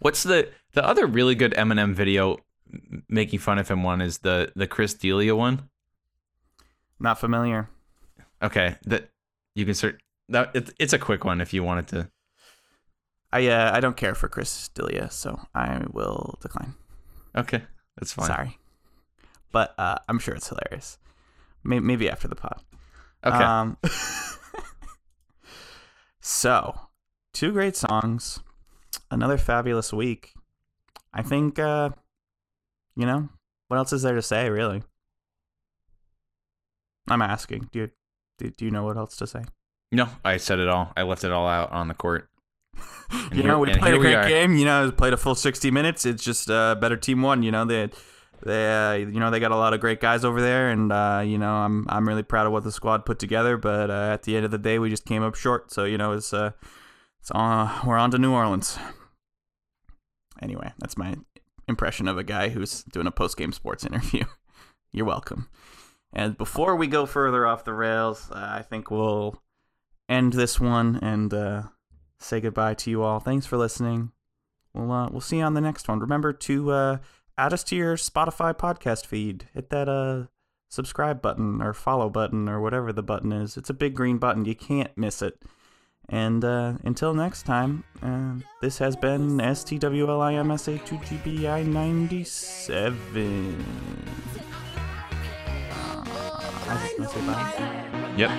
What's 0.00 0.24
the 0.24 0.50
the 0.72 0.84
other 0.84 1.06
really 1.06 1.36
good 1.36 1.52
Eminem 1.52 1.94
video 1.94 2.38
making 3.08 3.38
fun 3.38 3.58
of 3.58 3.68
him 3.68 3.82
one 3.84 4.00
is 4.00 4.18
the 4.18 4.50
the 4.56 4.66
Chris 4.66 4.94
D'Elia 4.94 5.36
one. 5.36 5.68
Not 6.98 7.18
familiar. 7.20 7.68
Okay, 8.42 8.76
that 8.84 9.10
you 9.54 9.64
can 9.64 9.74
search. 9.74 10.00
That 10.28 10.50
it, 10.54 10.70
it's 10.80 10.92
a 10.92 10.98
quick 10.98 11.24
one 11.24 11.40
if 11.40 11.52
you 11.52 11.62
wanted 11.62 11.86
to. 11.88 12.10
I 13.32 13.48
uh, 13.48 13.70
I 13.74 13.80
don't 13.80 13.96
care 13.96 14.14
for 14.14 14.28
Chris 14.28 14.68
D'Elia, 14.68 15.10
so 15.10 15.40
I 15.54 15.84
will 15.90 16.38
decline. 16.40 16.74
Okay, 17.36 17.62
that's 17.96 18.12
fine. 18.12 18.26
Sorry, 18.26 18.58
but 19.50 19.74
uh, 19.78 19.96
I'm 20.08 20.18
sure 20.18 20.34
it's 20.34 20.48
hilarious. 20.48 20.98
Maybe, 21.64 21.84
maybe 21.84 22.10
after 22.10 22.28
the 22.28 22.34
pod. 22.34 22.60
Okay. 23.24 23.36
Um, 23.36 23.78
so, 26.20 26.78
two 27.32 27.52
great 27.52 27.76
songs, 27.76 28.40
another 29.10 29.38
fabulous 29.38 29.92
week. 29.92 30.34
I 31.14 31.22
think, 31.22 31.58
uh, 31.58 31.90
you 32.96 33.06
know, 33.06 33.28
what 33.68 33.76
else 33.76 33.92
is 33.92 34.02
there 34.02 34.14
to 34.14 34.22
say, 34.22 34.50
really? 34.50 34.82
I'm 37.08 37.22
asking. 37.22 37.68
Do 37.70 37.80
you, 37.80 37.90
do, 38.38 38.50
do 38.50 38.64
you 38.64 38.70
know 38.70 38.84
what 38.84 38.96
else 38.96 39.16
to 39.16 39.26
say? 39.26 39.44
no, 39.92 40.08
I 40.24 40.38
said 40.38 40.58
it 40.58 40.68
all. 40.68 40.90
I 40.96 41.02
left 41.02 41.22
it 41.22 41.30
all 41.30 41.46
out 41.46 41.70
on 41.70 41.88
the 41.88 41.94
court. 41.94 42.28
And 43.10 43.30
you 43.36 43.42
here- 43.42 43.46
know, 43.52 43.58
we 43.58 43.72
played 43.74 43.94
a 43.94 43.98
great 43.98 44.14
are. 44.14 44.28
game. 44.28 44.54
You 44.56 44.64
know, 44.64 44.90
played 44.90 45.12
a 45.12 45.16
full 45.16 45.34
60 45.34 45.70
minutes. 45.70 46.06
It's 46.06 46.24
just 46.24 46.50
uh, 46.50 46.74
better 46.76 46.96
team 46.96 47.22
won. 47.22 47.42
You 47.42 47.50
know, 47.50 47.64
they, 47.64 47.90
they, 48.42 48.72
uh, 48.72 48.92
you 48.94 49.20
know, 49.20 49.30
they 49.30 49.38
got 49.40 49.50
a 49.52 49.56
lot 49.56 49.74
of 49.74 49.80
great 49.80 50.00
guys 50.00 50.24
over 50.24 50.40
there, 50.40 50.70
and 50.70 50.90
uh, 50.90 51.22
you 51.24 51.36
know, 51.38 51.52
I'm, 51.52 51.86
I'm 51.88 52.08
really 52.08 52.22
proud 52.22 52.46
of 52.46 52.52
what 52.52 52.64
the 52.64 52.72
squad 52.72 53.04
put 53.04 53.18
together. 53.18 53.56
But 53.56 53.90
uh, 53.90 54.10
at 54.12 54.22
the 54.22 54.34
end 54.36 54.44
of 54.44 54.50
the 54.50 54.58
day, 54.58 54.78
we 54.78 54.88
just 54.90 55.04
came 55.04 55.22
up 55.22 55.34
short. 55.34 55.70
So 55.72 55.84
you 55.84 55.98
know, 55.98 56.12
it's, 56.12 56.32
uh, 56.32 56.52
it's 57.20 57.30
on, 57.32 57.86
we're 57.86 57.98
on 57.98 58.10
to 58.12 58.18
New 58.18 58.32
Orleans. 58.32 58.78
Anyway, 60.40 60.72
that's 60.78 60.96
my 60.96 61.14
impression 61.68 62.08
of 62.08 62.18
a 62.18 62.24
guy 62.24 62.48
who's 62.48 62.82
doing 62.84 63.06
a 63.06 63.12
post 63.12 63.36
game 63.36 63.52
sports 63.52 63.84
interview. 63.86 64.24
You're 64.92 65.06
welcome. 65.06 65.48
And 66.12 66.36
before 66.36 66.76
we 66.76 66.86
go 66.88 67.06
further 67.06 67.46
off 67.46 67.64
the 67.64 67.72
rails, 67.72 68.28
uh, 68.30 68.34
I 68.58 68.62
think 68.62 68.90
we'll 68.90 69.40
end 70.08 70.32
this 70.34 70.60
one 70.60 70.98
and 71.00 71.32
uh, 71.32 71.62
say 72.22 72.40
goodbye 72.40 72.74
to 72.74 72.90
you 72.90 73.02
all. 73.02 73.20
Thanks 73.20 73.46
for 73.46 73.56
listening. 73.56 74.12
We'll 74.74 74.90
uh, 74.90 75.08
we'll 75.10 75.20
see 75.20 75.38
you 75.38 75.44
on 75.44 75.54
the 75.54 75.60
next 75.60 75.88
one. 75.88 76.00
Remember 76.00 76.32
to 76.32 76.70
uh, 76.70 76.98
add 77.36 77.52
us 77.52 77.64
to 77.64 77.76
your 77.76 77.96
Spotify 77.96 78.54
podcast 78.54 79.06
feed. 79.06 79.48
Hit 79.54 79.70
that 79.70 79.88
uh 79.88 80.24
subscribe 80.72 81.20
button 81.20 81.60
or 81.60 81.74
follow 81.74 82.08
button 82.08 82.48
or 82.48 82.58
whatever 82.60 82.92
the 82.92 83.02
button 83.02 83.30
is. 83.30 83.58
It's 83.58 83.68
a 83.68 83.74
big 83.74 83.94
green 83.94 84.16
button. 84.18 84.46
You 84.46 84.54
can't 84.54 84.96
miss 84.96 85.20
it. 85.20 85.42
And 86.08 86.42
uh, 86.44 86.74
until 86.82 87.14
next 87.14 87.44
time, 87.44 87.84
uh, 88.02 88.36
this 88.60 88.78
has 88.78 88.96
been 88.96 89.38
STWLIMSA2GBI 89.38 91.66
97. 91.66 93.64
Uh, 95.70 96.04
I 96.68 96.78
just 96.82 96.98
want 96.98 97.10
to 97.10 97.18
say 97.18 97.26
bye. 97.26 98.14
Yep. 98.16 98.30